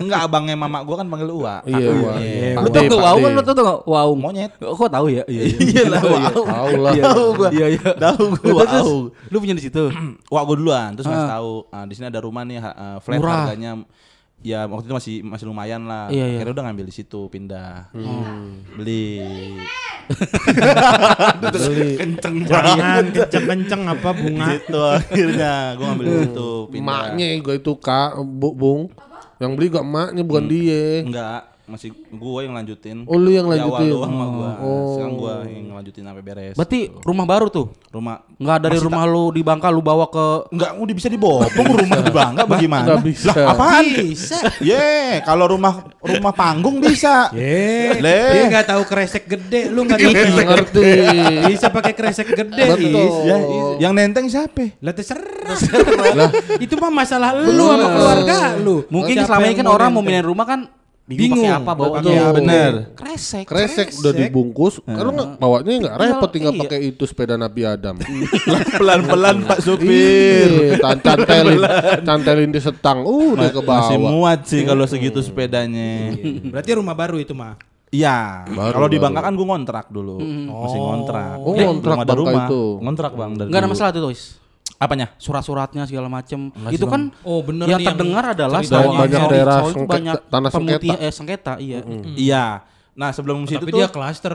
Enggak, 0.00 0.20
abangnya 0.26 0.56
mama 0.56 0.80
gua 0.82 0.96
kan 0.98 1.06
panggil 1.06 1.28
Uwa. 1.30 1.60
Iya. 1.62 1.78
Iya. 2.18 2.50
Pak 2.56 2.62
Lu 2.62 2.68
tau 2.70 2.98
Waung 2.98 3.20
D. 3.20 3.24
kan 3.24 3.30
lu 3.32 3.42
tau 3.44 3.54
gak 3.58 3.78
Waung? 3.84 4.18
Monyet. 4.18 4.52
Kok 4.56 4.88
tahu 4.88 5.06
ya? 5.08 5.22
Iya, 5.28 5.42
Iya 5.54 5.82
lah, 5.92 6.00
Waung. 6.02 6.46
Tahu 6.46 6.72
lah. 6.80 6.92
Tahu 6.96 7.24
gua. 7.36 7.48
Iya, 7.52 7.66
iya. 7.76 7.88
Tahu 7.94 8.24
gua. 8.42 8.62
Terus. 8.64 8.88
Lu 9.28 9.36
punya 9.38 9.54
di 9.54 9.62
situ. 9.62 9.84
Wah, 10.32 10.42
gua 10.42 10.56
duluan, 10.56 10.96
terus 10.96 11.06
ngasih 11.06 11.26
Ah. 11.28 11.32
tahu, 11.38 11.52
ah, 11.68 11.84
di 11.84 11.94
sini 11.94 12.06
ada 12.08 12.20
rumah 12.20 12.42
nih 12.42 12.58
ah, 12.58 12.98
flat 12.98 13.20
harganya 13.20 13.82
ya 14.38 14.70
waktu 14.70 14.86
itu 14.86 14.94
masih 14.94 15.14
masih 15.26 15.44
lumayan 15.50 15.84
lah. 15.84 16.06
Iya, 16.08 16.24
iya. 16.24 16.36
Akhirnya 16.38 16.54
udah 16.54 16.64
ngambil 16.70 16.86
di 16.86 16.94
situ, 16.94 17.20
pindah. 17.26 17.90
Beli. 18.78 19.20
Beli. 21.42 21.90
Kenceng 21.98 22.36
Jangan 22.46 23.04
kenceng-kenceng 23.12 23.82
apa 23.90 24.10
bunga. 24.14 24.46
Gitu 24.54 24.80
akhirnya 24.80 25.52
gua 25.74 25.86
ngambil 25.92 26.06
di 26.06 26.16
situ, 26.24 26.50
pindah. 26.70 26.86
Emaknya 26.86 27.26
gue 27.42 27.54
itu 27.58 27.72
kak, 27.76 28.10
bu, 28.22 28.48
bung. 28.54 28.82
Yang 29.38 29.50
beli 29.54 29.66
gak 29.70 29.86
emaknya 29.86 30.22
bukan 30.26 30.44
dia. 30.50 30.86
Enggak, 31.06 31.40
masih 31.68 31.92
gua 32.16 32.40
yang 32.42 32.56
lanjutin. 32.56 33.04
Oh, 33.04 33.20
lu 33.20 33.28
yang 33.28 33.46
Di 33.52 33.60
awal 33.60 33.84
lanjutin? 33.84 33.88
doang 33.92 34.12
sama 34.12 34.26
gua. 34.32 34.50
Oh. 34.64 34.88
Sekarang 34.96 35.14
gua 35.20 35.34
yang 35.44 35.66
lanjutin 35.76 36.02
sampai 36.08 36.22
beres. 36.24 36.54
Berarti 36.56 36.80
rumah 37.04 37.26
baru 37.28 37.46
tuh? 37.52 37.66
rumah 37.88 38.20
Nggak 38.36 38.58
dari 38.68 38.78
rumah 38.80 39.04
lu 39.08 39.32
di 39.32 39.40
Bangka 39.40 39.72
lu 39.72 39.80
bawa 39.80 40.06
ke 40.12 40.52
Enggak, 40.52 40.70
udah 40.76 40.94
bisa 40.94 41.08
dibopong 41.08 41.68
rumah 41.72 42.00
di 42.04 42.12
Bangka 42.12 42.42
bagaimana? 42.44 42.84
Nggak 42.88 43.04
bisa. 43.04 43.30
Lah, 43.32 43.52
apaan? 43.52 43.84
Bisa. 43.84 44.38
Ye, 44.64 45.20
kalau 45.24 45.44
rumah 45.48 45.88
rumah 46.00 46.32
panggung 46.32 46.80
bisa. 46.80 47.32
Ye, 47.32 47.98
Le. 48.00 48.20
dia 48.32 48.42
nggak 48.48 48.66
tahu 48.68 48.82
kresek 48.88 49.24
gede, 49.28 49.68
lu 49.68 49.84
nggak 49.84 49.98
tahu. 50.00 50.12
Nggak 50.12 50.48
ngerti. 50.48 50.84
Bisa 51.52 51.66
pakai 51.68 51.92
kresek 51.92 52.28
gede, 52.32 52.64
Betul. 52.72 53.08
Ya, 53.28 53.36
yang 53.88 53.92
nenteng 53.92 54.28
siapa? 54.30 54.78
Lah 54.80 54.94
terserah. 54.94 55.58
Itu 56.62 56.78
mah 56.80 56.92
masalah 56.92 57.34
lu 57.36 57.52
sama 57.68 57.88
keluarga 57.92 58.38
lu. 58.60 58.76
Mungkin 58.88 59.14
selama 59.24 59.44
ini 59.50 59.56
kan 59.58 59.68
orang 59.68 59.90
mau 59.92 60.02
minum 60.04 60.24
rumah 60.32 60.46
kan 60.46 60.60
bingung, 61.08 61.40
Bingung. 61.40 61.40
pakai 61.40 61.56
apa 61.56 61.72
bawa 61.72 61.88
Pakai 61.98 62.14
apa? 62.14 62.32
Bener. 62.36 62.72
Kresek. 62.92 63.44
Kresek 63.48 63.88
udah 63.96 64.12
dibungkus, 64.12 64.74
karena 64.84 65.10
nggak 65.10 65.28
bawanya 65.40 65.72
nggak 65.80 65.96
repot 65.96 66.30
tinggal 66.30 66.52
iya. 66.52 66.60
pakai 66.60 66.78
itu 66.84 67.04
sepeda 67.08 67.34
Nabi 67.34 67.64
Adam. 67.64 67.96
Pelan-pelan 68.78 69.36
Pak 69.42 69.58
Supir. 69.58 70.48
Iya, 70.52 70.76
tan- 70.78 71.00
cantelin, 71.00 71.60
cantelin 72.04 72.50
di 72.52 72.60
setang, 72.60 73.02
uh, 73.02 73.32
udah 73.32 73.48
ke 73.48 73.60
Masih 73.64 73.96
bawah. 73.96 74.10
muat 74.12 74.40
sih 74.44 74.60
kalau 74.62 74.84
segitu 74.84 75.24
sepedanya. 75.24 76.12
Berarti 76.44 76.70
rumah 76.76 76.92
baru 76.92 77.16
itu 77.16 77.32
mah. 77.32 77.56
Iya, 77.88 78.44
Baru, 78.52 78.74
kalau 78.76 78.88
di. 78.92 79.00
Bangka 79.00 79.24
kan 79.24 79.32
gue 79.32 79.46
ngontrak 79.48 79.86
dulu, 79.88 80.20
masih 80.20 80.76
ngontrak. 80.76 81.40
Oh, 81.40 81.56
ngontrak 81.56 81.96
Bangka 82.04 82.14
rumah. 82.20 82.44
itu. 82.44 82.62
Ngontrak 82.84 83.12
bang 83.16 83.32
dari 83.32 83.48
Enggak 83.48 83.60
ada 83.64 83.70
masalah 83.72 83.90
tuh, 83.96 84.02
Toys. 84.04 84.36
Apanya? 84.78 85.10
Surat-suratnya 85.16 85.84
segala 85.84 86.06
macem 86.06 86.54
Itu 86.70 86.86
kan 86.86 87.10
Oh, 87.20 87.42
bener 87.42 87.66
yang 87.66 87.82
yang 87.82 87.92
terdengar 87.92 88.24
adalah 88.30 88.62
ceritanya. 88.62 88.78
sawah- 88.80 88.94
Banyak 88.96 89.18
sawah- 89.18 89.32
daerah 89.32 89.58
sengketa- 89.60 89.88
banyak 89.88 90.14
tanah 90.24 90.50
pemutih- 90.50 90.78
sengketa. 90.88 91.02
eh 91.02 91.12
sengketa, 91.12 91.52
iya. 91.58 91.78
Iya. 92.14 92.44
Nah 92.94 93.10
sebelum 93.10 93.42
situ 93.44 93.58
Tapi 93.60 93.70
tuh 93.70 93.78
dia 93.80 93.88
klaster. 93.88 94.34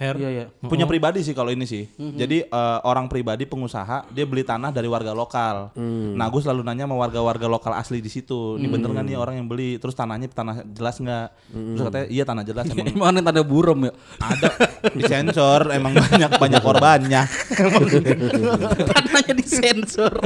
Her. 0.00 0.16
Iya, 0.16 0.30
iya. 0.32 0.46
punya 0.64 0.88
pribadi 0.88 1.20
sih 1.20 1.36
kalau 1.36 1.52
ini 1.52 1.68
sih. 1.68 1.84
Jadi 2.00 2.48
eh, 2.48 2.78
orang 2.88 3.04
pribadi 3.12 3.44
pengusaha 3.44 4.08
dia 4.08 4.24
beli 4.24 4.40
tanah 4.40 4.72
dari 4.72 4.88
warga 4.88 5.12
lokal. 5.12 5.76
Nah 6.16 6.26
gue 6.32 6.40
selalu 6.40 6.64
nanya 6.64 6.88
sama 6.88 6.96
warga-warga 6.96 7.44
lokal 7.44 7.76
asli 7.76 8.00
di 8.00 8.08
situ. 8.08 8.56
Ini 8.56 8.64
bener 8.64 8.96
nggak 8.96 9.04
nih 9.04 9.16
orang 9.20 9.44
yang 9.44 9.48
beli? 9.48 9.76
Terus 9.76 9.92
tanahnya 9.92 10.32
tanah 10.32 10.64
jelas 10.72 10.96
nggak? 10.96 11.28
Terus 11.52 11.84
katanya 11.84 12.06
iya 12.08 12.24
tanah 12.24 12.44
jelas 12.48 12.64
emang 12.72 12.88
Emang 12.96 13.08
ada 13.12 13.20
tanda 13.20 13.42
buram 13.44 13.78
ya? 13.84 13.92
ada 14.20 14.48
disensor 14.96 15.68
emang 15.68 15.92
banyak 15.92 16.30
banyak 16.40 16.60
korbannya. 16.64 17.22
Tanahnya 18.96 19.34
disensor. 19.36 20.16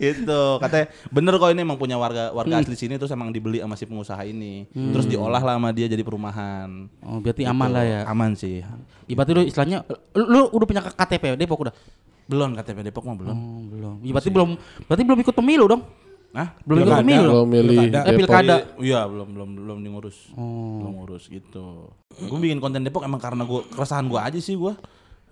Itu 0.00 0.40
katanya 0.60 0.86
bener 1.10 1.34
kok 1.36 1.50
ini 1.52 1.60
emang 1.64 1.80
punya 1.80 1.96
warga 1.98 2.32
warga 2.32 2.60
asli 2.60 2.76
sini 2.76 2.96
terus 2.96 3.12
emang 3.12 3.32
dibeli 3.32 3.60
sama 3.60 3.74
si 3.76 3.84
pengusaha 3.84 4.22
ini. 4.24 4.68
Terus 4.72 5.08
diolah 5.08 5.42
lah 5.42 5.56
sama 5.58 5.74
dia 5.74 5.90
jadi 5.90 6.00
perumahan. 6.00 6.88
Oh, 7.04 7.18
berarti 7.20 7.44
aman 7.44 7.68
lah 7.68 7.84
ya. 7.84 8.00
Aman 8.08 8.32
sih. 8.38 8.64
Ya, 9.06 9.14
berarti 9.14 9.32
lu 9.34 9.42
istilahnya 9.44 9.84
lu, 10.14 10.24
lu 10.28 10.40
udah 10.54 10.66
punya 10.66 10.82
KTP 10.84 11.22
ya? 11.32 11.36
Depok 11.36 11.68
udah? 11.68 11.74
Belum 12.30 12.54
KTP 12.54 12.78
Depok 12.86 13.04
mah 13.04 13.16
belum. 13.18 13.36
Oh, 13.36 13.60
belum. 13.66 13.94
Ya, 14.06 14.12
berarti 14.14 14.30
belum 14.30 14.50
berarti 14.86 15.02
belum 15.02 15.18
ikut 15.20 15.34
pemilu 15.34 15.64
dong. 15.68 15.82
Hah? 16.32 16.48
Belum 16.64 16.88
ikut 16.88 16.96
pemilu. 17.04 17.28
Belum 17.28 17.48
milih 17.48 17.76
Pilkada. 17.76 18.00
Eh, 18.08 18.12
pilkada. 18.16 18.56
Iya, 18.80 19.00
belum 19.04 19.28
belum 19.36 19.48
belum 19.58 19.78
diurus. 19.84 20.32
Belum 20.36 20.92
ngurus 21.02 21.28
gitu. 21.28 21.92
Gue 22.16 22.38
bikin 22.40 22.56
konten 22.56 22.80
Depok 22.80 23.04
emang 23.04 23.20
karena 23.20 23.44
gue 23.44 23.60
keresahan 23.68 24.08
gue 24.08 24.16
aja 24.16 24.38
sih 24.40 24.56
gue. 24.56 24.72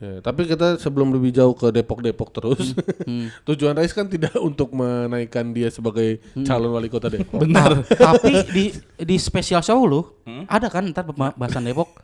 Ya, 0.01 0.25
tapi 0.25 0.49
kita 0.49 0.81
sebelum 0.81 1.13
lebih 1.13 1.29
jauh 1.29 1.53
ke 1.53 1.69
Depok-Depok 1.69 2.33
terus, 2.33 2.73
tujuan 3.49 3.77
Rais 3.77 3.93
kan 3.93 4.09
tidak 4.09 4.33
untuk 4.41 4.73
menaikkan 4.73 5.53
dia 5.53 5.69
sebagai 5.69 6.25
calon 6.49 6.73
wali 6.73 6.89
kota 6.89 7.13
Depok. 7.13 7.45
Benar. 7.45 7.85
Tapi 8.09 8.49
di 8.49 8.65
di 8.97 9.17
spesial 9.21 9.61
show 9.61 9.85
lu 9.85 10.01
ada 10.49 10.73
kan 10.73 10.89
ntar 10.89 11.05
pembahasan 11.05 11.69
Depok. 11.69 12.01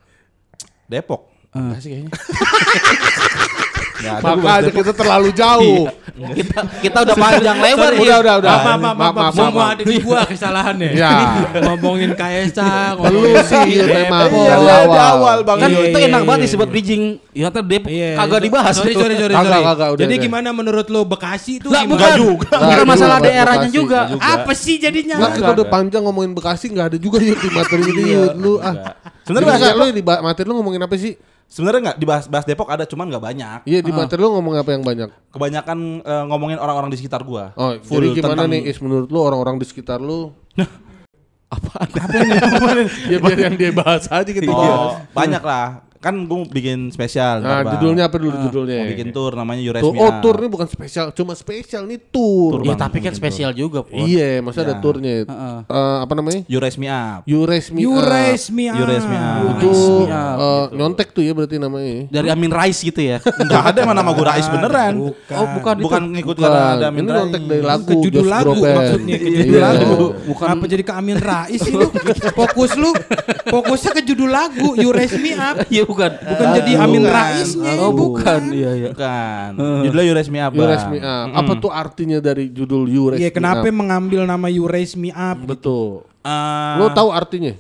Depok. 0.85 1.33
Enggak 1.57 1.81
sih 1.81 1.91
kayaknya. 1.97 2.13
Bahas 3.97 4.23
Makanya 4.37 4.71
kita 4.71 4.93
terlalu 4.93 5.31
jauh. 5.33 5.89
kita 6.33 6.59
kita 6.81 6.99
udah 7.03 7.17
panjang 7.17 7.57
lebar 7.57 7.93
Udah, 7.93 8.05
ya. 8.05 8.17
udah, 8.19 8.35
udah. 8.39 8.51
Maaf, 8.53 8.65
maaf, 8.65 8.97
maaf, 8.97 9.15
maaf, 9.15 9.33
semua 9.33 9.51
maaf. 9.53 9.73
ada 9.73 9.83
di 9.83 9.97
gua 9.99 10.21
kesalahannya. 10.25 10.91
Ya. 10.93 11.13
Ngomongin 11.57 12.11
Kaisang, 12.13 12.95
Lu 12.99 13.21
ngomongin 13.25 13.37
sih 13.43 13.69
memang 13.81 14.27
Depok. 14.27 14.37
dari 14.37 14.37
Iya, 14.37 14.55
awal. 14.57 14.85
di 14.87 15.01
awal, 15.03 15.39
Bang. 15.43 15.59
Kan 15.59 15.71
Iya, 15.71 15.81
itu 15.83 15.99
iya, 15.99 16.07
enak 16.07 16.21
iya, 16.21 16.27
banget 16.27 16.39
iya. 16.39 16.47
disebut 16.49 16.69
bridging. 16.69 17.03
Ya 17.33 17.47
ntar 17.49 17.65
Depok 17.65 17.91
Iya. 17.91 18.09
kagak 18.17 18.41
dibahas. 18.43 18.75
Sorry, 18.75 18.93
tuh. 18.93 19.01
sorry, 19.03 19.15
sorry, 19.15 19.35
Kagak, 19.35 19.49
sorry. 19.51 19.65
kagak, 19.67 19.89
udah, 19.91 20.03
Jadi 20.03 20.15
udah. 20.15 20.25
gimana 20.25 20.49
menurut 20.51 20.87
lo 20.89 21.01
Bekasi 21.05 21.53
itu 21.57 21.69
bukan 21.69 22.11
juga. 22.17 22.51
Bukan 22.59 22.87
masalah 22.87 23.19
daerahnya 23.19 23.69
juga. 23.69 24.01
Apa 24.17 24.53
sih 24.53 24.77
jadinya? 24.77 25.17
Nah, 25.17 25.31
kita 25.31 25.51
udah 25.53 25.67
panjang 25.67 26.03
ngomongin 26.03 26.33
Bekasi 26.33 26.69
nggak 26.69 26.87
ada 26.93 26.99
juga 26.99 27.19
yuk 27.19 27.37
di 27.37 27.49
materi 27.51 27.83
ini. 27.87 28.05
Lu 28.37 28.57
ah. 28.59 28.97
Sebenarnya 29.23 29.49
bahasa 29.49 29.67
lu 29.73 29.85
di 29.91 30.03
materi 30.03 30.47
lu 30.47 30.55
ngomongin 30.55 30.81
apa 30.81 30.95
sih? 30.95 31.15
Sebenarnya 31.47 31.81
nggak 31.91 31.99
dibahas 32.03 32.25
bahas 32.27 32.45
Depok 32.45 32.67
ada 32.67 32.83
cuman 32.85 33.07
nggak 33.07 33.23
banyak. 33.23 33.59
Iya 33.71 33.79
di 33.81 33.93
materi 33.95 34.19
lu 34.19 34.35
ngomong 34.35 34.59
apa 34.59 34.71
yang 34.75 34.83
banyak? 34.83 35.09
Kebanyakan 35.31 35.79
eh, 36.03 36.25
ngomongin 36.27 36.59
orang-orang 36.59 36.91
di 36.91 36.99
sekitar 36.99 37.23
gua. 37.23 37.55
Oh, 37.55 37.71
Full 37.87 38.03
jadi 38.03 38.19
gimana 38.19 38.45
tentang- 38.45 38.51
nih 38.51 38.63
Is 38.67 38.79
menurut 38.83 39.09
lu 39.09 39.19
orang-orang 39.23 39.63
di 39.63 39.67
sekitar 39.67 40.03
lu? 40.03 40.35
Apa? 41.47 41.87
ya 43.13 43.23
biar 43.23 43.39
yang 43.39 43.55
dia 43.55 43.71
bahas 43.71 44.11
aja 44.11 44.27
bahas. 44.51 44.51
Oh, 44.51 44.99
banyak 45.15 45.43
lah. 45.47 45.86
Kan 46.07 46.23
gue 46.23 46.39
bikin 46.49 46.79
spesial. 46.89 47.43
Nah, 47.43 47.61
Bang. 47.61 47.75
judulnya 47.75 48.07
apa 48.07 48.17
dulu 48.17 48.31
judulnya? 48.47 48.79
Mau 48.79 48.89
bikin 48.89 49.11
tour 49.11 49.35
namanya 49.35 49.59
You 49.59 49.75
Raise 49.75 49.83
Tuh, 49.83 49.91
Me 49.91 49.99
oh 49.99 50.13
tour 50.21 50.37
ini 50.37 50.47
bukan 50.47 50.69
spesial, 50.69 51.11
cuma 51.11 51.35
spesial 51.35 51.83
nih 51.83 51.99
tour. 52.07 52.63
Ya 52.63 52.79
tapi 52.79 52.99
kan 53.01 53.11
spesial 53.11 53.51
juga, 53.51 53.83
Pon. 53.83 54.07
Iya, 54.07 54.39
maksudnya 54.39 54.67
ada 54.69 54.77
Ya. 54.77 54.81
turnya. 54.81 55.15
Heeh. 55.25 55.57
Eh, 55.67 55.97
apa 55.99 56.13
namanya? 56.13 56.41
You 56.47 56.59
Raise 56.59 56.77
Me 56.77 56.87
Up. 56.87 57.21
You 57.25 57.43
Raise 57.43 57.69
Me 57.69 57.83
You 57.83 57.93
Up. 57.93 58.07
raise 58.07 58.47
me 58.49 58.65
up. 58.65 58.77
You 58.77 58.85
Raise 58.85 59.03
Me 59.05 59.17
Up. 59.17 59.43
Itu 59.53 59.67
Raise 59.67 59.83
Me 60.01 60.15
Up, 60.15 60.37
eh, 60.39 60.65
nyontek 60.73 61.09
tuh 61.11 61.23
ya 61.23 61.33
berarti 61.33 61.57
namanya. 61.57 62.07
Dari 62.09 62.29
Amin 62.29 62.51
Rais 62.51 62.79
gitu 62.79 63.01
ya. 63.01 63.19
Enggak 63.43 63.63
ada 63.67 63.79
emang 63.83 63.97
nama 63.97 64.11
gue 64.11 64.23
Rais 64.25 64.47
beneran. 64.47 64.95
Bukan. 64.97 65.35
Oh, 65.35 65.47
bukan 65.53 65.75
Bukan 65.81 66.03
itu. 66.03 66.13
ngikut 66.15 66.37
Bukan, 66.37 66.47
karena 66.47 66.71
ada 66.73 66.87
Amin 66.87 67.01
ini 67.01 67.09
Rais. 67.09 67.19
nyontek 67.19 67.43
dari 67.45 67.63
lagu 67.65 67.83
ke 67.85 67.95
judul 68.01 68.27
lagu 68.27 68.53
maksudnya 68.55 69.17
ke 69.17 69.27
Iya. 69.27 69.39
judul 69.41 69.59
lagu. 69.59 69.93
Bukan- 70.25 70.49
Apa 70.49 70.65
jadi 70.67 70.83
ke 70.83 70.93
Amin 70.93 71.19
Rais 71.19 71.59
sih 71.59 71.75
lu? 71.75 71.89
Fokus 72.33 72.73
lu. 72.75 72.91
Fokusnya 73.45 73.91
ke 73.93 74.03
judul 74.05 74.29
lagu 74.29 74.69
You 74.77 74.93
Raise 74.93 75.17
Me 75.17 75.35
Up. 75.35 75.57
Iya 75.67 75.83
bukan. 75.97 76.13
Bukan 76.21 76.47
jadi 76.61 76.73
Amin 76.77 77.05
Raisnya. 77.09 77.73
Oh 77.81 77.93
bukan. 77.97 78.41
Iya 78.53 78.71
iya. 78.77 78.89
Bukan. 78.93 79.49
Judulnya 79.89 80.05
You 80.05 80.15
Raise 80.15 80.31
Me 80.31 80.39
Up. 80.45 80.53
You. 80.53 80.69
Raise 80.69 80.87
Me 80.93 81.01
Up. 81.01 81.27
Apa 81.33 81.53
tuh 81.57 81.73
artinya 81.73 82.19
dari 82.21 82.53
judul 82.53 82.85
You 82.85 83.17
Raise 83.17 83.21
Iya, 83.25 83.33
Me 83.33 83.37
kenapa 83.41 83.65
Up? 83.65 83.73
mengambil 83.73 84.29
nama 84.29 84.47
You 84.53 84.69
Raise 84.69 84.93
Me 84.93 85.09
Up? 85.09 85.41
Betul. 85.41 86.05
Eh, 86.21 86.75
Lo 86.77 86.93
tahu 86.93 87.09
artinya? 87.09 87.57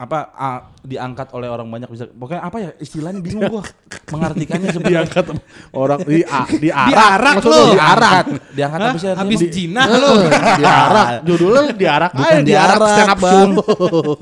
Apa 0.00 0.32
ah, 0.32 0.58
diangkat 0.80 1.28
oleh 1.36 1.44
orang 1.44 1.68
banyak 1.68 1.92
bisa 1.92 2.08
pokoknya 2.08 2.40
apa 2.40 2.56
ya 2.56 2.70
istilahnya 2.80 3.20
bingung 3.20 3.52
gua 3.52 3.60
mengartikannya 4.08 4.72
sebenarnya 4.72 5.04
Diangkat 5.04 5.24
orang 5.70 6.00
di 6.02 6.24
a, 6.24 6.42
diarak. 6.48 6.88
Diarak 6.88 7.34
lo. 7.44 7.62
Diarak. 7.76 8.24
diangkat 8.50 8.78
apa 8.80 8.96
sih 8.96 9.08
Habis 9.12 9.40
jinah 9.52 9.84
Nah, 9.84 9.98
lu. 10.00 10.12
diarak. 10.56 11.06
Judulnya 11.22 11.62
diarak 11.76 12.10
Bukan 12.16 12.32
aja, 12.32 12.40
diarak 12.40 12.78
diarak, 12.80 12.88
stand 12.88 13.10
up 13.12 13.18
Bang. 13.20 13.50
show. 13.52 14.16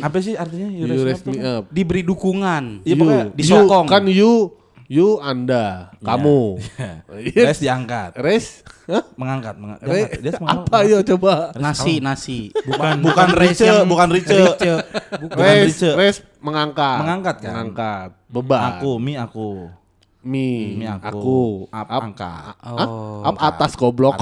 apa 0.00 0.16
sih 0.18 0.34
artinya 0.34 0.68
You 0.72 0.84
You 0.88 1.04
Raise 1.04 1.22
Me 1.22 1.36
Up? 1.36 1.44
Up. 1.44 1.62
Diberi 1.68 2.00
dukungan. 2.00 2.64
Iya, 2.80 2.94
You. 2.96 2.98
pokoknya 2.98 3.24
disokong. 3.36 3.84
You, 3.84 3.92
kan 3.92 4.02
you, 4.08 4.32
you 4.90 5.22
anda, 5.22 5.94
kamu. 6.02 6.58
Iya. 7.20 7.52
Raise 7.52 7.62
diangkat 7.62 8.10
Res? 8.18 8.46
Hah? 8.90 9.06
mengangkat 9.14 9.54
mengangkat 9.54 9.86
Re- 9.86 10.18
dia 10.18 10.34
apa 10.42 10.82
yo 10.82 10.98
coba? 11.06 11.54
Nasi 11.54 12.02
nasi. 12.02 12.50
Bukan 12.66 12.98
bukan 13.06 13.28
Rice 13.38 13.62
bukan 13.86 14.08
Rice 14.10 14.34
bukan 15.22 15.38
Res, 15.38 15.78
Rice 15.78 15.90
res 15.94 16.16
mengangkat. 16.42 16.98
Mengangkat 17.06 17.36
kan? 17.38 17.52
Mengangkat. 17.54 18.08
Beban. 18.26 18.60
aku 18.78 18.90
mi 18.98 19.14
aku 19.14 19.70
Mi, 20.20 20.76
Mi 20.76 20.84
aku. 20.84 21.00
aku. 21.00 21.40
Up, 21.72 21.88
Up, 21.88 22.02
angkat. 22.04 22.52
Hah? 22.54 23.24
Up 23.24 23.36
atas 23.40 23.72
goblok. 23.72 24.20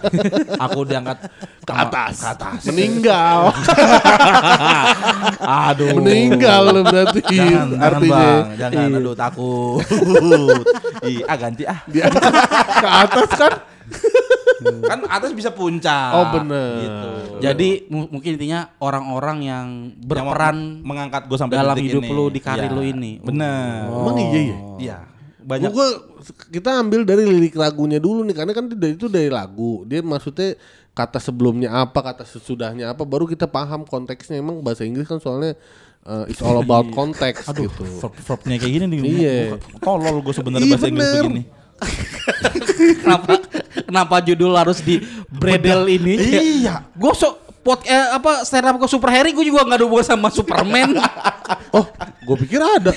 aku 0.64 0.78
diangkat 0.82 1.20
Ke 1.60 1.72
atas. 1.74 2.14
ke 2.16 2.26
atas 2.30 2.60
Meninggal. 2.64 3.52
aduh 5.64 5.94
Meninggal 5.94 6.60
lo 6.66 6.80
berarti 6.82 7.18
jangan 7.22 7.70
jangan 7.70 7.82
artinya. 7.82 8.16
bang 8.16 8.44
jangan 8.56 8.86
Iya. 8.86 8.96
aduh 8.98 9.14
takut 9.14 9.80
Ih, 11.04 11.20
ah 11.22 11.36
ganti 11.36 11.62
ah 11.64 11.78
Dia 11.86 12.08
ke 12.08 12.88
atas 12.88 13.28
kan? 13.34 13.52
kan 14.82 14.98
atas 15.06 15.30
bisa 15.32 15.50
puncak 15.50 16.10
Oh, 16.10 16.24
bener. 16.32 16.70
gitu. 16.80 17.08
Jadi 17.38 17.68
mu- 17.86 18.08
mungkin 18.10 18.34
intinya 18.34 18.60
orang-orang 18.78 19.36
yang 19.42 19.66
Yang 19.92 20.00
berperan 20.00 20.56
mengangkat 20.80 21.22
gue 21.26 21.36
sampai 21.36 21.54
dalam 21.58 21.74
hidup 21.76 22.02
ini. 22.02 22.10
lu 22.10 22.24
di 22.28 22.40
karir 22.40 22.64
Iya. 22.64 22.70
lu 22.70 22.82
ini. 22.82 23.10
bener 23.20 23.86
Emang 23.86 24.16
iya 24.16 24.40
ya? 24.42 24.56
iya 24.78 24.96
banyak 25.44 25.70
Gua, 25.70 25.88
kita 26.48 26.80
ambil 26.80 27.04
dari 27.04 27.28
lirik 27.28 27.54
lagunya 27.54 28.00
dulu 28.00 28.24
nih 28.24 28.32
karena 28.32 28.52
kan 28.56 28.64
dari 28.72 28.96
itu 28.96 29.12
dari 29.12 29.28
lagu. 29.28 29.84
Dia 29.84 30.00
maksudnya 30.00 30.56
kata 30.96 31.20
sebelumnya 31.20 31.70
apa, 31.70 32.00
kata 32.00 32.24
sesudahnya 32.24 32.96
apa 32.96 33.04
baru 33.04 33.28
kita 33.28 33.44
paham 33.44 33.84
konteksnya. 33.84 34.40
Emang 34.40 34.64
bahasa 34.64 34.88
Inggris 34.88 35.04
kan 35.04 35.20
soalnya 35.20 35.54
uh, 36.08 36.24
it's 36.28 36.40
all 36.40 36.60
about 36.60 36.88
context 36.98 37.44
gitu. 37.52 37.84
verb 38.00 38.14
verbnya 38.16 38.56
kayak 38.60 38.72
gini 38.72 38.86
nih 38.88 39.00
Iya. 39.04 39.36
Tolol 39.80 40.20
gue 40.24 40.34
sebenarnya 40.36 40.64
Iya, 40.64 40.72
bahasa 40.76 40.88
Inggris 40.88 41.10
begini 41.20 41.42
kenapa 43.02 43.42
kenapa 43.84 44.16
judul 44.22 44.54
harus 44.54 44.78
di 44.80 45.02
bredel 45.26 45.90
ini? 45.90 46.14
Iya. 46.62 46.86
Gue 46.94 47.12
so 47.18 47.43
pot 47.64 47.80
eh, 47.82 48.08
apa 48.12 48.44
stand 48.44 48.66
up 48.66 48.76
ke 48.76 48.86
Super 48.86 49.08
Harry 49.10 49.32
gue 49.32 49.42
juga 49.42 49.64
nggak 49.64 49.78
ada 49.80 49.84
hubungan 49.84 50.06
sama 50.06 50.28
Superman. 50.28 50.94
Oh, 51.74 51.82
gue 52.22 52.36
pikir 52.38 52.56
ada. 52.56 52.94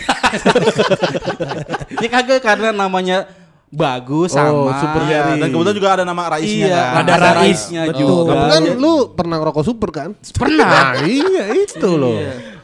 ya 1.98 2.08
kagak 2.08 2.40
karena 2.40 2.70
namanya 2.70 3.26
bagus 3.68 4.32
Oh, 4.32 4.38
sama 4.38 4.72
Super 4.78 5.02
Iya, 5.04 5.18
Harry. 5.18 5.40
dan 5.42 5.48
kebetulan 5.50 5.76
juga 5.76 5.90
ada 5.92 6.04
nama 6.06 6.24
Raisnya 6.30 6.68
Iya, 6.70 6.80
kan 6.80 7.02
ada 7.02 7.12
Ada 7.12 7.30
Raisnya 7.36 7.82
Rais, 7.84 7.98
juga. 7.98 8.32
Tapi 8.32 8.46
kan 8.48 8.64
lu 8.78 8.94
pernah 9.12 9.36
ngerokok 9.42 9.64
super 9.66 9.90
kan? 9.90 10.10
Pernah. 10.32 10.70
Nah, 10.94 11.04
iya 11.04 11.44
itu 11.58 11.90
loh. 11.90 12.16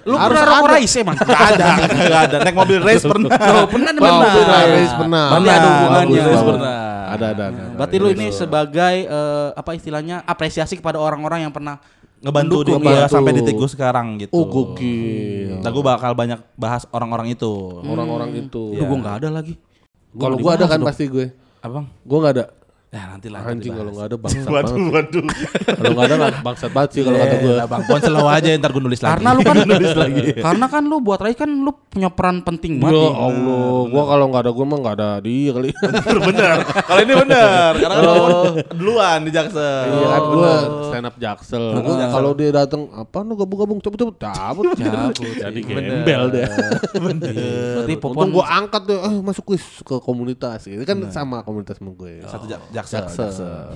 Lu 0.03 0.15
Harus 0.19 0.35
pernah 0.35 0.43
rokok 0.51 0.67
ada. 0.67 0.73
Rais 0.75 0.93
emang? 0.99 1.15
Gak 1.15 1.41
ada, 1.55 1.65
gak 1.87 2.21
ada. 2.27 2.37
Naik 2.43 2.55
mobil 2.55 2.79
race 2.79 3.03
pernah. 3.03 3.29
Oh, 3.31 3.65
pernah 3.71 3.91
Oh, 3.91 3.99
pernah. 3.99 4.31
pernah, 4.35 4.61
Rais 4.67 4.93
pernah. 4.93 5.25
Berarti 5.31 5.49
ada 5.49 5.67
hubungannya. 5.69 6.21
Pernah. 6.43 6.77
Ada, 7.13 7.25
ada, 7.29 7.43
ada. 7.47 7.63
Berarti 7.77 7.95
lu 7.97 8.07
ini 8.09 8.27
sebagai 8.29 8.95
eh, 9.05 9.49
apa 9.53 9.71
istilahnya 9.73 10.23
apresiasi 10.23 10.75
kepada 10.75 10.99
orang-orang 10.99 11.45
yang 11.45 11.53
pernah 11.53 11.79
Ngebantu 12.23 12.63
di 12.63 12.71
Mendukung, 12.71 12.81
gua 12.81 12.91
ngebantu. 13.03 13.11
sampai 13.11 13.31
detik 13.35 13.55
gua 13.55 13.69
sekarang 13.69 14.07
gitu. 14.17 14.31
Oh, 14.31 14.47
gokil. 14.47 15.59
Dan 15.59 15.69
gua 15.71 15.83
bakal 15.85 16.11
banyak 16.15 16.39
bahas 16.55 16.87
orang-orang 16.89 17.35
itu. 17.35 17.51
Orang-orang 17.83 18.29
itu. 18.39 18.63
Duh, 18.75 18.83
gue 18.83 18.97
nggak 18.97 19.15
ada 19.19 19.27
lagi. 19.29 19.59
Kalau 20.13 20.35
gua 20.35 20.55
ada 20.55 20.65
kan 20.65 20.79
pasti 20.79 21.07
gue. 21.07 21.35
Abang? 21.59 21.91
Gua 22.03 22.17
nggak 22.19 22.33
ada. 22.33 22.45
Ya 22.93 23.09
nanti 23.09 23.25
lah. 23.25 23.41
Anjing 23.41 23.57
nanti 23.57 23.69
kalau 23.73 23.91
nggak 23.97 24.05
ada 24.05 24.17
bangsat 24.21 24.45
banget. 24.45 24.65
Waduh, 24.69 24.85
waduh. 24.93 25.25
Kalau 25.65 25.91
nggak 25.97 26.05
ada 26.05 26.17
bangsat 26.45 26.69
banget 26.69 26.89
sih 26.93 27.01
kalau 27.01 27.17
kata 27.17 27.35
gue. 27.35 27.49
Eh, 27.49 27.57
lah, 27.57 27.65
Bang 27.65 27.83
Pon 27.89 27.97
slow 27.97 28.27
aja 28.29 28.49
ntar 28.53 28.69
gua 28.69 28.83
nulis 28.85 29.01
lagi. 29.01 29.09
Karena 29.17 29.29
lu 29.33 29.41
kan 29.41 29.55
Karena 30.45 30.65
kan 30.69 30.83
lu 30.85 30.95
buat 31.01 31.17
Rais 31.17 31.33
kan 31.33 31.49
lu 31.49 31.73
punya 31.89 32.13
peran 32.13 32.45
penting 32.45 32.77
Ya 32.77 32.85
banget. 32.85 33.01
nih. 33.01 33.17
Allah, 33.17 33.77
gua 33.89 34.03
kalau 34.05 34.25
nggak 34.29 34.41
ada 34.45 34.51
gua 34.53 34.65
mah 34.69 34.77
nggak 34.77 34.95
ada 35.01 35.09
dia 35.25 35.49
kali. 35.49 35.69
bener. 36.29 36.57
Kalau 36.61 37.01
ini 37.01 37.13
bener. 37.17 37.71
Karena 37.81 37.93
kan 37.97 38.03
Pon 38.05 38.31
duluan 38.77 39.19
di 39.25 39.31
Jaksel. 39.33 39.85
Iya 39.89 40.07
kan 40.07 40.21
gua 40.29 40.53
stand 40.85 41.05
up 41.09 41.15
jaksel. 41.17 41.65
Kalau 42.13 42.31
dia 42.37 42.49
datang 42.53 42.81
apa 42.93 43.17
lu 43.25 43.33
gabung-gabung 43.33 43.81
cepet-cepet 43.81 44.15
cabut. 44.21 44.63
Cabut. 44.77 45.15
Jadi 45.17 45.59
gembel 45.65 46.21
deh. 46.29 46.45
Berarti 46.93 47.93
Untung 47.97 48.13
Popon 48.13 48.29
gua 48.29 48.45
angkat 48.53 48.85
deh, 48.85 49.01
eh 49.01 49.13
masuk 49.17 49.49
kuis 49.49 49.65
ke 49.81 49.97
komunitas. 49.97 50.69
Itu 50.69 50.85
kan 50.85 51.09
sama 51.09 51.41
komunitas 51.41 51.81
sama 51.81 51.97
gue. 51.97 52.21
Satu 52.29 52.45
Jak- 52.45 52.69
Jaksel. 52.87 53.29
Jaksel. 53.31 53.67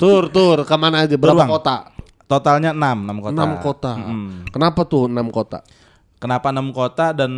Tur, 0.00 0.32
tur, 0.32 0.64
ke 0.64 0.76
mana 0.80 1.04
aja? 1.04 1.14
Berapa 1.20 1.44
Beruang. 1.44 1.50
kota? 1.60 1.76
Totalnya 2.24 2.72
6, 2.72 2.80
6 2.80 3.20
kota. 3.20 3.34
Enam 3.36 3.52
kota. 3.60 3.92
Mm-mm. 3.98 4.26
Kenapa 4.48 4.80
tuh 4.88 5.04
enam 5.04 5.28
kota? 5.28 5.60
Kenapa 6.16 6.48
6 6.48 6.72
kota 6.72 7.06
dan 7.12 7.32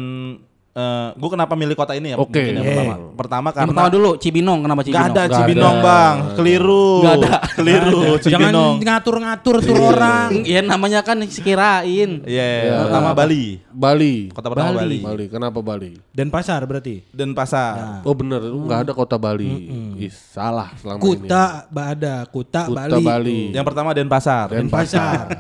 gue 1.15 1.31
kenapa 1.31 1.55
milih 1.55 1.73
kota 1.73 1.95
ini 1.95 2.11
ya? 2.11 2.17
Oke. 2.17 2.35
mungkin 2.35 2.51
yang 2.53 2.65
Iya. 2.65 2.71
pertama. 2.75 2.95
Pertama 3.15 3.47
Yang 3.47 3.55
karena 3.55 3.71
pertama 3.71 3.91
dulu 3.91 4.11
Cibinong 4.19 4.59
kenapa 4.61 4.81
Gak 4.81 4.87
Cibinong? 4.89 5.07
ada 5.07 5.23
Nggak 5.23 5.39
Cibinong 5.39 5.77
ada. 5.77 5.85
bang, 5.87 6.15
keliru. 6.35 6.89
Nggak 6.99 7.15
ada. 7.15 7.31
Keliru 7.55 8.03
Jangan 8.03 8.23
Cibinong. 8.25 8.75
ngatur-ngatur 8.83 9.57
tuh 9.61 9.77
orang. 9.79 10.29
Ya 10.43 10.61
namanya 10.61 11.01
kan 11.01 11.17
sekirain. 11.25 12.11
Iya, 12.25 12.47
pertama 12.85 13.15
Bali. 13.15 13.63
Bali. 13.71 14.15
Kota 14.29 14.51
pertama 14.51 14.71
Bali. 14.75 14.99
Bali. 14.99 15.25
Kenapa 15.29 15.59
Bali? 15.63 15.95
Dan 16.11 16.29
pasar 16.29 16.67
berarti. 16.67 17.07
Dan 17.11 17.31
pasar. 17.33 18.03
Oh 18.03 18.15
bener, 18.15 18.43
nggak 18.43 18.79
ada 18.85 18.93
kota 18.93 19.15
Bali. 19.15 19.71
Ih, 19.97 20.11
salah 20.11 20.75
selama 20.75 20.99
ini. 20.99 21.07
Kuta 21.07 21.45
ada, 21.71 22.27
Kuta, 22.27 22.67
Kuta 22.67 22.89
Bali. 22.91 23.05
Bali. 23.05 23.41
Yang 23.53 23.65
pertama 23.65 23.95
Denpasar. 23.95 24.51
Denpasar. 24.51 25.39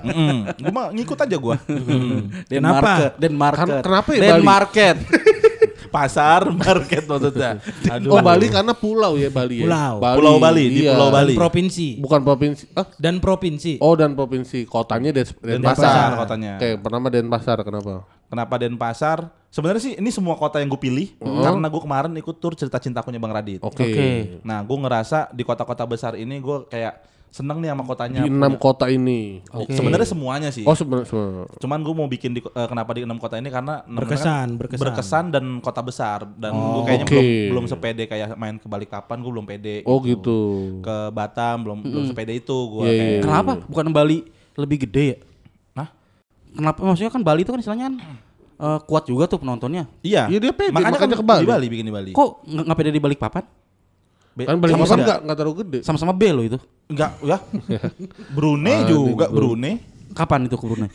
Gue 0.54 0.70
mah 0.70 0.94
ngikut 0.94 1.18
aja 1.18 1.36
gue. 1.36 1.56
Kenapa? 2.46 3.18
Denmarket. 3.18 3.66
Kan- 3.66 3.82
kenapa 3.82 4.08
ya 4.14 4.20
Bali? 4.20 4.30
Denmarket. 4.38 4.96
Pasar, 5.94 6.50
market 6.66 7.06
maksudnya. 7.06 7.62
Aduh. 7.86 8.10
Oh 8.10 8.20
Bali 8.20 8.50
karena 8.50 8.74
pulau 8.74 9.14
ya 9.14 9.30
Bali 9.30 9.62
ya. 9.62 9.70
Pulau. 9.70 9.94
Pulau 10.02 10.34
Bali, 10.42 10.64
di 10.66 10.80
iya. 10.82 10.98
Pulau 10.98 11.14
Bali. 11.14 11.38
Provinsi. 11.38 12.02
Bukan 12.02 12.26
provinsi. 12.26 12.64
Ah, 12.74 12.90
Dan 12.98 13.22
provinsi. 13.22 13.78
oh 13.78 13.94
dan 13.94 14.18
provinsi. 14.18 14.66
Kotanya 14.66 15.14
Des 15.14 15.30
Denpasar 15.30 15.54
Denpasar. 15.62 16.10
kotanya. 16.18 16.52
Oke, 16.58 16.70
pertama 16.82 17.06
Denpasar 17.06 17.58
kenapa? 17.62 18.02
Kenapa 18.26 18.54
Denpasar? 18.58 19.18
Sebenarnya 19.46 19.82
sih 19.86 19.94
ini 19.94 20.10
semua 20.10 20.34
kota 20.34 20.58
yang 20.58 20.66
gue 20.66 20.82
pilih 20.82 21.14
karena 21.22 21.70
gue 21.70 21.78
kemarin 21.78 22.10
ikut 22.18 22.42
tur 22.42 22.58
cerita 22.58 22.82
cintakunya 22.82 23.22
Bang 23.22 23.30
Radit. 23.30 23.62
Oke. 23.62 23.86
Oke. 23.86 24.08
Nah, 24.42 24.66
gue 24.66 24.74
ngerasa 24.74 25.30
di 25.30 25.46
kota-kota 25.46 25.86
besar 25.86 26.18
ini 26.18 26.42
gue 26.42 26.66
kayak 26.66 27.13
seneng 27.34 27.58
nih 27.58 27.74
sama 27.74 27.82
kotanya. 27.82 28.22
Di 28.22 28.30
enam 28.30 28.54
kota 28.54 28.86
ini. 28.86 29.42
Sebenarnya 29.66 30.06
semuanya 30.06 30.48
sih. 30.54 30.62
Oh 30.62 30.78
sebenarnya 30.78 31.10
semua. 31.10 31.50
Cuman 31.58 31.82
gue 31.82 31.94
mau 31.98 32.06
bikin 32.06 32.30
di, 32.30 32.38
eh, 32.38 32.68
kenapa 32.70 32.94
di 32.94 33.02
enam 33.02 33.18
kota 33.18 33.34
ini 33.42 33.50
karena 33.50 33.82
Berkesan, 33.90 34.54
kan 34.54 34.58
berkesan. 34.62 34.84
berkesan 34.86 35.24
dan 35.34 35.44
kota 35.58 35.82
besar 35.82 36.22
dan 36.38 36.54
gue 36.54 36.82
kayaknya 36.86 37.06
Oke. 37.10 37.18
belum 37.18 37.26
belum 37.50 37.64
sepede 37.66 38.06
kayak 38.06 38.38
main 38.38 38.54
ke 38.62 38.70
Balikpapan 38.70 39.18
gue 39.18 39.30
belum 39.34 39.46
pede. 39.50 39.82
Oh 39.82 39.98
gitu. 40.06 40.38
Ke 40.78 41.10
Batam 41.10 41.66
belum 41.66 41.78
belum 41.82 42.04
sepede 42.06 42.38
itu 42.38 42.54
gue 42.54 42.86
Iya, 42.86 42.92
iya, 42.94 43.02
kayak. 43.02 43.22
Kenapa? 43.26 43.52
Bukan 43.66 43.86
Bali 43.90 44.18
lebih 44.54 44.86
gede 44.86 45.04
ya? 45.10 45.18
Hah? 45.82 45.88
Kenapa? 46.54 46.78
Maksudnya 46.86 47.10
kan 47.10 47.22
Bali 47.26 47.42
itu 47.42 47.50
kan 47.50 47.58
istilahnya 47.58 47.86
kan 47.90 47.96
eh, 48.62 48.78
kuat 48.86 49.10
juga 49.10 49.26
tuh 49.26 49.42
penontonnya. 49.42 49.90
Iya. 50.06 50.30
Iya, 50.30 50.38
dia 50.38 50.52
pede, 50.54 50.70
makanya, 50.70 51.02
makanya 51.02 51.18
kan 51.18 51.18
ke 51.18 51.26
Bali. 51.26 51.42
Di 51.42 51.50
Bali 51.50 51.66
bikin 51.66 51.86
di 51.90 51.94
Bali. 51.98 52.10
Kok 52.14 52.46
nggak 52.46 52.76
pede 52.78 52.94
di 52.94 53.02
balik 53.02 53.18
Be- 54.34 54.46
Kan 54.46 54.58
Bali 54.58 54.74
sama 54.74 54.82
Papan 54.82 54.90
beda. 54.90 55.04
enggak 55.06 55.18
enggak 55.22 55.36
terlalu 55.38 55.56
gede. 55.62 55.78
Sama-sama 55.82 56.12
B 56.12 56.22
loh 56.28 56.44
itu. 56.44 56.58
Enggak, 56.90 57.10
ya. 57.22 57.38
Brunei 58.36 58.78
juga, 58.84 59.26
Brunei. 59.30 59.74
Kapan 60.10 60.46
itu 60.46 60.54
ke 60.54 60.66
Brunei? 60.66 60.90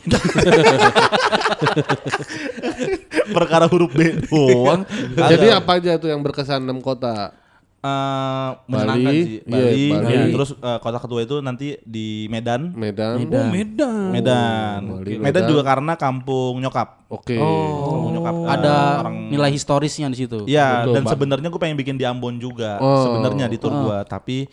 Perkara 3.30 3.68
huruf 3.68 3.92
B 3.92 4.16
doang. 4.24 4.84
Jadi 5.14 5.46
apa 5.50 5.76
aja 5.76 5.96
tuh 5.96 6.08
yang 6.08 6.20
berkesan 6.20 6.64
enam 6.64 6.80
kota? 6.80 7.32
Eh, 7.80 8.50
menyenangkan 8.68 9.08
Bali, 9.08 9.24
sih. 9.24 9.38
iya, 9.40 9.48
Bali, 9.48 9.84
Bali. 9.88 10.12
ya. 10.12 10.22
terus 10.36 10.50
eh, 10.52 10.78
kota 10.78 10.98
kedua 11.00 11.20
itu 11.24 11.40
nanti 11.40 11.80
di 11.80 12.28
Medan. 12.28 12.76
Medan. 12.76 13.16
Oh, 13.16 13.48
Medan. 13.48 14.12
Medan. 14.12 14.80
Bali, 14.84 15.16
Medan 15.16 15.24
Medan. 15.24 15.48
juga 15.48 15.62
karena 15.64 15.92
kampung 15.96 16.60
nyokap. 16.60 17.08
Oke. 17.08 17.40
Kampung 17.40 18.12
nyokap. 18.12 18.34
eh, 18.36 18.52
Ada 18.52 18.74
orang 19.00 19.16
nilai 19.32 19.48
historisnya 19.48 20.12
di 20.12 20.18
situ. 20.18 20.44
Iya, 20.44 20.84
Betul, 20.84 20.92
dan 20.92 21.02
sebenarnya 21.08 21.48
gue 21.48 21.56
pengen 21.56 21.80
bikin 21.80 21.96
di 21.96 22.04
Ambon 22.04 22.36
juga. 22.36 22.76
Oh. 22.78 23.00
Sebenarnya 23.00 23.48
di 23.48 23.56
tur 23.56 23.72
gua, 23.72 24.04
tapi 24.04 24.44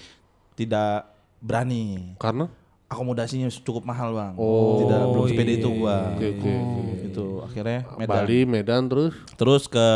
tidak 0.56 1.12
berani. 1.38 2.16
Karena 2.16 2.48
Akomodasinya 2.88 3.52
cukup 3.52 3.84
mahal, 3.84 4.16
Bang. 4.16 4.40
Oh, 4.40 4.80
tidak 4.80 5.04
belum 5.04 5.28
sepede 5.28 5.60
itu 5.60 5.68
gua. 5.76 6.16
oke 6.16 6.28
oke. 6.32 6.54
Gitu. 7.04 7.26
Akhirnya 7.44 7.80
Medan. 8.00 8.24
Bali, 8.24 8.40
Medan 8.48 8.82
terus 8.88 9.12
Terus 9.36 9.64
ke 9.68 9.88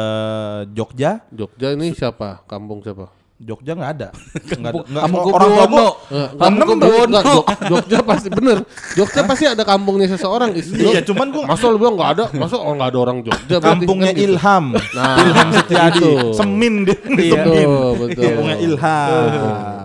Jogja. 0.69 1.23
Jogja 1.31 1.71
ini 1.71 1.95
siapa? 1.95 2.43
Kampung 2.43 2.83
siapa? 2.83 3.07
Jogja 3.41 3.73
nggak 3.73 3.91
ada. 3.91 4.07
Nggak 4.61 4.71
ada. 4.71 4.81
Nggak, 4.85 5.01
Kampung 5.01 5.21
orang 5.21 5.31
tua 5.31 5.65
Kubuwono. 5.65 5.71
gua 5.71 5.89
Eh, 6.11 6.27
Kampung 6.37 6.69
enggak, 6.77 7.23
Jog- 7.25 7.47
Jogja 7.67 7.97
pasti 8.01 8.27
bener. 8.29 8.57
Jogja 8.93 9.21
pasti 9.25 9.45
ada 9.45 9.63
kampungnya 9.63 10.07
seseorang. 10.07 10.49
Iya, 10.53 11.01
cuman 11.01 11.27
gua 11.29 11.43
Masa 11.47 11.65
lu 11.67 11.77
bilang 11.77 11.95
nggak 11.95 12.11
ada? 12.13 12.25
Masa 12.33 12.55
oh 12.55 12.71
nggak 12.71 12.89
ada 12.89 12.99
orang 12.99 13.17
Jogja? 13.21 13.57
kampungnya 13.57 14.11
Kan 14.11 14.19
gitu. 14.19 14.27
Ilham. 14.31 14.65
Nah, 14.93 15.15
Ilham 15.17 15.47
Setiadi. 15.51 15.97
itu. 15.97 16.11
Semin 16.33 16.73
dia. 16.85 16.97
Iya. 17.01 17.33
Semin. 17.33 17.67
Betul. 17.97 18.21
Kampungnya 18.21 18.57
Ilham. 18.59 19.29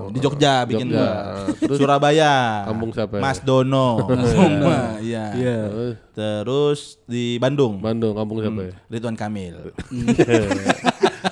Di 0.06 0.18
Jogja 0.20 0.52
bikin 0.64 0.86
Jogja. 0.88 1.00
gua. 1.00 1.10
Terus 1.56 1.76
Surabaya. 1.76 2.34
kampung 2.66 2.90
siapa 2.92 3.14
ya? 3.16 3.22
Mas 3.24 3.38
Dono. 3.40 3.88
Semua, 4.26 4.78
iya. 5.00 5.24
Terus 6.12 6.46
Terus 6.46 6.80
di 7.04 7.36
Bandung. 7.36 7.78
Bandung, 7.78 8.12
kampung 8.12 8.40
siapa 8.40 8.60
ya? 8.64 8.72
Ridwan 8.88 9.16
Kamil. 9.16 9.72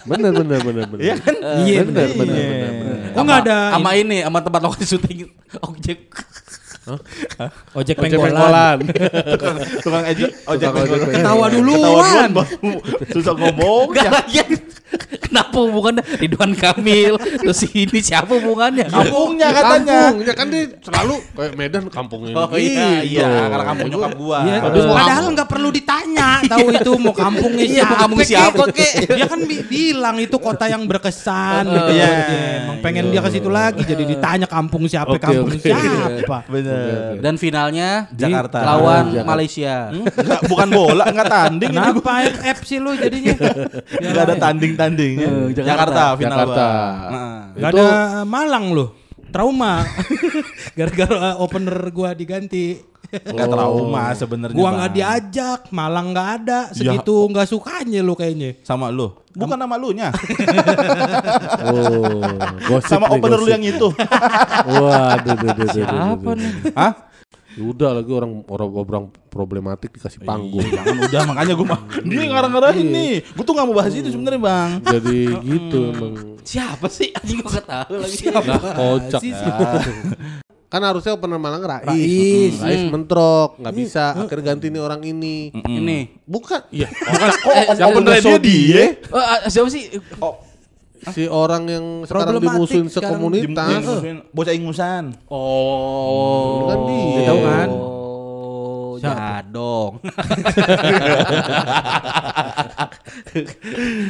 Bener 0.03 0.31
bener 0.35 0.59
bener 0.61 0.85
bener. 0.91 1.03
Iya 1.03 1.15
kan? 1.23 1.35
Iya, 1.63 1.81
bener 1.87 2.09
bener. 2.11 2.11
bener 2.19 2.35
Iya. 2.35 2.49
bener. 2.51 2.73
bener. 2.75 2.99
Oh, 3.15 3.23
nggak 3.23 3.41
ada 3.47 3.59
Sama 3.79 3.91
ini, 3.95 4.19
sama 4.27 4.39
tempat 4.43 4.61
lokasi 4.67 4.85
syuting 4.91 5.19
ojek. 5.63 6.01
Ojek 6.85 7.97
Ojek 7.97 7.97
pengkolan. 7.97 8.29
pengkolan. 8.29 8.79
tukang 9.33 9.57
tukang 9.81 10.05
ojek 10.05 10.31
ojek 10.47 10.69
pengkolan. 10.71 11.09
Ketawa 11.11 11.47
duluan. 11.49 12.29
Susah 13.11 13.35
ngomong 13.35 13.87
Enggak 13.91 14.27
ya. 14.31 14.45
Kenapa 14.95 15.59
hubungannya 15.59 16.07
Ridwan 16.23 16.55
Kamil? 16.55 17.19
Terus 17.19 17.67
ini 17.67 17.99
siapa 17.99 18.31
hubungannya? 18.31 18.87
kampungnya 18.87 19.51
katanya 19.51 19.99
Kampung, 20.07 20.23
ya 20.23 20.35
kan 20.39 20.47
dia 20.47 20.65
selalu 20.79 21.15
kayak 21.35 21.53
Medan 21.59 21.83
kampungnya. 21.91 22.35
oh 22.37 22.55
iya 22.55 23.03
iya 23.03 23.27
karena 23.51 23.65
kampung 23.67 23.89
nyokap 23.91 24.13
gua 24.15 24.39
Iya, 24.47 24.63
padahal 24.63 25.25
nggak 25.35 25.49
perlu 25.51 25.69
ditanya 25.75 26.29
tahu 26.47 26.67
itu 26.71 26.93
mau 26.95 27.11
kampungnya 27.11 27.65
Iya, 27.65 27.83
siapa, 27.83 27.95
kampung 27.99 28.21
siapa. 28.23 28.63
Dia 29.11 29.27
kan 29.27 29.41
bi- 29.43 29.67
bilang 29.67 30.17
itu 30.23 30.37
kota 30.39 30.71
yang 30.71 30.87
berkesan. 30.87 31.67
gitu. 31.67 31.91
Iya. 31.91 32.11
Emang 32.63 32.79
pengen 32.79 33.11
dia 33.11 33.19
ke 33.19 33.31
situ 33.33 33.51
lagi 33.51 33.83
jadi 33.83 34.05
ditanya 34.07 34.47
kampung 34.47 34.87
siapa, 34.87 35.19
kampung 35.19 35.51
oke. 35.51 35.71
Dan 37.21 37.35
finalnya 37.41 38.07
di 38.11 38.27
Jakarta. 38.27 38.59
lawan 38.65 39.05
Jakarta. 39.13 39.29
Malaysia. 39.29 39.77
Nggak, 39.95 40.41
bukan 40.51 40.69
bola 40.71 41.05
nggak 41.09 41.29
tanding 41.31 41.71
ini 41.73 41.79
Kenapa 41.81 42.13
FF 42.31 42.59
sih 42.65 42.79
lu 42.83 42.91
jadinya? 42.97 43.35
nggak 44.01 44.25
ada 44.27 44.37
tanding 44.37 44.73
tandingnya 44.75 45.31
Jakarta 45.53 46.03
final 46.19 46.39
Jakarta. 46.39 46.67
Nah. 47.11 47.41
Gak 47.55 47.71
ada 47.75 47.89
Malang 48.27 48.67
loh. 48.75 48.89
Trauma. 49.35 49.83
Gara-gara 50.79 51.39
opener 51.43 51.79
gua 51.91 52.15
diganti. 52.15 52.94
Nggak 53.23 53.49
trauma 53.49 54.05
sebenarnya 54.13 54.57
Gua 54.57 54.71
nggak 54.75 54.93
diajak, 54.93 55.61
Malang 55.71 56.11
nggak 56.11 56.29
ada. 56.43 56.61
Segitu 56.75 57.17
nggak 57.31 57.47
sukanya 57.47 58.01
lu 58.03 58.15
kayaknya. 58.19 58.59
sama 58.67 58.91
lu 58.91 59.13
bukan 59.35 59.59
nama 59.59 59.75
lu 59.75 59.91
nya 59.91 60.15
Oh, 61.67 62.23
gosip 62.71 62.87
sama 62.87 63.11
nih, 63.11 63.19
opener 63.19 63.39
lu 63.39 63.47
gosip. 63.47 63.55
yang 63.59 63.65
itu 63.67 63.89
Waduh, 64.71 65.35
duh, 65.35 65.53
duh, 65.53 65.53
duh, 65.59 65.69
duh, 65.75 65.85
Apa 66.15 66.31
duh, 66.31 66.35
nih? 66.39 66.53
Hah? 66.79 66.93
Ya 67.55 67.63
Udah 67.63 67.91
lagi 67.95 68.11
orang 68.11 68.43
orang 68.51 68.71
orang 68.75 69.05
problematik 69.31 69.95
dikasih 69.95 70.27
panggung. 70.27 70.67
Jangan 70.67 71.07
udah 71.07 71.23
makanya 71.23 71.55
gue 71.55 71.67
dia 72.11 72.23
ngarang-ngarahin 72.27 72.89
nih. 72.91 73.15
Gue 73.31 73.45
tuh 73.47 73.55
nggak 73.55 73.67
mau 73.71 73.77
bahas 73.79 73.95
itu 73.95 74.11
sebenarnya 74.11 74.43
bang. 74.43 74.71
Jadi 74.83 75.19
gitu 75.39 75.79
emang. 75.95 76.15
Siapa 76.43 76.87
sih? 76.91 77.15
Anjing 77.15 77.39
gua 77.47 77.63
gak 77.63 77.67
tahu 77.71 77.95
lagi. 78.03 78.27
Lah 78.27 78.43
kocak. 78.75 79.21
sih? 79.23 79.31
Kan 80.75 80.83
harusnya 80.83 81.15
opener 81.15 81.39
Malang 81.39 81.63
Rais. 81.63 81.87
Rais. 81.87 82.55
Rais 82.59 82.83
mentrok, 82.91 83.63
nggak 83.63 83.75
bisa. 83.79 84.11
Akhirnya 84.19 84.59
ganti 84.59 84.75
nih 84.75 84.83
orang 84.83 85.07
ini. 85.07 85.55
Ini. 85.55 86.27
Bukan, 86.27 86.67
iya. 86.75 86.91
Eh, 87.55 87.79
Yang 87.79 87.91
bener 87.95 88.13
dia 88.19 88.39
dia. 88.43 88.85
Oh, 89.15 89.23
ah, 89.23 89.47
siapa 89.47 89.71
sih? 89.71 89.87
Si 91.15 91.31
orang 91.31 91.63
yang 91.71 91.87
sekarang 92.11 92.43
dimusuhin 92.43 92.91
sekomunitas. 92.91 93.87
Bocah 94.35 94.51
ingusan. 94.51 95.15
Oh, 95.31 96.67
kan 96.67 96.79
dia. 96.91 97.23
Tahu 97.23 97.39
kan? 97.39 97.69
Oh, 97.71 98.99
Siapa? 98.99 99.15
jadong. 99.15 99.93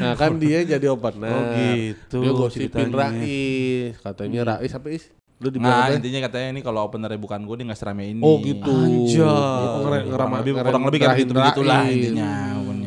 Nah 0.00 0.16
kan 0.16 0.36
dia 0.40 0.64
jadi 0.64 0.86
opener. 0.88 1.28
Oh, 1.32 1.44
gitu 1.56 2.18
Dia 2.24 2.32
gosipin. 2.32 2.88
Rais. 2.92 3.96
Katanya 4.00 4.56
Rais 4.56 4.72
apa 4.72 4.88
Is? 4.88 5.12
Lu 5.42 5.48
di 5.50 5.58
Nah 5.58 5.90
mana? 5.90 5.98
intinya 5.98 6.20
katanya 6.24 6.48
ini 6.54 6.60
kalau 6.62 6.86
openernya 6.86 7.18
bukan 7.18 7.42
gue 7.42 7.54
dia 7.58 7.64
nggak 7.66 7.80
serame 7.80 8.04
ini. 8.06 8.22
Oh 8.22 8.38
gitu. 8.38 8.70
Oh, 8.70 9.82
ngere- 9.82 10.06
Kurang 10.06 10.06
ngerama- 10.06 10.38
lebih 10.40 10.52
kurang 10.56 10.84
lebih 10.86 10.98
kayak 11.00 11.16
begitulah 11.26 11.80
Rais. 11.82 11.92
intinya. 11.92 12.30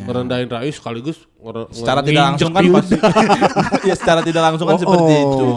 Ngerendahin 0.07 0.47
Rais 0.47 0.71
sekaligus 0.71 1.27
Secara 1.69 1.99
tidak 1.99 2.23
langsung 2.31 2.55
kan 2.55 2.63
pasti. 2.71 2.95
ya 3.91 3.95
secara 3.95 4.23
tidak 4.23 4.39
langsung 4.41 4.63
kan 4.65 4.75
Oh, 4.75 4.81
seperti 4.81 5.13
oh. 5.13 5.23
itu. 5.27 5.49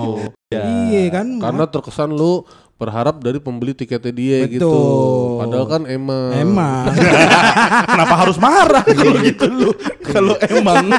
Iya 0.51 1.03
kan? 1.15 1.27
Karena 1.39 1.65
terkesan 1.67 2.11
lu 2.11 2.43
berharap 2.75 3.21
dari 3.21 3.39
pembeli 3.39 3.77
tiketnya 3.77 4.11
dia 4.11 4.39
gitu. 4.49 4.67
Betul. 4.67 5.39
Padahal 5.39 5.67
kan 5.69 5.83
emang. 5.87 6.33
Emang. 6.35 6.91
Kenapa 7.95 8.15
harus 8.19 8.37
marah 8.37 8.83
kalau 8.83 9.21
gitu 9.21 9.47
lu? 9.47 9.71
Kalau 10.03 10.35
emang. 10.43 10.91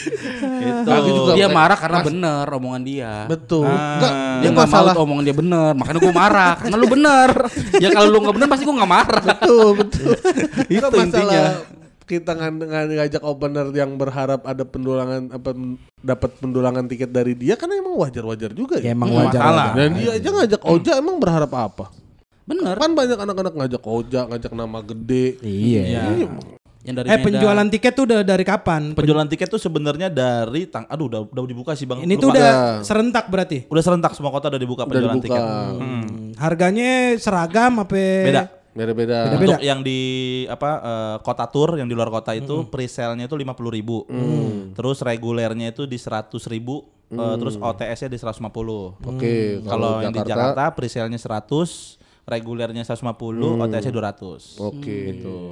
Gitu. 0.00 0.90
Juga 0.90 1.32
Dia 1.34 1.48
marah 1.48 1.74
karena 1.74 1.98
Mas- 2.00 2.08
bener 2.08 2.46
omongan 2.48 2.82
dia. 2.82 3.12
Betul. 3.26 3.66
Ah. 3.66 3.76
Enggak, 3.96 4.12
Dia 4.12 4.40
dia 4.40 4.48
nggak 4.50 4.68
masalah. 4.68 4.92
mau 4.94 5.04
omongan 5.04 5.24
dia 5.24 5.36
bener, 5.36 5.70
makanya 5.74 5.98
gue 5.98 6.14
marah. 6.14 6.54
Karena 6.56 6.76
lu 6.76 6.88
bener. 6.88 7.30
ya 7.76 7.88
kalau 7.90 8.08
lu 8.08 8.18
nggak 8.20 8.34
bener 8.34 8.48
pasti 8.48 8.64
gue 8.64 8.76
nggak 8.76 8.90
marah. 8.90 9.22
Betul, 9.26 9.68
betul. 9.76 10.08
Itu 10.66 10.86
masalah 10.86 11.04
intinya. 11.04 11.42
kita 12.02 12.32
ngan- 12.32 12.58
ngan- 12.60 12.90
ngajak 12.92 13.22
opener 13.22 13.66
yang 13.70 13.94
berharap 13.94 14.42
ada 14.42 14.64
pendulangan 14.64 15.30
apa 15.30 15.50
dapat 15.96 16.30
pendulangan 16.36 16.82
tiket 16.84 17.06
dari 17.08 17.32
dia 17.32 17.54
kan 17.54 17.70
emang 17.70 17.94
wajar-wajar 17.94 18.50
juga 18.50 18.76
Ya 18.76 18.90
ya. 18.90 18.92
emang 18.92 19.08
Hmm, 19.08 19.18
wajar. 19.22 19.38
masalah. 19.38 19.68
Dan 19.74 19.90
dia 19.94 20.10
aja 20.12 20.28
ngajak 20.28 20.60
Oja 20.64 20.92
emang 20.96 21.16
berharap 21.16 21.52
apa? 21.52 21.86
Bener. 22.42 22.74
Kan 22.74 22.92
banyak 22.92 23.14
anak-anak 23.14 23.54
ngajak 23.54 23.82
Oja, 23.84 24.20
ngajak 24.26 24.52
nama 24.52 24.82
gede. 24.82 25.38
Iya. 25.38 25.82
Iya. 25.86 26.26
Yang 26.80 26.94
dari 26.96 27.06
Eh 27.06 27.12
Medan. 27.12 27.26
penjualan 27.26 27.68
tiket 27.68 27.92
tuh 27.92 28.04
udah 28.04 28.20
dari 28.22 28.40
kapan? 28.40 28.82
Penjualan 28.92 29.28
tiket 29.28 29.48
tuh 29.48 29.58
sebenarnya 29.58 30.08
dari 30.08 30.64
tang 30.64 30.84
aduh 30.84 31.06
udah 31.06 31.20
udah 31.26 31.42
dibuka 31.44 31.72
sih 31.72 31.84
Bang. 31.84 32.00
Ini 32.00 32.14
tuh 32.14 32.30
udah 32.30 32.40
Ya. 32.40 32.54
serentak 32.80 33.26
berarti. 33.26 33.64
udah 33.66 33.82
serentak 33.82 34.12
semua 34.12 34.30
kota 34.30 34.48
udah 34.48 34.56
dibuka 34.56 34.82
Udah 34.82 34.90
penjualan 34.90 35.14
dibuka. 35.14 35.36
tiket. 35.36 35.44
Hmm. 35.76 36.04
Harganya 36.34 36.90
seragam 37.16 37.72
apa? 37.78 37.92
Beda. 37.92 38.42
Beda-beda. 38.70 39.18
Beda-beda. 39.26 39.46
Untuk 39.50 39.60
yang 39.60 39.80
di 39.82 40.00
apa 40.46 40.70
eh, 40.80 41.16
kota 41.20 41.44
tour 41.44 41.74
yang 41.74 41.84
di 41.84 41.92
luar 41.92 42.08
kota 42.08 42.32
itu 42.32 42.64
pre-sale-nya 42.64 43.26
itu 43.26 43.34
50.000 43.34 43.44
ribu. 43.68 43.96
Terus 44.72 44.98
regulernya 45.00 45.70
itu 45.70 45.84
di 45.84 45.96
100.000 45.96 46.48
ribu. 46.48 46.76
eh, 47.10 47.34
terus 47.36 47.58
OTS-nya 47.58 48.06
di 48.06 48.16
150. 48.16 48.94
Oke, 49.04 49.58
Kalau 49.60 49.98
yang 49.98 50.14
di 50.14 50.22
Jakarta 50.22 50.70
pre-sale-nya 50.70 51.18
100, 51.18 51.98
regulernya 52.30 52.86
150, 52.86 53.58
OTS-nya 53.58 53.90
200. 53.90 54.62
Oke. 54.62 54.96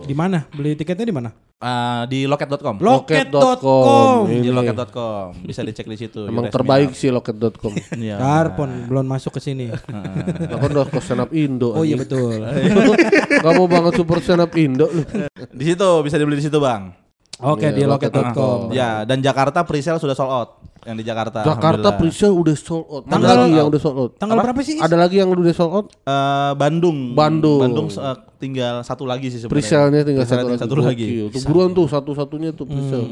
Di 0.06 0.14
mana? 0.14 0.46
Beli 0.48 0.78
tiketnya 0.78 1.02
di 1.02 1.12
mana? 1.12 1.30
Eh, 1.58 2.02
di 2.06 2.22
loket.com. 2.22 2.78
Loket.com. 2.78 4.30
di 4.30 4.46
loket.com. 4.46 5.42
Bisa 5.42 5.66
dicek 5.66 5.90
di 5.90 5.98
situ. 5.98 6.30
Emang 6.30 6.46
terbaik 6.46 6.94
sih 6.94 7.10
loket.com. 7.10 7.74
Iya. 7.98 8.14
Darpon 8.14 8.86
belum 8.86 9.02
masuk 9.02 9.34
ke 9.34 9.40
sini. 9.42 9.66
Aku 9.68 10.64
udah 10.70 10.86
ke 10.86 11.02
stand 11.02 11.18
up 11.18 11.34
Indo. 11.34 11.74
Oh 11.74 11.82
iya 11.82 11.98
betul. 11.98 12.46
Kamu 13.44 13.66
banget 13.66 13.98
super 13.98 14.22
stand 14.22 14.38
up 14.38 14.54
Indo 14.54 14.86
lu. 14.86 15.02
Di 15.50 15.64
situ 15.66 15.88
bisa 16.06 16.14
dibeli 16.14 16.38
di 16.38 16.46
situ, 16.46 16.62
Bang. 16.62 16.94
Oke 17.38 17.70
Iya, 17.70 17.74
di 17.74 17.82
loket.com. 17.82 18.22
loket.com. 18.22 18.58
Ya, 18.70 19.02
dan 19.02 19.18
Jakarta 19.18 19.66
pre-sale 19.66 19.98
sudah 19.98 20.14
sold 20.14 20.30
out. 20.30 20.48
Yang 20.88 20.96
di 20.96 21.04
Jakarta. 21.04 21.38
Jakarta 21.44 21.88
pre-sale 21.92 22.32
udah 22.32 22.56
sold 22.56 22.88
out. 22.88 23.02
Ada 23.02 23.12
Tanggal- 23.12 23.36
lagi 23.38 23.54
yang 23.54 23.68
udah 23.68 23.80
sold 23.82 23.98
out. 23.98 24.10
Tanggal 24.16 24.36
berapa 24.40 24.60
sih? 24.62 24.76
Ada 24.78 24.96
lagi 24.96 25.16
yang 25.20 25.28
udah 25.28 25.52
sold 25.52 25.72
out? 25.74 25.86
Eh, 26.00 26.52
Bandung. 26.56 27.12
Bandung. 27.12 27.60
Bandung 27.60 27.88
eh, 27.90 28.16
tinggal 28.38 28.80
satu 28.80 29.04
lagi 29.04 29.28
sih 29.28 29.36
sebenarnya. 29.36 29.52
Pre-sale-nya 29.60 30.02
tinggal 30.02 30.22
Pre-sale-nya 30.24 30.56
satu, 30.56 30.72
satu 30.72 30.74
lagi. 30.80 31.04
lagi. 31.04 31.28
Tuh 31.28 31.40
buruan 31.44 31.70
tuh 31.70 31.86
satu-satunya 31.86 32.50
tuh 32.50 32.64
pre-sale. 32.64 33.04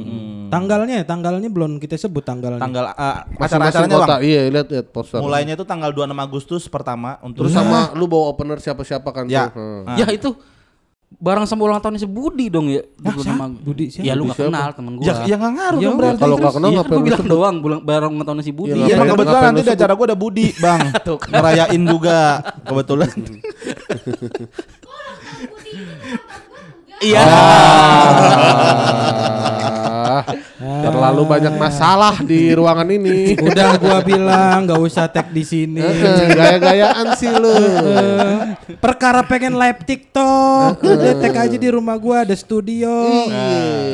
Tanggalnya, 0.47 1.03
tanggalnya 1.03 1.49
belum 1.49 1.77
kita 1.77 1.95
sebut 1.95 2.23
tanggalnya. 2.23 2.59
Tanggal 2.59 2.85
Masing-masing 2.89 3.45
acara-acaranya 3.45 3.97
kota. 3.99 4.09
Bang. 4.09 4.21
Iya, 4.23 4.41
lihat 4.49 4.67
lihat 4.71 4.87
poster. 4.89 5.21
Mulainya 5.21 5.53
itu 5.53 5.65
tanggal 5.65 5.91
26 5.91 6.17
Agustus 6.17 6.63
pertama 6.67 7.21
untuk 7.21 7.45
Terus 7.45 7.53
sama 7.53 7.91
lu 7.99 8.07
bawa 8.07 8.31
opener 8.31 8.57
siapa-siapa 8.57 9.09
kan 9.11 9.25
Ya. 9.27 9.51
tuh. 9.51 9.85
Hmm. 9.85 9.85
Ya 9.95 10.09
itu 10.09 10.33
barang 11.17 11.45
sama 11.45 11.65
ulang 11.65 11.79
tahunnya 11.79 11.99
si 11.99 12.07
Budi 12.07 12.47
dong 12.47 12.69
ya. 12.69 12.79
Dulu 12.95 13.19
nama 13.23 13.49
Budi 13.49 13.89
siapa? 13.89 14.05
Ya 14.05 14.13
lu 14.13 14.27
gak 14.27 14.37
kenal 14.39 14.71
temen 14.71 14.95
gua. 14.95 15.03
Ya, 15.03 15.13
ya 15.25 15.35
nggak 15.35 15.51
ngaruh 15.55 15.79
Ya 15.79 15.83
dong 15.83 15.97
berarti. 15.97 16.19
kalau 16.19 16.35
nggak 16.35 16.45
Terus- 16.45 16.55
kenal 16.55 16.69
Iya, 16.69 16.77
ngapain 16.77 16.93
gue 16.93 17.03
bilang 17.03 17.19
sebut? 17.19 17.33
doang, 17.33 17.55
bulan 17.59 17.79
barang 17.81 18.11
ulang 18.13 18.25
tahunnya 18.25 18.43
si 18.43 18.53
Budi. 18.53 18.71
Iya, 18.71 18.77
Iya, 18.77 18.95
emang 18.95 19.07
kebetulan 19.11 19.43
nanti 19.47 19.61
di 19.61 19.71
acara 19.73 19.93
gua 19.93 20.05
ada 20.07 20.15
Budi, 20.15 20.47
Bang. 20.57 20.81
Ngerayain 21.33 21.83
juga 21.83 22.19
kebetulan. 22.63 23.11
Iya. 26.97 27.21
Ah, 29.87 30.23
terlalu 30.59 31.23
banyak 31.25 31.55
masalah 31.55 32.19
di 32.21 32.51
ruangan 32.51 32.89
ini. 32.91 33.39
Udah 33.39 33.79
gua 33.79 34.03
bilang 34.03 34.67
nggak 34.67 34.81
usah 34.83 35.07
tag 35.07 35.31
di 35.31 35.47
sini. 35.47 35.79
Eh, 35.79 36.35
Gaya-gayaan 36.35 37.15
sih 37.15 37.31
lu. 37.31 37.55
Eh, 37.55 38.35
Perkara 38.77 39.23
pengen 39.23 39.55
live 39.55 39.87
TikTok, 39.87 40.83
udah 40.83 41.13
tag 41.23 41.35
aja 41.39 41.57
di 41.57 41.69
rumah 41.71 41.95
gua 41.97 42.27
ada 42.27 42.35
studio. 42.35 42.91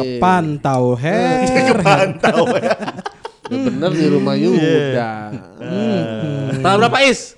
Kepantau 0.01 0.97
her. 0.97 1.45
Udah 3.47 3.61
bener 3.69 3.91
di 3.93 4.07
rumah 4.09 4.35
Yuda. 4.39 5.13
Tanggal 6.57 6.79
berapa 6.81 6.99
Is? 7.05 7.37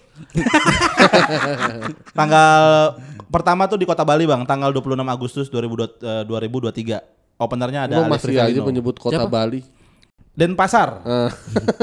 Tanggal 2.15 2.63
pertama 3.27 3.67
tuh 3.67 3.79
di 3.81 3.87
Kota 3.89 4.07
Bali, 4.07 4.23
Bang, 4.25 4.47
tanggal 4.47 4.71
26 4.71 5.03
Agustus 5.03 5.47
2002 5.51 5.99
eh, 5.99 6.23
2023. 7.03 7.24
Openernya 7.35 7.91
ada 7.91 7.95
Lu 7.99 8.03
Alif 8.07 8.23
masih 8.23 8.35
aja 8.39 8.47
Rivelino. 8.47 8.65
menyebut 8.67 8.97
kota 8.97 9.19
Siapa? 9.19 9.31
Bali. 9.31 9.61
Denpasar. 10.35 10.99
Eh, 11.07 11.31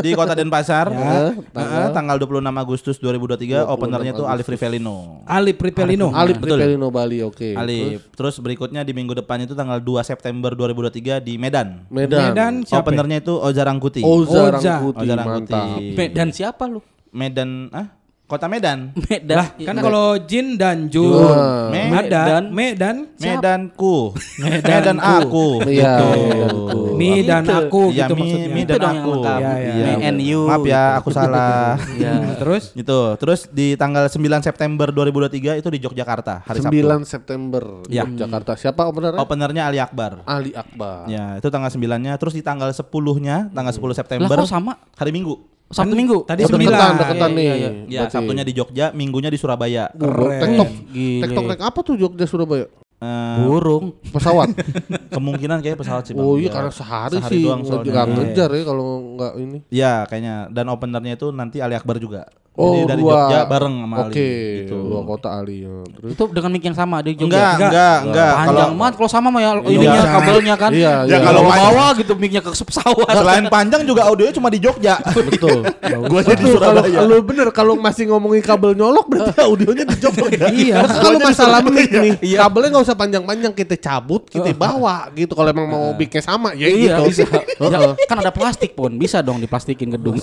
di 0.03 0.11
Kota 0.11 0.35
Denpasar. 0.35 0.91
Ya, 1.01 1.31
Heeh, 1.31 1.87
tanggal 1.95 2.19
26 2.19 2.43
Agustus 2.51 2.95
2023 2.99 3.63
openernya 3.63 4.11
tuh 4.11 4.27
Alif 4.27 4.43
Rivelino. 4.43 5.23
Ali 5.23 5.55
Pripelino. 5.55 6.11
Alip 6.11 6.43
betul. 6.43 6.59
Ripelino 6.59 6.91
Bali, 6.91 7.23
oke. 7.23 7.55
Alif. 7.55 8.11
Terus 8.11 8.35
berikutnya 8.43 8.83
di 8.83 8.91
minggu 8.91 9.15
depan 9.15 9.47
itu 9.47 9.55
tanggal 9.55 9.79
2 9.79 10.03
September 10.03 10.51
2023 10.51 11.23
di 11.23 11.39
Medan. 11.39 11.87
Medan. 11.87 12.35
Medan 12.35 12.53
siapa? 12.67 12.91
Openernya 12.91 13.23
itu 13.23 13.39
Oza 13.39 13.63
Rangkuti. 13.63 14.03
Oza 14.03 14.59
Oza. 14.59 14.83
Rangkuti, 14.83 14.99
Oza 15.07 15.15
mantap. 15.15 15.63
Rangkuti. 15.71 15.95
Medan 15.95 16.29
siapa 16.35 16.63
lu? 16.67 16.79
Medan 17.11 17.71
ah 17.71 17.87
Kota 18.31 18.47
Medan. 18.47 18.95
Medan. 18.95 19.35
Lah, 19.35 19.47
kan 19.59 19.75
kalau 19.75 20.15
Jin 20.23 20.55
dan 20.55 20.87
Jun. 20.87 21.11
Wah. 21.11 21.67
Medan, 21.67 22.47
Medan, 22.47 22.95
Medanku. 23.19 24.15
Medan 24.39 24.95
aku. 25.03 25.59
Iya, 25.67 25.99
Gitu. 25.99 26.95
Mi 26.95 27.27
dan 27.27 27.43
aku 27.43 27.91
Iya, 27.91 28.07
gitu 28.07 28.13
mi, 28.15 28.21
maksudnya. 28.23 28.47
mi 28.47 28.61
Itu 28.63 28.71
dan 28.71 28.79
yang 28.79 28.95
aku. 28.95 29.11
Iya, 29.19 29.35
iya. 29.35 29.73
Iya. 29.73 29.83
Mi 29.83 29.93
and 30.07 30.19
you. 30.23 30.41
Maaf 30.47 30.63
ya, 30.63 30.83
aku 30.95 31.09
salah. 31.11 31.75
Ya. 31.99 32.13
Terus 32.41 32.71
Gitu. 32.71 32.99
Terus 33.19 33.51
di 33.51 33.75
tanggal 33.75 34.07
9 34.07 34.15
September 34.39 34.87
2023 34.95 35.59
itu 35.59 35.67
di 35.67 35.79
Yogyakarta 35.83 36.47
hari 36.47 36.63
9 36.63 36.71
Sabtu. 36.71 37.03
September 37.03 37.63
Ya. 37.91 38.07
Jakarta. 38.07 38.55
Siapa 38.55 38.87
openernya? 38.87 39.19
Openernya 39.19 39.63
Ali 39.67 39.83
Akbar. 39.83 40.23
Ali 40.23 40.55
Akbar. 40.55 41.11
Ya, 41.11 41.35
itu 41.35 41.51
tanggal 41.51 41.67
9-nya. 41.67 42.15
Terus 42.15 42.31
di 42.31 42.39
tanggal 42.39 42.71
10-nya, 42.71 43.51
tanggal 43.51 43.73
10 43.75 43.83
Lah 43.83 43.97
September 43.97 44.35
kok 44.39 44.47
sama? 44.47 44.79
hari 44.95 45.11
Minggu. 45.11 45.50
Sabtu 45.71 45.93
Minggu. 45.93 46.17
tadi 46.23 46.41
Oh, 46.41 46.49
sembilan. 46.49 46.71
deketan, 46.71 46.93
deketan 46.97 47.29
Iya, 47.29 47.35
nih. 47.35 47.43
iya, 47.43 47.55
iya. 47.55 47.69
Ya, 47.87 47.99
Berarti. 48.01 48.13
Sabtunya 48.13 48.43
di 48.43 48.53
Jogja, 48.53 48.85
Minggunya 48.91 49.27
di 49.27 49.35
Surabaya. 49.35 49.83
Keren. 49.91 50.39
TikTok. 50.39 50.69
Gile. 50.87 51.21
TikTok 51.23 51.43
naik 51.45 51.61
apa 51.61 51.79
tuh 51.81 51.95
Jogja 51.95 52.25
Surabaya? 52.25 52.65
Eh, 52.97 53.37
Burung. 53.41 53.97
Pesawat. 54.05 54.53
kemungkinan 55.15 55.57
kayak 55.59 55.73
pesawat 55.75 56.05
sih, 56.05 56.13
Bang. 56.13 56.21
oh 56.23 56.35
iya 56.35 56.47
Ya, 56.47 56.51
karena 56.53 56.71
sehari, 56.71 57.17
sehari 57.17 57.31
sih 57.31 57.41
doang 57.41 57.59
nggak 57.59 57.69
soalnya. 57.73 57.91
nggak 57.91 58.05
Iya. 58.05 58.15
ngejar 58.15 58.49
ya 58.51 58.63
kalau 58.63 58.87
nggak 59.15 59.31
ini. 59.37 59.57
Ya, 59.69 59.93
kayaknya 60.05 60.35
dan 60.47 60.65
openernya 60.67 61.13
itu 61.15 61.27
nanti 61.31 61.57
Ali 61.57 61.73
Akbar 61.73 61.97
juga. 61.97 62.29
Oh, 62.53 62.75
Jadi 62.75 62.83
dari 62.85 62.99
dua. 62.99 63.15
Jogja 63.15 63.39
bareng 63.47 63.75
sama 63.79 63.95
Ali. 63.95 64.11
Oke, 64.11 64.29
gitu. 64.59 64.75
dua 64.83 65.01
kota 65.07 65.27
Ali. 65.31 65.63
ya. 65.63 65.75
Terus 65.87 66.09
Itu 66.11 66.23
dengan 66.29 66.49
mic 66.51 66.59
yang 66.61 66.75
sama 66.75 66.99
di 66.99 67.11
Jogja. 67.13 67.31
Enggak, 67.31 67.53
enggak, 67.63 67.97
enggak. 68.03 68.27
Kalau 68.27 68.43
Panjang 68.51 68.71
banget 68.75 68.93
kalau 68.93 69.09
sama 69.09 69.27
mah 69.29 69.39
ya 69.39 69.51
ininya 69.63 69.79
Iya. 69.95 70.03
kabelnya 70.11 70.55
kan. 70.59 70.71
Iya, 70.71 70.83
Ya, 70.83 70.95
iya. 71.07 71.17
kalau 71.17 71.41
Kalau 71.41 71.41
panjang- 71.47 71.71
bawa 71.71 71.85
gitu 71.95 72.13
mic-nya 72.13 72.41
ke 72.41 72.51
pesawat. 72.51 73.07
selain 73.09 73.45
panjang 73.47 73.81
juga 73.81 74.01
audionya 74.03 74.33
cuma 74.35 74.49
di 74.51 74.59
Jogja. 74.59 74.95
betul. 75.31 75.59
Gua 76.05 76.19
aja 76.19 76.27
di 76.29 76.43
Betul, 76.43 76.59
kalau 76.59 76.81
Surabaya. 76.83 77.07
lu 77.07 77.17
bener 77.23 77.47
kalau 77.49 77.73
masih 77.73 78.03
ngomongin 78.05 78.41
kabel 78.41 78.71
nyolok 78.73 79.05
berarti 79.07 79.39
audionya 79.47 79.83
di 79.85 79.95
Jogja. 79.97 80.27
Iya. 80.51 80.77
Kalau 80.83 81.17
masalah 81.17 81.59
mic 81.63 81.87
nih, 81.87 82.13
kabelnya 82.35 82.69
nggak 82.69 82.83
usah 82.83 82.97
panjang-panjang 82.99 83.53
kita 83.55 83.79
cabut, 83.79 84.27
kita 84.27 84.51
bawa 84.51 85.07
gitu. 85.13 85.31
Kalau 85.31 85.47
emang 85.49 85.65
mau 85.65 85.95
mic-nya 85.95 86.19
sama 86.19 86.51
ya 86.51 86.67
Iya, 86.67 86.99
gitu. 86.99 87.23
bisa. 87.23 87.23
Ya, 87.63 87.79
kan 88.05 88.19
ada 88.19 88.29
plastik 88.29 88.75
pun, 88.75 88.91
bisa 88.93 89.23
dong 89.23 89.39
diplastikin 89.39 89.87
gedung. 89.89 90.19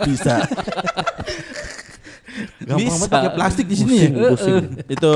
Bisa. 0.00 0.40
Gampang 2.60 2.80
Bisa. 2.84 2.92
banget 2.92 3.08
pakai 3.08 3.30
plastik 3.32 3.66
di 3.66 3.76
sini. 3.76 3.96
Itu. 4.88 5.12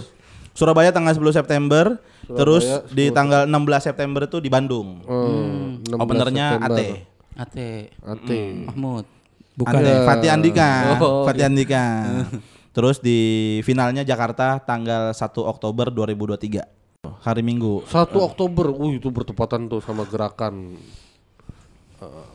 Surabaya 0.58 0.90
tanggal 0.90 1.14
10 1.14 1.30
September, 1.30 1.94
terus 2.26 2.66
di 2.90 3.08
tanggal 3.14 3.46
16 3.46 3.86
September 3.86 4.26
itu 4.26 4.42
di 4.42 4.50
Bandung. 4.50 4.98
Hmm, 5.06 5.80
16 5.86 5.94
Openernya 5.94 6.46
September. 6.58 6.76
AT. 6.76 6.80
Ate 7.40 7.70
Ate. 8.02 8.40
Mahmud. 8.66 9.06
Bukan. 9.54 9.78
Ate, 9.78 9.92
Fatih 10.04 10.30
Andika. 10.34 10.70
Oh, 10.98 11.24
Fatih 11.24 11.46
Andika. 11.46 11.84
Terus 12.76 13.02
di 13.02 13.18
finalnya 13.66 14.06
Jakarta 14.06 14.58
tanggal 14.62 15.14
1 15.14 15.22
Oktober 15.42 15.90
2023. 15.90 16.62
Hari 17.24 17.42
Minggu. 17.42 17.86
1 17.88 18.12
Oktober, 18.20 18.70
uh 18.70 18.90
itu 18.92 19.08
bertepatan 19.08 19.66
tuh 19.70 19.80
sama 19.80 20.04
gerakan 20.04 20.76
eh, 20.76 21.09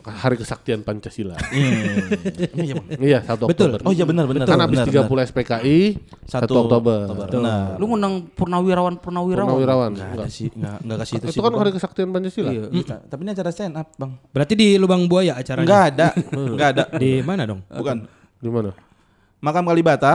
Hari 0.06 0.38
Kesaktian 0.38 0.86
Pancasila. 0.86 1.34
Iya, 1.50 2.78
Bang. 2.78 2.86
iya, 3.02 3.18
1 3.18 3.50
Oktober. 3.50 3.82
Oh 3.82 3.90
iya 3.90 4.06
benar 4.06 4.30
benar. 4.30 4.46
kan 4.46 4.62
habis 4.62 4.78
30 4.78 5.02
benar. 5.10 5.26
SPKI 5.26 5.78
1 6.30 6.46
Oktober. 6.46 7.00
Benar. 7.10 7.74
Lu 7.74 7.90
ngundang 7.90 8.30
purnawirawan 8.30 9.02
purnawirawan. 9.02 9.50
Purnawirawan. 9.50 9.90
Enggak 9.98 10.06
ada 10.06 10.14
Enggak. 10.22 10.30
sih, 10.30 10.48
enggak 10.54 10.78
enggak 10.86 10.98
ke 11.02 11.06
situ 11.10 11.26
sih. 11.26 11.38
Itu 11.38 11.42
kan 11.42 11.50
Bang. 11.50 11.60
Hari 11.66 11.70
Kesaktian 11.74 12.08
Pancasila. 12.14 12.50
Iya. 12.54 12.66
Iya, 12.70 12.96
Tapi 13.10 13.20
ini 13.26 13.30
acara 13.34 13.50
stand 13.50 13.74
up, 13.74 13.88
Bang. 13.98 14.12
Berarti 14.30 14.54
di 14.54 14.68
Lubang 14.78 15.02
Buaya 15.10 15.34
acaranya. 15.34 15.66
Enggak 15.66 15.84
ada. 15.90 16.06
Enggak 16.54 16.68
ada. 16.70 16.84
Di 16.94 17.10
mana 17.26 17.42
dong? 17.42 17.60
Bukan. 17.66 18.06
Di 18.38 18.48
mana? 18.52 18.70
Makam 19.42 19.66
Kalibata. 19.68 20.14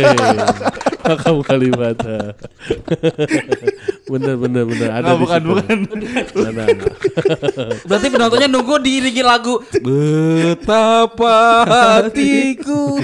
Makam 1.08 1.36
Kalibata. 1.46 2.34
bener 4.10 4.34
bener 4.34 4.62
bener 4.66 4.88
ada 4.90 5.02
Nggak, 5.06 5.14
di 5.14 5.22
bukan, 5.22 5.40
situ. 5.40 5.50
bukan. 5.54 5.78
Ada, 6.50 6.62
ada. 6.66 6.84
Berarti 7.88 8.06
penontonnya 8.10 8.48
nunggu 8.50 8.74
diiringi 8.82 9.22
lagu 9.22 9.62
Betapa 9.78 11.38
hatiku 11.64 12.98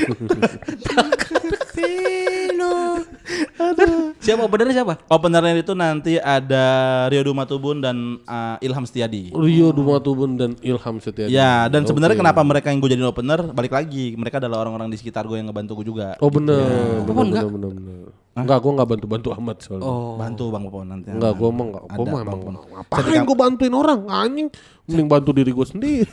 Siapa 4.19 4.43
openernya 4.43 4.83
siapa? 4.83 4.95
Openernya 5.07 5.55
itu 5.55 5.75
nanti 5.79 6.19
ada 6.19 6.65
Rio 7.07 7.23
Dumatubun 7.23 7.79
dan 7.79 8.19
uh, 8.27 8.59
Ilham 8.59 8.83
Setiadi. 8.83 9.31
Rio 9.31 9.71
Dumatubun 9.71 10.35
dan 10.35 10.51
Ilham 10.63 10.99
Setiadi. 10.99 11.31
Ya, 11.31 11.71
dan 11.71 11.87
sebenarnya 11.87 12.19
Oke. 12.19 12.23
kenapa 12.27 12.41
mereka 12.43 12.75
yang 12.75 12.83
gue 12.83 12.91
jadiin 12.91 13.07
opener? 13.07 13.41
Balik 13.55 13.71
lagi, 13.75 14.19
mereka 14.19 14.43
adalah 14.43 14.67
orang-orang 14.67 14.91
di 14.91 14.99
sekitar 14.99 15.31
gue 15.31 15.39
yang 15.39 15.47
ngebantu 15.51 15.79
gue 15.79 15.87
juga. 15.87 16.19
Oh 16.19 16.31
bener, 16.31 16.59
bener, 16.59 17.07
Popon 17.07 17.15
bener, 17.31 17.31
enggak? 17.31 17.45
bener, 17.55 17.71
bener. 17.71 18.26
Enggak, 18.37 18.61
gue 18.61 18.73
enggak 18.77 18.89
bantu-bantu 18.93 19.29
amat 19.33 19.57
soalnya. 19.65 19.89
Oh. 19.89 20.21
Bantu 20.21 20.53
Bang 20.53 20.69
Popon 20.69 20.93
nanti. 20.93 21.09
Enggak, 21.09 21.33
gue 21.41 21.49
emang 21.49 21.69
enggak. 21.73 21.85
Gue 21.89 22.05
mah 22.05 22.21
emang 22.21 22.41
ngapain 22.53 23.23
gue 23.25 23.37
bantuin 23.37 23.73
orang 23.73 24.01
anjing. 24.13 24.49
Mending 24.85 25.09
bantu 25.09 25.31
diri 25.33 25.51
gue 25.57 25.67
sendiri. 25.67 26.05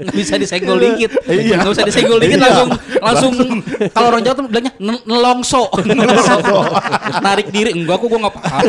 Nggak 0.00 0.16
bisa 0.18 0.34
disenggol 0.34 0.78
dikit. 0.82 1.10
Iya. 1.30 1.62
Nggak 1.62 1.72
bisa 1.78 1.84
disenggol 1.86 2.18
dikit 2.18 2.38
langsung 2.42 2.70
langsung 2.98 3.32
kalau 3.94 4.06
orang 4.10 4.22
Jawa 4.26 4.34
tuh 4.34 4.44
bilangnya 4.50 4.72
"Nel- 4.82 5.04
nelongso. 5.06 5.70
Narik 7.22 7.54
diri. 7.54 7.70
Enggak 7.70 8.02
kok 8.02 8.10
gua 8.10 8.18
enggak 8.26 8.34
paham. 8.34 8.62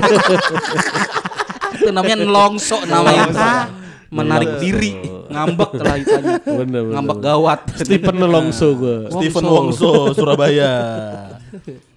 Itu 1.74 1.90
namanya 1.90 2.18
nelongso 2.22 2.78
namanya. 2.86 3.26
Menarik 4.12 4.60
diri, 4.60 5.00
ngambek 5.32 5.72
lah 5.80 5.96
itanya. 5.96 6.36
Bener, 6.60 6.84
bener. 6.84 6.94
Ngambek 6.94 7.18
gawat. 7.24 7.60
Stephen 7.80 8.16
Nelongso 8.20 8.76
gue. 8.76 8.98
Stephen 9.08 9.46
Wongso, 9.46 10.12
Surabaya. 10.12 10.74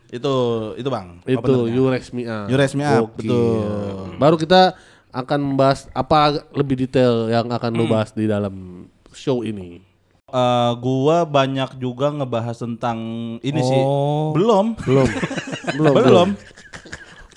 itu 0.08 0.34
itu 0.78 0.88
Bang. 0.88 1.18
Itu 1.26 1.42
Up, 1.42 3.10
Gokil. 3.10 3.18
betul. 3.18 4.14
Baru 4.14 4.38
kita 4.38 4.78
akan 5.10 5.38
membahas 5.44 5.90
apa 5.90 6.38
lebih 6.50 6.78
detail 6.78 7.26
yang 7.26 7.50
akan 7.50 7.70
Hmm. 7.70 7.78
lu 7.78 7.90
bahas 7.90 8.10
di 8.10 8.26
dalam 8.26 8.86
show 9.10 9.42
ini. 9.42 9.82
Eh, 10.24 10.72
gua 10.78 11.22
banyak 11.22 11.78
juga 11.78 12.10
ngebahas 12.10 12.58
tentang 12.58 12.98
ini 13.38 13.60
sih. 13.60 13.78
Oh. 13.80 14.30
Belum. 14.34 14.74
Belum. 14.82 15.06
belum. 15.78 15.94
Belum. 15.94 16.28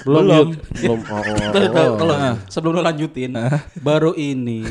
Belum. 0.07 0.23
Belum. 0.23 0.47
Belum. 0.71 0.99
Oh, 1.11 1.19
oh, 1.19 1.67
oh. 1.75 1.95
Kalau 1.99 2.15
sebelum 2.47 2.79
lu 2.79 2.81
lanjutin, 2.81 3.35
baru 3.83 4.15
ini 4.15 4.63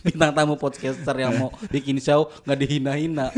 bintang 0.00 0.32
tamu 0.32 0.54
podcaster 0.54 1.12
yang 1.14 1.36
mau 1.36 1.50
bikin 1.68 1.96
show 1.96 2.32
nggak 2.42 2.58
dihina-hina. 2.58 3.28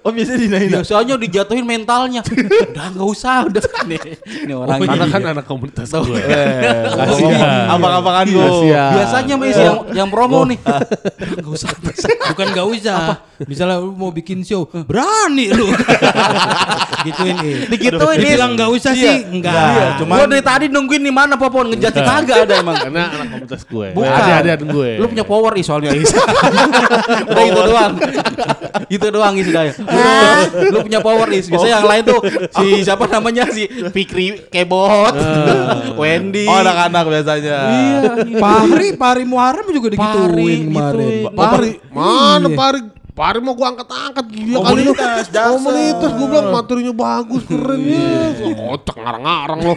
Oh, 0.00 0.10
biasanya 0.10 0.38
dinain. 0.40 0.68
Biasanya 0.72 1.14
dijatuhin 1.16 1.62
mentalnya. 1.62 2.20
Udah 2.22 2.86
nggak 2.90 3.08
usah, 3.08 3.44
udah 3.44 3.62
nih. 3.84 4.00
Ini 4.42 4.52
orang 4.52 4.78
Karena 4.78 4.94
ini. 5.00 5.12
kan 5.12 5.22
anak 5.28 5.44
komunitas 5.44 5.90
gue. 5.90 6.18
Eh, 6.26 6.88
Kasihan. 6.88 7.70
Apa-apaan 7.72 8.26
gua. 8.28 8.44
Kasihan. 8.44 8.90
Biasanya 8.92 9.34
Mas 9.36 9.56
yang 9.56 9.76
yang 9.94 10.08
promo 10.08 10.42
nih. 10.44 10.58
Enggak 11.36 11.50
usah. 11.52 11.70
Bukan 12.26 12.46
gak 12.50 12.66
usah. 12.68 12.98
Misalnya 13.42 13.76
lu 13.78 13.92
mau 13.92 14.10
bikin 14.10 14.40
show, 14.40 14.64
berani 14.66 15.52
lu. 15.52 15.68
Gituin 17.06 17.36
nih. 17.36 17.54
Digituin, 17.68 18.16
Is. 18.16 18.22
Dibilang 18.24 18.52
gak 18.54 18.70
usah 18.72 18.92
Iya. 18.92 19.02
sih, 19.04 19.16
enggak. 19.28 19.54
Iya, 19.54 19.86
Cuma 20.00 20.12
gua 20.16 20.26
dari 20.26 20.42
tadi 20.42 20.64
nungguin 20.66 21.02
di 21.02 21.12
mana 21.12 21.34
Popon 21.36 21.70
ngejati 21.70 22.00
kagak 22.00 22.36
ada 22.44 22.54
emang. 22.58 22.76
Karena 22.76 23.02
anak 23.08 23.26
komunitas 23.28 23.62
gue. 23.62 23.86
Bukan. 23.92 24.10
Adik-adik 24.10 24.66
gue. 24.66 24.90
Lu 24.96 25.06
punya 25.06 25.24
power 25.24 25.52
is 25.54 25.68
soalnya 25.76 25.92
is. 25.92 26.08
Udah 27.30 27.44
itu 27.44 27.60
doang. 27.60 27.92
itu 28.96 29.06
doang 29.12 29.34
is 29.36 29.46
udah. 29.46 29.64
Lu, 29.68 30.00
lu 30.72 30.78
punya 30.88 31.00
power 31.04 31.28
is. 31.30 31.52
Biasanya 31.52 31.72
yang 31.76 31.86
lain 31.86 32.02
tuh 32.08 32.20
si 32.48 32.66
siapa 32.80 33.04
namanya 33.06 33.44
si 33.52 33.68
Fikri 33.68 34.48
Kebot, 34.48 35.12
Wendy. 36.00 36.48
Oh, 36.48 36.56
anak-anak 36.56 37.04
biasanya. 37.04 37.58
Iya. 37.68 38.00
Pahri, 38.40 38.88
Pahri 38.96 39.24
Muharrem 39.28 39.68
juga 39.68 39.92
Pahri, 39.92 40.00
digituin 40.32 40.60
kemarin. 40.72 40.96
gituin. 40.96 41.36
Pari, 41.36 41.70
mana 41.92 42.46
Iya. 42.46 42.56
Pari? 43.16 43.40
Mau 43.40 43.56
gua 43.56 43.72
angkat-angkat 43.72 44.26
gila 44.28 44.58
kali 44.60 44.80
lu. 44.84 44.92
Komunitas. 44.92 45.32
Komunitas 45.32 46.10
gua 46.12 46.26
bilang 46.28 46.48
materinya 46.52 46.92
bagus, 46.92 47.42
keren 47.48 47.80
ya. 47.80 48.52
Kocak 48.52 48.96
ngarang-ngarang 49.00 49.58
lo. 49.64 49.72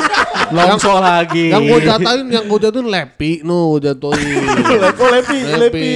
Longso 0.54 0.92
lagi. 1.00 1.48
Yang 1.48 1.62
gua 1.64 1.78
jatahin, 1.80 2.26
yang 2.28 2.44
gua 2.44 2.58
jatuhin 2.60 2.88
Lepi, 2.92 3.40
no 3.40 3.80
jatuhin. 3.80 4.44
Oh, 4.94 5.08
Lepi, 5.10 5.38
Lepi. 5.56 5.90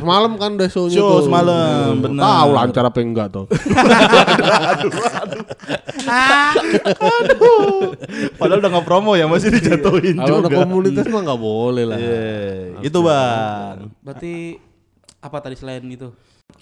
Semalam 0.00 0.36
kan 0.36 0.56
udah 0.56 0.68
show-nya 0.68 1.00
Show 1.00 1.08
tuh. 1.16 1.32
semalam, 1.32 1.96
bener. 1.96 2.20
Tahu 2.20 2.48
lancar 2.52 2.84
apa 2.84 2.98
enggak 3.00 3.28
tuh. 3.32 3.44
Padahal 8.36 8.58
udah 8.60 8.70
nggak 8.70 8.86
promo 8.86 9.16
ya 9.16 9.24
masih 9.24 9.48
dijatuhin 9.50 10.16
Kalau 10.18 10.44
juga. 10.44 10.60
komunitas 10.60 11.04
mah 11.08 11.20
nggak 11.24 11.40
boleh 11.40 11.84
lah. 11.84 11.98
Iya, 11.98 12.84
Itu 12.84 12.98
bang. 13.00 13.76
Berarti 14.00 14.32
apa 15.28 15.38
tadi 15.38 15.54
selain 15.54 15.84
itu? 15.84 16.08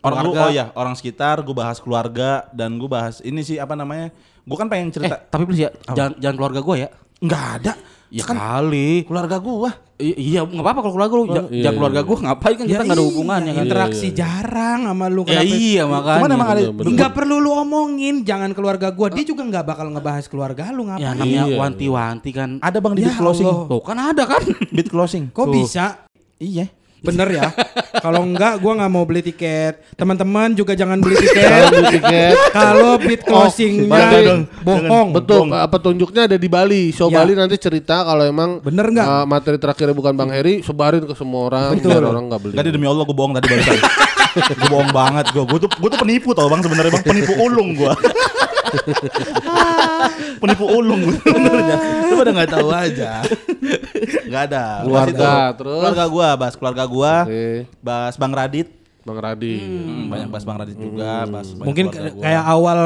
Orang 0.02 0.18
lu, 0.20 0.30
Keluarga. 0.30 0.42
oh 0.42 0.50
ya 0.50 0.64
orang 0.74 0.94
sekitar, 0.94 1.40
gue 1.40 1.54
bahas 1.54 1.78
keluarga 1.78 2.50
dan 2.50 2.74
gue 2.74 2.86
bahas 2.86 3.22
ini 3.22 3.40
sih 3.40 3.56
apa 3.56 3.72
namanya? 3.72 4.10
Gue 4.42 4.56
kan 4.56 4.66
pengen 4.66 4.90
Eh, 4.90 4.92
cerita. 4.92 5.16
tapi 5.22 5.46
please 5.46 5.62
ya, 5.62 5.70
jangan 5.88 6.18
jangan 6.18 6.36
keluarga 6.36 6.60
gue 6.60 6.76
ya. 6.76 6.88
Nggak 7.16 7.44
ada. 7.56 7.72
Ya 8.06 8.22
kan 8.22 8.36
kali. 8.36 9.02
keluarga 9.02 9.36
gue. 9.36 9.70
I- 9.96 10.18
iya, 10.28 10.44
nggak 10.44 10.60
apa-apa 10.60 10.80
kalau 10.80 10.94
keluarga 10.94 11.14
lu. 11.16 11.24
Jangan 11.28 11.48
iya, 11.48 11.62
jangan 11.64 11.76
keluarga 11.76 11.98
iya. 11.98 12.06
gue 12.06 12.16
ngapain 12.20 12.54
kan 12.54 12.66
kita 12.66 12.82
nggak 12.84 12.98
ada 12.98 13.06
hubungannya 13.06 13.52
kan. 13.52 13.64
Interaksi 13.66 14.08
jarang 14.12 14.80
sama 14.84 15.06
lu. 15.08 15.22
Ya 15.22 15.40
Kenapa? 15.40 15.54
iya 15.56 15.82
makanya. 15.86 16.18
Cuman 16.20 16.30
emang 16.30 16.48
ada. 16.50 16.60
Nggak 16.86 17.10
perlu 17.14 17.34
lu 17.40 17.50
omongin, 17.56 18.14
jangan 18.22 18.50
keluarga 18.52 18.88
gua. 18.90 19.08
Dia 19.08 19.24
juga 19.24 19.42
nggak 19.42 19.64
bakal 19.64 19.86
ngebahas 19.88 20.24
keluarga 20.26 20.62
lu 20.68 20.82
Ya 20.84 20.86
ngapain. 20.92 21.14
namanya 21.16 21.44
Iya. 21.46 21.56
wanti-wanti 21.58 22.30
kan. 22.30 22.50
ada 22.60 22.78
bang 22.78 22.94
di 22.94 23.02
Ya 23.02 23.14
closing. 23.14 23.46
Tuh 23.48 23.82
kan 23.82 23.96
ada 23.96 24.22
kan. 24.22 24.42
Beat 24.70 24.86
closing. 24.86 25.24
Kok 25.30 25.46
Tuh. 25.46 25.54
bisa? 25.56 25.84
Iya. 26.36 26.68
Bener 26.98 27.28
ya. 27.30 27.48
Kalau 28.04 28.22
enggak 28.22 28.58
gua 28.58 28.72
nggak 28.74 28.90
mau 28.90 29.02
beli 29.02 29.22
tiket. 29.22 29.80
Teman-teman 29.94 30.52
juga 30.52 30.72
jangan 30.72 30.98
beli 30.98 31.14
Jangan 31.14 31.26
tiket. 31.26 31.68
beli 31.70 31.86
tiket. 31.92 32.34
Kalau 32.50 32.90
bid 32.96 33.20
closingnya 33.22 33.88
berarti- 33.88 34.46
bohong. 34.60 35.08
Betul, 35.12 35.38
uh, 35.48 35.66
petunjuknya 35.66 36.22
ada 36.24 36.36
di 36.36 36.46
Bali. 36.46 36.90
Show 36.90 37.08
Ya. 37.08 37.20
Bali 37.20 37.32
nanti 37.32 37.56
cerita 37.56 38.02
kalau 38.02 38.22
emang 38.22 38.58
Bener 38.60 38.86
nggak? 38.86 39.06
uh, 39.06 39.24
materi 39.24 39.56
terakhirnya 39.56 39.92
bukan 39.92 40.12
Bang 40.12 40.30
Heri, 40.30 40.60
sebarin 40.60 41.02
ke 41.02 41.14
semua 41.14 41.46
orang 41.46 41.74
Betul. 41.74 41.90
biar 41.92 42.04
orang 42.06 42.24
nggak 42.26 42.40
beli. 42.40 42.54
Tadi 42.54 42.68
demi 42.70 42.86
Allah 42.86 43.02
gue 43.02 43.14
bohong 43.14 43.34
tadi 43.34 43.46
barusan. 43.48 43.76
gue 44.58 44.68
bohong 44.68 44.90
banget 44.90 45.26
gue. 45.30 45.42
Gue 45.42 45.58
tuh 45.58 45.70
gue 45.70 45.88
tuh 45.88 46.00
penipu 46.00 46.30
tau 46.32 46.46
bang 46.46 46.60
sebenarnya 46.60 46.92
bang 46.92 47.04
penipu 47.04 47.32
ulung 47.38 47.72
gue. 47.72 47.92
penipu 50.40 50.64
ulung 50.66 51.02
sebenarnya. 51.16 51.76
Lu 52.06 52.14
pada 52.16 52.30
nggak 52.32 52.50
tahu 52.50 52.68
aja. 52.70 53.10
Gak 54.26 54.42
ada. 54.52 54.64
Bahas 54.82 54.84
Keluarga, 54.84 55.32
terus? 55.56 55.80
Keluarga 55.80 56.04
gue, 56.06 56.28
bahas 56.36 56.54
keluarga 56.54 56.84
gue. 56.84 57.14
Oke. 57.24 57.46
Bahas 57.80 58.14
Bang 58.16 58.34
Radit. 58.34 58.68
Bang 59.06 59.22
Radi. 59.22 59.54
Hmm, 59.62 60.10
banyak 60.10 60.28
bahas 60.34 60.42
Bang 60.42 60.58
Radit 60.58 60.74
juga. 60.74 61.22
Bahas 61.30 61.54
banyak 61.54 61.66
Mungkin 61.70 61.84
gua. 61.94 62.22
kayak 62.26 62.42
awal 62.42 62.78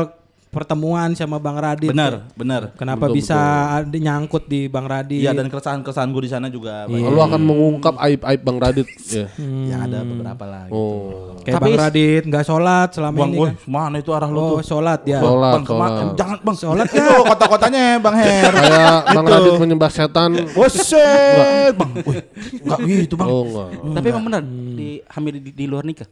pertemuan 0.50 1.14
sama 1.14 1.38
Bang 1.38 1.54
Radit. 1.56 1.88
Bener, 1.88 2.26
bener. 2.34 2.74
Kenapa 2.74 3.06
Betul, 3.06 3.16
bisa 3.16 3.38
ada 3.72 3.86
nyangkut 3.88 4.44
di 4.44 4.66
Bang 4.66 4.84
Radit? 4.84 5.22
Iya 5.22 5.30
dan 5.30 5.46
keresahan-keresahan 5.46 6.10
gue 6.10 6.22
di 6.22 6.28
sana 6.28 6.46
juga 6.46 6.84
banyak. 6.84 7.06
Lu 7.06 7.20
akan 7.20 7.38
mengungkap 7.40 7.94
aib-aib 7.96 8.40
Bang 8.40 8.58
Radit. 8.58 8.86
Ya. 9.10 9.26
Ya 9.66 9.76
ada 9.82 10.02
beberapa 10.02 10.44
lah. 10.44 10.66
gitu. 10.66 10.74
Oh. 10.76 11.34
Kayak 11.40 11.54
Tapi 11.56 11.64
Bang 11.64 11.78
Radit 11.80 12.22
nggak 12.24 12.44
sholat 12.44 12.88
selama 12.90 13.16
Bang, 13.16 13.30
ini 13.30 13.38
woi, 13.38 13.48
kan. 13.48 13.54
mana 13.64 13.96
itu 13.96 14.10
arah 14.10 14.26
lu 14.28 14.38
Oh, 14.38 14.48
tuh? 14.52 14.58
sholat 14.64 15.00
ya. 15.04 15.18
Sholat, 15.18 15.52
bang, 15.52 15.64
kema- 15.64 15.88
sholat. 15.88 16.14
jangan 16.14 16.38
bang. 16.40 16.56
Sholat 16.56 16.88
itu 16.88 17.12
kota-kotanya 17.24 17.82
Bang 17.98 18.16
Her. 18.16 18.52
Kayak 18.52 18.98
Bang 19.08 19.24
Gitu. 19.24 19.32
Radit 19.32 19.52
menyembah 19.56 19.90
setan. 19.90 20.30
Buset, 20.50 21.72
bang. 21.72 21.90
Wih, 22.00 22.22
enggak 22.60 22.78
gitu 22.82 23.14
bang. 23.14 23.28
Oh 23.28 23.42
enggak. 23.44 23.68
Tapi 23.92 24.06
emang 24.08 24.24
benar 24.24 24.42
di 24.72 24.88
hamil 25.06 25.34
di, 25.38 25.50
di 25.52 25.66
luar 25.66 25.82
nikah. 25.82 26.06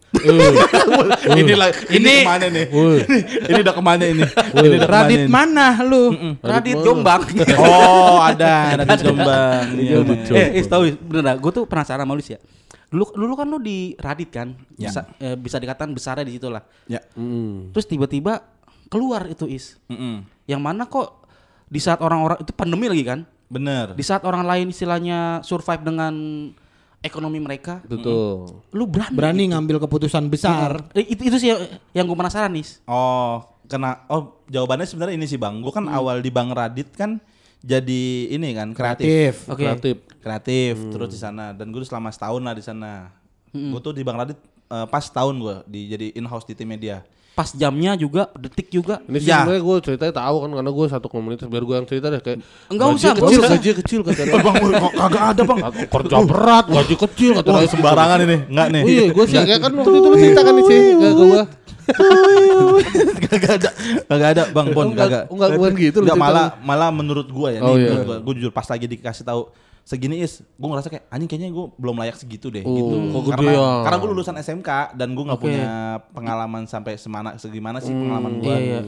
ini 1.35 1.53
lah, 1.55 1.69
ini, 1.91 1.99
Ini- 1.99 2.19
ke 2.23 2.29
mana 2.29 2.47
nih? 2.49 2.67
Woi. 2.73 2.99
ini 3.49 3.59
udah 3.63 3.75
ke 3.75 3.83
mana 3.83 4.05
ini? 4.05 4.25
ini 4.25 4.67
udah 4.67 4.79
ke 4.79 4.87
mana 4.87 4.95
Radit 4.99 5.19
ini? 5.19 5.31
mana 5.31 5.67
lu? 5.85 6.05
Radit? 6.41 6.77
Jombang. 6.83 7.23
Oh 7.59 8.19
ada, 8.21 8.75
di 8.79 8.97
Jombang. 9.03 9.65
Iya, 9.79 9.97
Iya, 10.03 10.35
eh, 10.35 10.49
eh 10.59 10.65
tahu 10.65 10.83
bener. 10.99 11.37
Gue 11.39 11.53
tuh 11.53 11.65
penasaran 11.65 12.05
sama 12.05 12.15
lu 12.15 12.23
sih 12.23 12.37
ya. 12.37 12.41
Dulu 12.89 13.13
dulu 13.13 13.33
kan 13.37 13.47
lu 13.47 13.61
di 13.61 13.93
Radit 14.01 14.31
kan, 14.33 14.57
Ya. 14.81 14.89
bisa 14.89 15.01
eh, 15.21 15.37
bisa 15.37 15.57
dikatakan 15.61 15.93
besarnya 15.93 16.25
di 16.25 16.41
situ 16.41 16.49
lah. 16.49 16.65
Ya. 16.89 17.05
Hmm. 17.13 17.69
Terus 17.77 17.85
tiba-tiba 17.85 18.41
keluar 18.89 19.29
itu 19.29 19.45
is. 19.45 19.77
Mm-mm. 19.93 20.25
Yang 20.49 20.61
mana 20.65 20.89
kok 20.89 21.29
di 21.69 21.77
saat 21.77 22.01
orang-orang 22.01 22.41
itu 22.41 22.53
pandemi 22.57 22.89
lagi 22.89 23.05
kan? 23.05 23.21
Bener. 23.49 23.93
Di 23.93 24.05
saat 24.05 24.25
orang 24.25 24.45
lain 24.45 24.73
istilahnya 24.73 25.45
survive 25.45 25.85
dengan 25.85 26.15
ekonomi 27.01 27.39
mereka, 27.39 27.81
Betul. 27.87 28.63
lu 28.75 28.85
berani. 28.91 29.15
Berani 29.15 29.43
ngambil 29.55 29.87
keputusan 29.87 30.27
besar. 30.27 30.83
Eh, 30.93 31.15
itu 31.15 31.31
itu 31.31 31.37
sih 31.39 31.49
yang, 31.55 31.61
yang 31.95 32.05
gue 32.11 32.19
penasaran 32.19 32.51
nih. 32.51 32.67
Oh, 32.91 33.43
kena. 33.71 34.03
Oh, 34.11 34.43
jawabannya 34.51 34.87
sebenarnya 34.87 35.15
ini 35.15 35.27
sih 35.31 35.39
bang. 35.39 35.63
Gue 35.63 35.71
kan 35.71 35.87
awal 35.87 36.19
di 36.19 36.31
Bang 36.35 36.51
Radit 36.51 36.91
kan 36.99 37.23
jadi 37.63 38.31
ini 38.35 38.55
kan 38.55 38.75
kreatif. 38.75 39.07
Kreatif. 39.07 39.35
Oke. 39.51 39.65
Kreatif. 39.67 39.97
kreatif 40.19 40.75
terus 40.93 41.09
di 41.15 41.19
sana 41.19 41.55
dan 41.55 41.71
gue 41.71 41.81
selama 41.87 42.11
setahun 42.11 42.43
lah 42.43 42.53
di 42.53 42.61
sana 42.61 43.09
gue 43.55 43.81
tuh 43.81 43.95
di 43.97 44.03
Bang 44.05 44.19
Radit 44.19 44.37
eh, 44.69 44.87
pas 44.91 45.01
setahun 45.01 45.35
gue 45.39 45.57
di 45.65 45.81
jadi 45.89 46.07
in 46.19 46.27
house 46.29 46.45
di 46.45 46.53
tim 46.53 46.69
media 46.69 47.01
Pas 47.39 47.55
jamnya 47.55 47.95
juga, 47.95 48.27
detik 48.35 48.67
juga. 48.67 48.99
Ini 49.07 49.15
sih 49.17 49.31
Ya. 49.31 49.47
sebenarnya 49.47 49.63
gue 49.63 49.77
ceritanya 49.79 50.15
tahu 50.19 50.37
kan 50.43 50.51
karena 50.53 50.71
gue 50.75 50.87
satu 50.91 51.07
komunitas 51.07 51.47
biar 51.47 51.63
gue 51.63 51.75
yang 51.79 51.87
cerita 51.87 52.11
deh 52.11 52.19
kayak 52.19 52.39
Enggak 52.67 52.87
usah, 52.91 53.15
kecil, 53.15 53.39
usah. 53.39 53.51
gaji 53.55 53.71
kecil 53.79 54.01
kata 54.03 54.23
dia. 54.27 54.35
bang 54.37 54.55
kok 54.59 54.93
kagak 54.93 55.23
ada 55.25 55.43
bang 55.45 55.59
kerja 55.87 56.17
berat, 56.21 56.67
gaji 56.67 56.95
kecil 56.99 57.31
kata 57.39 57.49
Wah, 57.49 57.63
dia. 57.63 57.71
sembarangan 57.71 58.19
ini 58.21 58.37
enggak 58.45 58.69
nih 58.69 58.83
Oh 58.83 58.91
iya, 58.91 59.05
gue 59.09 59.25
sih 59.25 59.39
kayak 59.39 59.61
kan 59.61 59.71
waktu 59.73 59.95
itu 59.95 60.09
lu 60.11 60.17
cerita 60.19 60.41
kan 60.43 60.55
sih 60.59 60.81
ke 60.91 61.09
gue. 61.15 61.43
Kagak 63.25 63.53
ada, 63.55 63.71
kagak 64.05 64.29
ada 64.35 64.43
Bang 64.51 64.69
Bon, 64.73 64.89
kagak. 64.91 65.25
enggak, 65.29 65.49
bukan 65.55 65.73
gitu, 65.79 65.99
Enggak 66.03 66.19
malah 66.19 66.47
malah 66.61 66.91
menurut 66.91 67.29
gua 67.29 67.49
ya, 67.49 67.61
Oh, 67.61 67.73
nih, 67.73 67.81
iya. 67.81 67.91
menurut 67.97 68.21
gua 68.21 68.35
jujur 68.35 68.51
pas 68.51 68.67
lagi 68.67 68.85
dikasih 68.85 69.25
tahu 69.25 69.49
segini 69.89 70.21
is, 70.21 70.45
gua 70.61 70.77
ngerasa 70.77 70.93
kayak 70.93 71.05
anjing 71.09 71.29
kayaknya 71.33 71.49
gua 71.49 71.73
belum 71.81 71.97
layak 71.97 72.21
segitu 72.21 72.53
deh 72.53 72.61
Oh, 72.61 72.77
gitu. 72.77 72.95
Karena 73.33 73.57
gedean. 73.57 73.81
karena 73.89 73.97
gua 73.97 74.09
lulusan 74.13 74.37
SMK 74.37 74.71
dan 74.93 75.09
gua 75.17 75.25
nggak 75.33 75.41
Oke. 75.41 75.47
punya 75.49 75.69
pengalaman 76.13 76.63
sampai 76.69 77.01
semana 77.01 77.41
segimana 77.41 77.81
sih 77.81 77.97
pengalaman 77.97 78.37
gua. 78.37 78.53
Iya, 78.53 78.61
iya. 78.61 78.81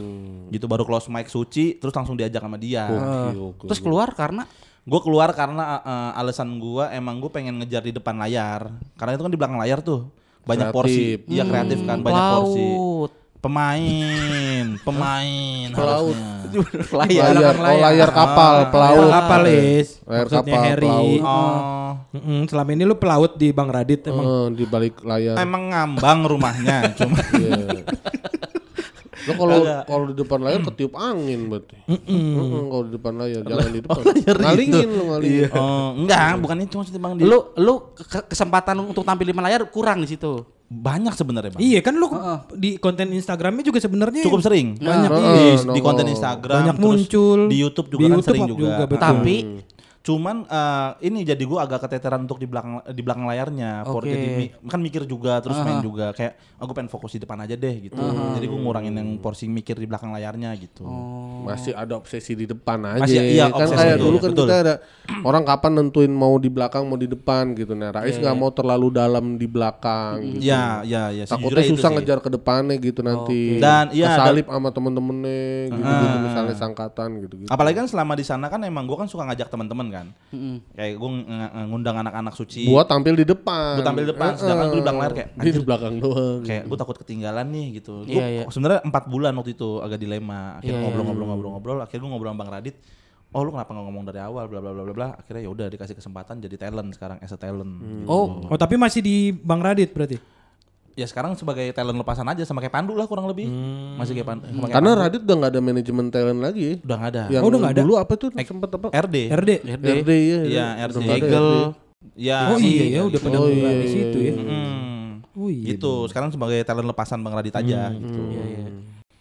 Gitu 0.52 0.68
baru 0.68 0.84
close 0.84 1.08
mic 1.08 1.32
suci 1.32 1.80
terus 1.80 1.96
langsung 1.96 2.20
diajak 2.20 2.44
sama 2.44 2.60
dia. 2.60 2.84
Oke, 2.84 3.40
oke. 3.56 3.64
Terus 3.72 3.80
keluar 3.80 4.12
karena 4.12 4.44
Gue 4.80 4.96
keluar 5.04 5.28
karena 5.36 5.84
uh, 5.84 6.18
alasan 6.18 6.56
gua 6.56 6.88
emang 6.90 7.20
gue 7.20 7.28
pengen 7.28 7.60
ngejar 7.60 7.84
di 7.84 7.92
depan 7.92 8.16
layar. 8.16 8.72
Karena 8.96 9.12
itu 9.12 9.22
kan 9.22 9.30
di 9.30 9.36
belakang 9.38 9.60
layar 9.60 9.84
tuh 9.84 10.08
banyak 10.40 10.72
porsi, 10.72 11.20
Kreatif. 11.20 11.28
iya 11.28 11.44
kreatif 11.44 11.78
kan, 11.84 12.00
banyak 12.00 12.24
porsi. 12.32 12.66
Pemain, 13.40 14.76
pemain 14.78 15.68
Pelaut. 15.72 16.12
harusnya. 16.12 16.92
layar, 17.00 17.32
oh 17.32 17.40
layar. 17.56 17.80
layar 17.80 18.10
kapal, 18.10 18.54
Ah, 18.54 18.68
pelaut. 18.68 19.00
Layar 19.00 19.16
kapal, 19.16 19.42
Is. 19.48 19.88
Layar 20.02 20.24
Maksudnya 20.28 20.52
kapal, 20.52 20.60
Harry. 20.62 20.84
pelaut. 20.84 21.20
Oh, 21.24 21.90
Mm-mm, 22.12 22.40
selama 22.44 22.70
ini 22.70 22.84
lu 22.84 22.94
pelaut 22.94 23.32
di 23.34 23.48
Bang 23.48 23.72
Radit 23.72 24.04
emang. 24.04 24.24
Eh, 24.24 24.46
di 24.54 24.64
balik 24.64 25.00
layar. 25.00 25.34
emang 25.36 25.62
ngambang 25.66 26.20
rumahnya, 26.26 26.76
cuma 27.00 27.16
Iya. 27.32 27.80
Lo 29.20 29.32
kalau 29.36 29.56
kalau 29.82 30.04
di 30.06 30.14
depan 30.14 30.38
layar 30.40 30.60
ketiup 30.62 30.92
angin 30.94 31.40
berarti. 31.46 31.76
Mm-mm, 31.84 32.66
kalau 32.66 32.84
di 32.84 32.92
depan 32.92 33.12
layar 33.14 33.40
jangan 33.42 33.66
di 33.66 33.80
depan. 33.80 33.96
layar 34.02 34.36
ngalingin 34.38 34.80
itu. 34.82 34.94
lo 34.94 35.04
ngalingin. 35.10 35.48
Oh, 35.52 35.88
enggak, 35.94 36.28
bukan 36.38 36.56
itu 36.58 36.74
maksudnya 36.74 37.00
Bang. 37.00 37.12
Di, 37.14 37.22
Lu 37.22 37.38
lu 37.56 37.74
ke- 37.92 38.26
kesempatan 38.26 38.76
untuk 38.80 39.02
tampil 39.02 39.26
di 39.26 39.34
layar 39.34 39.62
kurang 39.66 40.00
di 40.00 40.08
situ. 40.08 40.40
banyak 40.66 41.10
sebenarnya, 41.12 41.50
Bang. 41.50 41.60
Iya 41.60 41.80
kan 41.80 41.94
lu 41.94 42.06
di 42.54 42.78
konten 42.78 43.10
Instagramnya 43.10 43.60
juga 43.60 43.76
sebenarnya 43.76 44.22
Cukup 44.22 44.38
sering. 44.40 44.78
Banyak, 44.78 45.10
di, 45.10 45.18
iya. 45.18 45.54
di 45.66 45.80
konten. 45.80 46.06
Instagram, 46.06 46.56
Banyak 46.62 46.76
terus 46.76 46.86
muncul. 46.86 47.38
di 47.46 47.56
YouTube 47.58 47.88
juga 47.88 47.98
Di 47.98 48.04
kan 48.04 48.12
YouTube 48.12 48.28
sering 48.30 48.42
juga, 48.46 48.60
juga. 48.62 48.84
betul. 48.86 49.02
Tapi 49.02 49.36
Cuman 50.00 50.48
eh, 50.48 50.90
ini 51.04 51.22
jadi 51.22 51.44
gua 51.44 51.68
agak 51.68 51.84
keteteran 51.84 52.24
untuk 52.24 52.36
di 52.36 52.44
belakang 52.44 52.80
di 52.88 53.00
belakang 53.00 53.24
layarnya. 53.24 53.84
Oke. 53.84 54.08
Jadi 54.08 54.28
mi- 54.34 54.52
kan 54.64 54.80
mikir 54.80 55.04
juga 55.04 55.36
terus 55.38 55.60
main 55.60 55.78
juga 55.80 56.10
kayak 56.10 56.56
aku 56.56 56.72
pengen 56.72 56.88
fokus 56.88 57.12
di 57.12 57.20
depan 57.20 57.36
aja 57.38 57.52
deh 57.52 57.74
gitu. 57.82 58.00
Jadi 58.32 58.44
gua 58.44 58.58
ngurangin 58.60 58.94
yang 58.94 59.08
porsi 59.18 59.44
mikir 59.44 59.76
di 59.76 59.84
belakang 59.84 60.08
layarnya 60.10 60.56
gitu. 60.56 60.88
Masih 61.40 61.72
ada 61.72 61.96
obsesi 61.96 62.32
di 62.32 62.44
depan 62.44 62.80
aja. 62.86 63.04
Masih- 63.04 63.20
iya, 63.20 63.48
kan 63.48 63.60
obsesi 63.62 63.76
kayak 63.76 63.96
dulu 63.98 64.16
kan 64.16 64.30
betul. 64.30 64.46
kita 64.46 64.56
ada 64.58 64.74
orang 65.20 65.44
kapan 65.44 65.72
nentuin 65.74 66.10
mau 66.10 66.34
di 66.36 66.48
belakang 66.48 66.82
mau 66.82 66.96
di 66.96 67.04
depan 67.06 67.52
gitu. 67.52 67.72
Nah, 67.74 67.92
Rais 67.92 68.16
nggak 68.16 68.34
mau 68.34 68.50
terlalu 68.50 68.88
dalam 68.90 69.36
di 69.36 69.44
belakang 69.44 70.16
gitu. 70.32 70.42
Iya, 70.42 70.80
iya, 70.82 71.02
iya. 71.12 71.24
Takutnya 71.26 71.60
susah 71.66 71.88
sih. 71.88 71.96
ngejar 71.98 72.18
ke 72.20 72.30
depannya 72.30 72.76
gitu 72.78 73.00
nanti. 73.00 73.56
Dan, 73.58 73.92
iya, 73.92 74.16
kesalip 74.16 74.48
sama 74.48 74.68
temen-temennya 74.70 75.44
gitu, 75.70 75.92
gitu 75.92 76.16
misalnya 76.22 76.54
sangkatan 76.56 77.08
gitu 77.20 77.34
gitu. 77.38 77.50
Apalagi 77.50 77.76
kan 77.76 77.88
selama 77.88 78.12
di 78.14 78.24
sana 78.24 78.48
kan 78.48 78.60
emang 78.62 78.84
gua 78.84 78.96
kan 78.96 79.08
suka 79.08 79.24
ngajak 79.24 79.48
teman-teman 79.48 79.89
kan. 79.90 80.06
Kayak 80.72 80.94
gua 80.96 81.10
ng- 81.10 81.26
ng- 81.26 81.66
ngundang 81.68 81.96
anak-anak 81.98 82.32
suci. 82.32 82.64
Gua 82.64 82.82
tampil 82.82 83.14
di 83.14 83.24
depan. 83.24 83.76
Gua 83.76 83.84
tampil 83.84 84.04
di 84.04 84.10
depan, 84.10 84.30
sedangkan 84.32 84.64
gua 84.64 84.70
di 84.70 84.80
belakang 84.80 84.98
layar 84.98 85.12
kayak, 85.12 85.28
di 85.36 85.60
belakang 85.60 85.94
doang. 85.98 86.40
kayak 86.42 86.62
gue 86.64 86.78
takut 86.78 86.96
ketinggalan 86.96 87.46
nih 87.46 87.66
gitu. 87.76 87.94
Gua 88.02 88.14
Iya, 88.14 88.26
iya. 88.26 88.42
sebenarnya 88.46 88.80
empat 88.82 89.04
bulan 89.06 89.32
waktu 89.34 89.52
itu 89.52 89.68
agak 89.78 89.98
dilema. 89.98 90.56
Akhirnya 90.56 90.72
Iya, 90.72 90.84
ngobrol-ngobrol-ngobrol-ngobrol. 90.86 91.78
Akhirnya 91.80 92.00
gue 92.00 92.10
ngobrol 92.10 92.30
sama 92.30 92.40
Bang 92.40 92.52
Radit. 92.52 92.76
Oh 93.30 93.42
lu 93.42 93.50
kenapa 93.50 93.70
nggak 93.70 93.86
ngomong 93.86 94.04
dari 94.04 94.18
awal 94.18 94.44
bla 94.46 94.58
bla 94.58 94.70
bla 94.70 94.82
bla 94.82 94.90
bla. 94.92 95.08
Akhirnya 95.14 95.42
ya 95.44 95.50
udah 95.50 95.66
dikasih 95.68 95.94
kesempatan 95.94 96.38
jadi 96.40 96.56
talent 96.60 96.90
sekarang 96.90 97.18
as 97.18 97.30
a 97.30 97.38
talent. 97.38 97.78
gitu. 97.78 98.06
oh 98.06 98.42
Oh 98.44 98.58
tapi 98.58 98.74
masih 98.74 98.98
di 98.98 99.16
Bang 99.30 99.60
Radit 99.60 99.90
berarti. 99.90 100.18
Ya 101.00 101.08
sekarang 101.08 101.32
sebagai 101.32 101.64
talent 101.72 101.96
lepasan 101.96 102.28
aja 102.28 102.44
sama 102.44 102.60
kayak 102.60 102.76
Pandu 102.76 102.92
lah 102.92 103.08
kurang 103.08 103.24
lebih. 103.24 103.48
Masih 103.96 104.12
kayak 104.12 104.28
Pandu. 104.28 104.44
kayak 104.44 104.68
Karena 104.68 104.90
Pandu. 104.90 105.02
Radit 105.02 105.22
udah 105.24 105.36
nggak 105.40 105.50
ada 105.50 105.60
manajemen 105.62 106.06
talent 106.08 106.40
lagi 106.40 106.60
ya. 106.60 106.74
udah 106.78 106.96
nggak 106.98 107.10
ada. 107.10 107.22
Yang 107.26 107.40
Oh, 107.40 107.48
udah 107.48 107.58
nggak 107.58 107.72
ada? 107.72 107.80
dulu 107.80 107.94
apa 107.96 108.12
tuh 108.14 108.28
sempet 108.36 108.68
apa? 108.70 108.88
RD. 108.92 109.16
RD. 109.32 109.50
RD. 109.64 109.86
RD 109.96 110.10
ya. 110.12 110.38
Iya, 110.44 110.66
RD. 110.84 110.96
Eagle. 111.08 111.52
Ya. 112.12 112.38
Oh 112.48 112.58
iya 112.58 112.84
ya 112.90 113.00
udah 113.02 113.16
pada 113.18 113.36
Oh, 113.38 113.48
iya, 113.48 113.70
di 113.70 113.76
iya, 113.78 113.88
situ 113.88 114.18
ya. 114.20 114.32
Hmm. 114.34 115.24
Oh 115.32 115.48
iya. 115.48 115.66
Gitu. 115.72 115.92
Sekarang 116.06 116.28
sebagai 116.28 116.60
talent 116.62 116.84
lepasan 116.86 117.20
Bang 117.20 117.32
Radit 117.32 117.54
aja 117.54 117.88
gitu. 117.90 118.20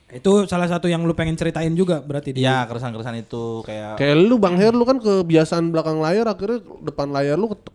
Itu 0.09 0.31
salah 0.49 0.65
satu 0.65 0.89
yang 0.89 1.05
lu 1.05 1.13
pengen 1.13 1.37
ceritain 1.37 1.69
juga 1.71 2.01
berarti 2.01 2.33
di 2.33 2.41
Ya 2.41 2.65
keresan-keresan 2.65 3.13
itu 3.19 3.61
kayak 3.61 3.95
Kayak 3.95 4.15
lu 4.19 4.35
Bang 4.35 4.57
Her 4.57 4.73
lu 4.73 4.81
kan 4.81 4.97
kebiasaan 4.97 5.69
belakang 5.69 6.01
layar 6.01 6.25
akhirnya 6.25 6.59
depan 6.81 7.07
layar 7.07 7.37
lu 7.37 7.53
ket- 7.53 7.71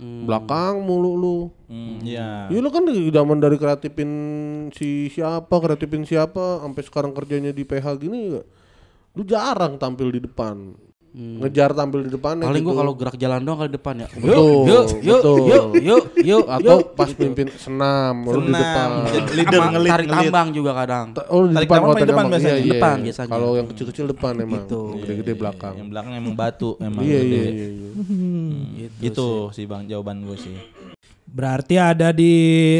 keteteran. 0.00 0.24
Belakang 0.26 0.74
mulu 0.82 1.12
lu. 1.14 1.38
hmm, 1.68 2.00
ya. 2.02 2.48
Iya 2.48 2.58
lu 2.58 2.72
kan 2.72 2.88
di 2.88 3.12
zaman 3.12 3.38
dari 3.38 3.60
kreatifin 3.60 4.10
si 4.72 5.12
siapa, 5.12 5.52
kreatifin 5.60 6.08
siapa 6.08 6.64
sampai 6.64 6.82
sekarang 6.82 7.12
kerjanya 7.12 7.52
di 7.52 7.62
PH 7.68 7.86
gini. 8.00 8.40
Lu 9.14 9.22
jarang 9.28 9.76
tampil 9.76 10.08
di 10.16 10.20
depan. 10.24 10.89
Ngejar 11.10 11.74
tampil 11.74 12.06
di 12.06 12.10
depannya 12.14 12.46
paling 12.46 12.62
gitu. 12.62 12.70
gua 12.70 12.86
kalau 12.86 12.92
gerak 12.94 13.16
jalan 13.18 13.42
doang 13.42 13.58
kali 13.58 13.70
depan 13.74 13.94
ya. 13.98 14.08
Betul, 14.14 14.62
yuk, 14.62 14.84
yuk, 15.02 15.18
betul. 15.18 15.36
yuk, 15.42 15.64
yuk, 15.82 16.04
yuk, 16.22 16.44
atau 16.46 16.76
yuk. 16.78 16.94
pas 16.94 17.10
mimpin 17.10 17.48
senam, 17.58 18.14
lu 18.22 18.40
di 18.40 18.54
depan. 18.54 18.88
leader 19.34 19.58
Sama 19.58 19.70
ngelit 19.74 19.90
tarik 19.90 20.06
ngelit. 20.06 20.30
tambang 20.30 20.48
juga 20.54 20.70
kadang. 20.70 21.06
Ta- 21.10 21.26
Oh 21.26 21.42
di 21.44 21.54
Tarik 21.58 21.66
depan 21.66 21.74
tambang 21.74 21.82
kalau 21.82 21.96
paling 21.98 22.10
depan 22.14 22.24
biasanya. 22.30 22.54
Iya, 22.54 22.62
iya. 22.62 22.72
Depan 22.72 22.96
biasanya. 23.02 23.30
Kalau 23.30 23.50
yang 23.58 23.66
kecil-kecil 23.66 24.04
depan 24.06 24.32
emang. 24.38 24.62
Gitu. 24.62 24.80
Gede-gede 25.02 25.32
belakang. 25.34 25.74
Yang 25.74 25.88
belakang 25.90 26.12
emang 26.14 26.34
batu 26.38 26.70
emang. 26.78 27.02
Iya 27.02 27.18
gede. 27.20 27.34
iya 27.34 27.50
iya. 27.50 27.68
iya. 28.78 28.88
Gitu 29.02 29.28
sih 29.50 29.66
bang 29.66 29.90
jawaban 29.90 30.22
gue 30.22 30.38
sih. 30.38 30.54
Berarti 31.26 31.74
ada 31.74 32.10
di 32.10 32.34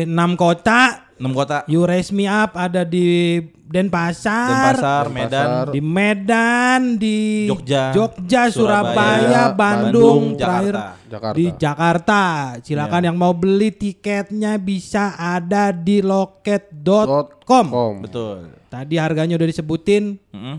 6 0.07 0.11
kota, 0.35 1.11
6 1.18 1.31
kota 1.31 1.62
You 1.66 1.83
Raise 1.83 2.11
Me 2.11 2.26
Up 2.26 2.55
ada 2.55 2.83
di 2.83 3.39
Denpasar, 3.71 4.75
Denpasar, 4.75 5.05
Medan, 5.14 5.49
di 5.71 5.79
Medan, 5.79 6.81
di 6.99 7.47
Jogja, 7.47 7.95
Jogja, 7.95 8.51
Surabaya, 8.51 8.51
Surabaya, 8.51 9.43
Bandung, 9.55 9.95
Bandung, 9.95 10.23
terakhir 10.35 10.75
Jakarta. 11.07 11.37
Di 11.39 11.45
Jakarta. 11.55 12.23
Silakan 12.66 13.03
Ya. 13.03 13.07
yang 13.07 13.16
mau 13.16 13.31
beli 13.31 13.71
tiketnya 13.71 14.59
bisa 14.59 15.14
ada 15.14 15.71
di 15.71 16.03
loket.com. 16.03 17.66
Com. 17.71 17.95
Betul. 18.03 18.59
Tadi 18.66 18.95
harganya 18.99 19.39
udah 19.39 19.47
disebutin, 19.47 20.18
Mm-mm. 20.35 20.59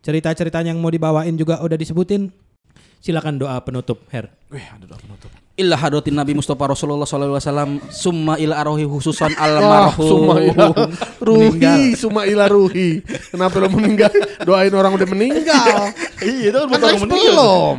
cerita-ceritanya 0.00 0.72
yang 0.72 0.80
mau 0.80 0.88
dibawain 0.88 1.36
juga 1.36 1.60
udah 1.60 1.76
disebutin. 1.76 2.32
Silakan 3.04 3.36
doa 3.36 3.60
penutup, 3.60 4.00
Her. 4.08 4.32
Wih, 4.48 4.64
ada 4.64 4.88
doa 4.88 4.96
penutup. 4.96 5.28
Illa 5.54 5.78
hadratin 5.78 6.18
Nabi 6.18 6.34
Mustafa 6.34 6.66
Rasulullah 6.66 7.06
sallallahu 7.06 7.38
alaihi 7.38 7.46
wasallam 7.46 7.70
summa 7.86 8.34
ila 8.42 8.58
arohi 8.58 8.90
khususan 8.90 9.38
almarhum. 9.38 10.02
Sumaila 10.02 10.66
Ruhi, 11.30 11.94
Sumaila 11.94 12.50
Ruhi. 12.50 12.98
Kenapa 13.30 13.62
lo 13.62 13.70
meninggal? 13.70 14.10
Doain 14.42 14.74
orang 14.74 14.98
udah 14.98 15.06
meninggal. 15.06 15.78
Iya, 16.24 16.56
itu 16.56 16.56
kan 16.56 16.80
kan 16.80 16.88
Rais 16.88 17.04
belum. 17.04 17.78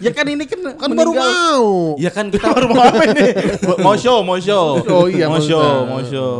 ya 0.00 0.08
kan 0.16 0.24
ini 0.24 0.48
kan 0.48 0.64
Kan 0.80 0.96
baru 0.96 1.12
mau. 1.12 1.92
Ya 2.00 2.08
kan 2.08 2.32
kita 2.32 2.48
Baru 2.48 2.72
mau 2.72 2.80
apa 2.80 3.04
ini? 3.04 3.36
mau 3.84 3.94
show, 4.00 4.24
mau 4.24 4.40
show. 4.40 4.80
Oh 4.80 5.04
iya, 5.04 5.28
mau 5.28 5.36
show, 5.36 5.84
mau 5.84 6.00
show. 6.00 6.34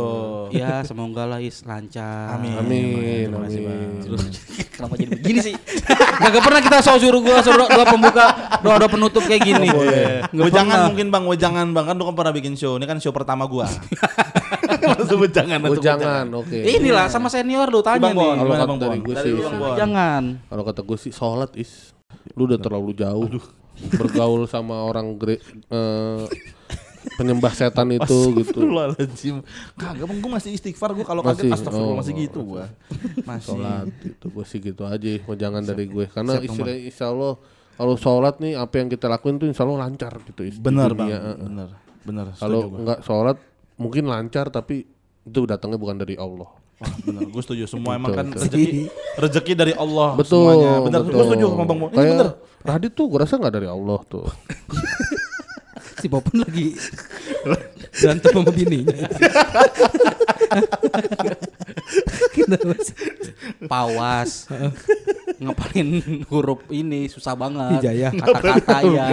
Ya 0.49 0.81
semoga 0.81 1.29
lah 1.29 1.37
is 1.37 1.61
lancar. 1.61 2.33
Amin. 2.33 2.57
Amin, 2.57 3.29
Terima 3.29 3.45
kasih, 3.45 3.59
Bang. 3.61 3.91
Kenapa 4.73 4.93
jadi 4.97 5.09
begini 5.13 5.39
sih? 5.43 5.53
Gak 6.17 6.41
pernah 6.41 6.61
kita 6.63 6.77
so 6.81 6.97
suruh 6.97 7.21
gua 7.21 7.37
suruh 7.43 7.67
doa 7.67 7.85
pembuka, 7.85 8.25
doa 8.65 8.75
doa 8.81 8.89
penutup 8.89 9.21
kayak 9.21 9.43
gini. 9.45 9.69
Nggak 10.33 10.45
Wejangan 10.49 10.73
pernah. 10.73 10.87
mungkin 10.89 11.07
bang, 11.13 11.23
wejangan 11.27 11.67
bang 11.73 11.85
kan 11.85 11.95
lu 11.95 12.03
kan 12.07 12.15
pernah 12.15 12.33
bikin 12.33 12.53
show. 12.57 12.75
Ini 12.75 12.85
kan 12.89 12.97
show 12.97 13.13
pertama 13.13 13.45
gua. 13.45 13.67
Maksud 14.97 15.17
wejangan. 15.19 15.59
Oh 15.63 15.71
untuk 15.73 15.83
jangan, 15.83 16.25
oke. 16.33 16.57
Inilah 16.57 17.07
sama 17.11 17.27
senior 17.27 17.67
lu 17.69 17.79
tanya 17.83 18.01
Bang 18.01 18.15
nih. 18.15 18.29
Kalau 18.35 18.51
kata 18.51 18.65
Bang 18.67 18.79
dari 18.79 18.97
gue 18.99 19.15
Dari 19.15 19.31
sih. 19.35 19.75
Jangan. 19.77 20.23
Kalau 20.47 20.63
kata 20.63 20.81
gue 20.83 20.97
sih 20.99 21.11
sholat 21.13 21.51
is, 21.55 21.91
lu 22.35 22.47
udah 22.47 22.59
terlalu 22.59 22.91
jauh 22.97 23.29
bergaul 23.93 24.49
sama 24.49 24.81
orang 24.81 25.13
gre- 25.13 25.41
eh, 25.69 26.25
penyembah 27.17 27.53
setan 27.53 27.89
itu 27.93 28.17
gitu. 28.41 28.57
Astagfirullahaladzim. 28.57 29.35
Kagak 29.77 30.05
bang, 30.09 30.17
gua 30.19 30.31
masih 30.41 30.51
istighfar 30.57 30.91
gua 30.97 31.05
kalau 31.05 31.21
kaget 31.21 31.53
astagfirullah 31.53 31.95
oh. 31.95 31.99
masih 32.01 32.13
gitu 32.17 32.39
gua. 32.43 32.65
Masih. 33.23 33.53
Sholat 33.53 33.87
itu 34.03 34.25
gue 34.27 34.45
sih 34.45 34.59
gitu 34.59 34.83
aja, 34.85 35.07
mau 35.25 35.35
jangan 35.37 35.61
dari 35.63 35.85
gue. 35.87 36.05
Karena 36.09 36.41
istilah 36.41 36.75
insya 36.77 37.09
Allah 37.13 37.37
kalau 37.77 37.93
sholat 37.93 38.41
nih 38.41 38.57
apa 38.57 38.73
yang 38.81 38.89
kita 38.89 39.05
lakuin 39.05 39.37
tuh 39.37 39.45
insya 39.45 39.61
Allah 39.63 39.85
lancar 39.85 40.17
gitu. 40.25 40.41
Bener 40.57 40.97
bang, 40.97 41.13
dunia, 41.13 41.19
eh. 41.21 41.37
bener, 41.37 41.69
bener. 42.01 42.25
Kalau 42.35 42.73
nggak 42.73 42.99
sholat 43.05 43.37
mungkin 43.77 44.09
lancar 44.09 44.49
tapi 44.49 44.89
itu 45.27 45.45
datangnya 45.45 45.77
bukan 45.77 46.01
dari 46.01 46.17
Allah. 46.17 46.49
Wah, 46.77 46.93
bener, 47.05 47.25
gue 47.25 47.41
setuju. 47.41 47.65
Semua 47.69 47.97
emang 47.97 48.13
kan 48.13 48.29
rezeki, 48.33 48.89
rezeki 49.17 49.53
dari 49.57 49.73
Allah 49.73 50.13
Betul, 50.13 50.45
semuanya. 50.45 50.71
Bener, 50.85 51.01
betul. 51.05 51.13
gue 51.13 51.23
setuju 51.25 51.45
sama 51.53 51.65
Bang 51.65 51.79
Bon. 51.81 51.89
Ini 51.89 51.97
Kayak 51.97 52.13
bener. 52.13 52.29
Radit 52.65 52.93
tuh 52.93 53.05
gue 53.09 53.19
rasa 53.21 53.37
nggak 53.37 53.53
dari 53.53 53.67
Allah 53.69 53.99
tuh. 54.09 54.25
Si 55.97 56.05
Popon 56.05 56.45
lagi 56.45 56.77
berantem 57.97 58.29
sama 58.29 58.53
bininya. 58.53 59.01
Pawas. 63.71 64.45
ngapalin 65.37 65.87
huruf 66.31 66.65
ini 66.69 67.05
susah 67.05 67.33
banget. 67.33 67.77
Hijayah. 67.79 68.11
Kata-kata 68.11 68.77
ya. 68.85 69.03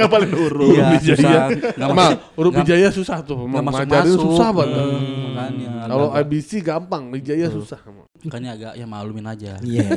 Ngapalin 0.00 0.32
huruf. 0.32 0.72
Iya, 0.72 0.86
susah. 1.08 1.32
Nggak 1.50 1.76
Emang 1.86 1.96
masuk- 1.96 2.20
huruf 2.34 2.52
Wijaya 2.56 2.88
susah 2.88 3.18
tuh. 3.20 3.38
nggak 3.44 3.64
masuk 3.64 3.86
masuk. 3.86 4.20
susah 4.24 4.48
banget. 4.50 4.80
Hmm, 4.80 5.20
makanya. 5.30 5.70
Kalau 5.84 6.06
agak- 6.08 6.20
ABC 6.22 6.50
gampang, 6.60 7.02
Wijaya 7.08 7.46
susah. 7.48 7.80
makanya 8.20 8.50
agak 8.52 8.72
ya 8.74 8.84
maklumin 8.84 9.26
aja. 9.26 9.52
Iya. 9.60 9.86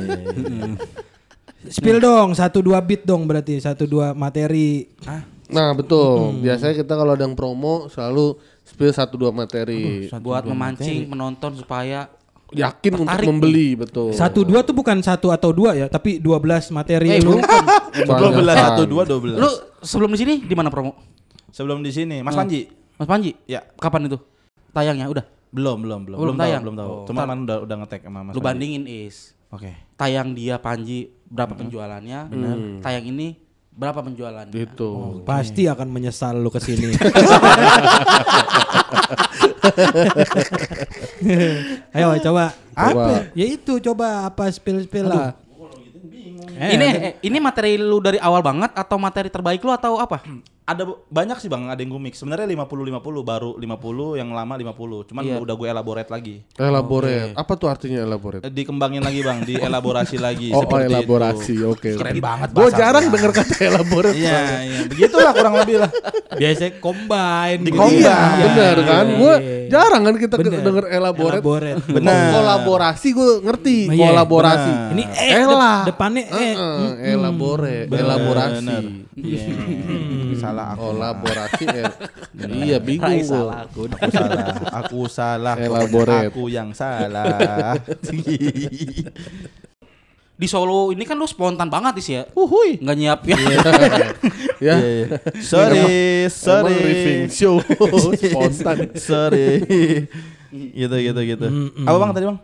Spill 1.66 1.96
dong 1.96 2.36
satu 2.36 2.60
dua 2.60 2.76
beat 2.78 3.02
dong 3.02 3.24
berarti 3.24 3.56
satu 3.56 3.88
dua 3.88 4.12
materi. 4.12 4.84
Nah 5.48 5.72
betul. 5.72 6.36
Biasanya 6.38 6.74
kita 6.74 6.92
kalau 6.92 7.12
ada 7.12 7.24
yang 7.24 7.32
promo 7.32 7.88
selalu 7.88 8.36
spill 8.60 8.92
satu 8.92 9.16
dua 9.16 9.32
materi. 9.32 10.08
Buat 10.12 10.44
memancing 10.44 11.08
penonton 11.08 11.56
supaya 11.56 12.12
Yakin 12.50 12.92
untuk 12.94 13.08
Tertarik 13.08 13.26
membeli 13.26 13.68
betul. 13.74 14.12
Satu 14.12 14.44
dua 14.44 14.60
tuh 14.60 14.72
bukan 14.72 15.00
satu 15.00 15.30
atau 15.30 15.50
dua 15.50 15.72
ya, 15.74 15.86
tapi 15.88 16.18
12 16.18 16.68
materi 16.70 17.08
Eh, 17.10 17.20
lu. 17.20 17.40
Dua 18.04 18.30
belas 18.30 18.56
satu 18.58 18.82
dua 18.84 19.02
dua 19.02 19.18
belas. 19.18 19.38
Lu 19.38 19.50
sebelum 19.80 20.10
di 20.10 20.18
sini 20.18 20.34
di 20.40 20.52
mana 20.52 20.68
promo? 20.68 20.98
sebelum 21.48 21.80
di 21.80 21.88
sini, 21.88 22.18
Mas 22.18 22.34
Panji. 22.34 22.66
Mas 22.94 23.06
Panji? 23.06 23.30
Ya. 23.46 23.62
Kapan 23.74 24.06
itu? 24.06 24.18
Tayangnya 24.70 25.06
udah. 25.06 25.22
Belum, 25.48 25.78
belum, 25.78 26.00
belum. 26.04 26.18
Belum 26.18 26.34
tahu, 26.34 26.42
tayang? 26.42 26.62
belum 26.66 26.76
tahu. 26.76 26.90
Oh, 26.90 27.06
Cuma 27.06 27.22
kan 27.24 27.38
udah 27.40 27.62
udah 27.62 27.76
ngetek 27.78 28.02
sama 28.02 28.20
Mas 28.20 28.34
Lu 28.34 28.42
Panji. 28.42 28.46
bandingin 28.50 28.84
is. 28.84 29.38
Oke. 29.48 29.70
Tayang 29.94 30.34
dia 30.34 30.58
Panji 30.58 31.14
berapa 31.24 31.54
penjualannya? 31.54 32.20
Tayang 32.82 33.06
ini 33.06 33.38
berapa 33.70 34.02
penjualannya? 34.02 34.50
Gitu. 34.50 35.22
Pasti 35.22 35.66
akan 35.66 35.88
menyesal 35.88 36.34
lu 36.36 36.50
ke 36.50 36.58
sini. 36.58 36.90
Ayo 41.96 42.06
coba. 42.20 42.44
Apa? 42.74 43.30
Ya 43.32 43.46
itu 43.46 43.72
coba 43.80 44.28
apa 44.28 44.50
spill 44.50 44.84
spill 44.84 45.08
lah. 45.08 45.38
ini 46.54 46.86
eh, 46.86 47.12
ini 47.26 47.42
materi 47.42 47.74
lu 47.74 47.98
dari 47.98 48.18
awal 48.22 48.38
banget 48.38 48.70
atau 48.78 48.94
materi 48.94 49.26
terbaik 49.26 49.62
lu 49.62 49.74
atau 49.74 49.98
apa? 49.98 50.22
Ada 50.64 50.80
banyak 50.88 51.36
sih 51.36 51.46
Bang, 51.46 51.68
ada 51.68 51.76
yang 51.76 51.92
gue 51.92 52.00
mix. 52.02 52.16
Sebenarnya 52.16 52.48
50 52.48 52.88
50 52.88 52.96
baru 53.20 53.52
50, 53.54 54.16
yang 54.16 54.32
lama 54.32 54.56
50. 54.56 55.04
Cuman 55.04 55.20
Iya. 55.22 55.36
udah 55.36 55.54
gue 55.54 55.68
elaborate 55.68 56.08
lagi. 56.08 56.40
Elaborate. 56.56 57.36
Apa 57.36 57.52
tuh 57.52 57.68
artinya 57.68 58.00
elaborate? 58.00 58.40
Eh, 58.40 58.48
Dikembangin 58.48 59.04
lagi 59.04 59.20
Bang, 59.20 59.44
dielaborasi 59.44 60.16
lagi 60.24 60.48
Oh, 60.50 60.64
oh, 60.64 60.80
elaborasi. 60.80 61.60
Oke. 61.62 61.92
Keren 61.94 62.16
banget 62.16 62.48
Gue 62.50 62.72
jarang 62.72 63.04
gua. 63.04 63.12
dengar 63.12 63.30
kata 63.34 63.54
elaborate. 63.60 64.16
Iya, 64.16 64.40
iya. 64.62 64.78
Begitulah 64.88 65.32
kurang 65.32 65.54
lebih 65.60 65.76
lah. 65.78 65.90
Biasanya 66.32 66.72
combine. 66.80 67.60
Di 67.60 67.68
gitu. 67.68 67.78
combine. 67.78 68.00
Iya, 68.00 68.18
Bener 68.40 68.74
iya, 68.74 68.88
kan? 68.88 69.04
iya, 69.04 69.16
Gue 69.20 69.34
iya. 69.36 69.68
jarang 69.68 70.02
kan 70.02 70.14
kita 70.16 70.34
Bener. 70.34 70.64
denger 70.64 70.84
elaborate. 70.88 71.34
Elaborate. 71.38 71.76
Bener. 71.92 72.24
Kolaborasi 72.32 73.08
gue 73.12 73.30
ngerti. 73.44 73.78
Iya, 73.92 74.00
Kolaborasi. 74.08 74.70
bener. 74.72 74.92
Ini 74.92 75.04
eh 75.12 75.30
Ela. 75.36 75.74
dep- 75.76 75.92
depannya 75.92 76.24
eh. 76.24 76.54
Heeh, 76.56 77.12
elaborate. 77.12 77.88
Elaborasi. 77.92 78.64
Bener. 78.64 78.84
Iya. 79.14 79.44
Salah 80.54 80.66
aku. 80.70 80.86
Kolaborasi. 80.86 81.64
eh. 81.66 81.90
Iya 82.46 82.78
bingung 82.78 83.18
salah 83.26 83.66
aku. 83.66 83.90
Aku 83.90 84.06
salah. 84.06 84.46
Aku 84.78 85.00
salah. 85.10 85.54
Elaborate. 85.58 86.30
Aku 86.30 86.42
yang 86.46 86.70
salah. 86.70 87.74
Di 90.34 90.50
Solo 90.50 90.90
ini 90.90 91.02
kan 91.02 91.14
lu 91.14 91.26
spontan 91.26 91.66
banget 91.66 91.94
sih 91.98 92.14
ya. 92.18 92.22
Uhuy. 92.34 92.78
Nggak 92.78 92.96
nyiapin. 92.96 93.34
Ya. 94.62 94.78
sorry, 95.44 96.24
sorry. 96.32 96.78
Emang 96.78 97.28
show 97.28 97.58
spontan. 98.16 98.94
sorry. 98.96 99.66
gitu 100.54 100.96
gitu 100.96 101.20
gitu. 101.20 101.46
Apa 101.84 101.96
Bang 101.98 102.14
tadi 102.14 102.24
Bang? 102.30 102.38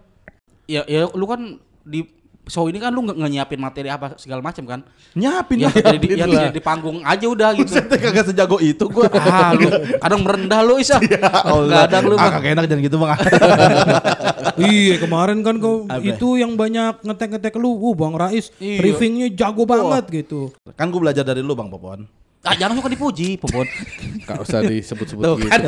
ya 0.68 0.82
ya 0.84 1.08
lu 1.08 1.24
kan 1.24 1.56
di 1.80 2.04
show 2.50 2.66
ini 2.66 2.76
kan 2.76 2.90
lu 2.90 3.00
nggak 3.00 3.30
nyiapin 3.30 3.56
materi 3.56 3.86
apa 3.86 4.18
segala 4.18 4.42
macam 4.42 4.66
kan? 4.66 4.80
Nyapin 5.14 5.56
Ya, 5.56 5.66
lah. 5.66 5.74
jadi 5.76 5.96
di, 5.96 6.06
ya, 6.10 6.16
Nyiapin 6.18 6.34
lah. 6.34 6.42
jadi 6.44 6.52
di 6.52 6.62
panggung 6.62 6.98
aja 7.00 7.26
udah 7.26 7.48
gitu. 7.56 7.70
Buset, 7.70 7.86
kagak 7.88 8.24
sejago 8.26 8.58
itu 8.58 8.84
gua. 8.86 9.06
ah, 9.08 9.54
lu 9.54 9.70
kadang 9.96 10.20
merendah 10.20 10.60
lu 10.60 10.74
Isa. 10.76 10.98
Kadang 11.80 12.04
lu 12.04 12.14
ah, 12.14 12.20
mah. 12.20 12.30
kagak 12.34 12.50
enak 12.52 12.64
jangan 12.66 12.82
gitu 12.82 12.96
Bang. 12.98 13.10
Iya 14.60 15.00
kemarin 15.00 15.40
kan 15.40 15.56
kau 15.56 15.86
itu 16.02 16.36
yang 16.36 16.52
banyak 16.52 17.00
ngetek-ngetek 17.00 17.54
lu, 17.54 17.70
uh 17.72 17.94
Bang 17.94 18.12
Rais 18.12 18.52
Iya. 18.58 18.76
briefingnya 18.78 19.26
jago 19.30 19.64
banget 19.64 20.04
gitu. 20.10 20.50
kan 20.74 20.90
gua 20.90 21.08
belajar 21.08 21.22
dari 21.22 21.40
lu 21.40 21.54
Bang 21.54 21.70
Popon. 21.70 22.04
Ah, 22.40 22.56
jangan 22.56 22.80
suka 22.80 22.88
dipuji, 22.88 23.36
Popon. 23.36 23.68
Gak 24.24 24.40
usah 24.40 24.64
disebut-sebut 24.64 25.44
gitu. 25.44 25.52
kan. 25.52 25.60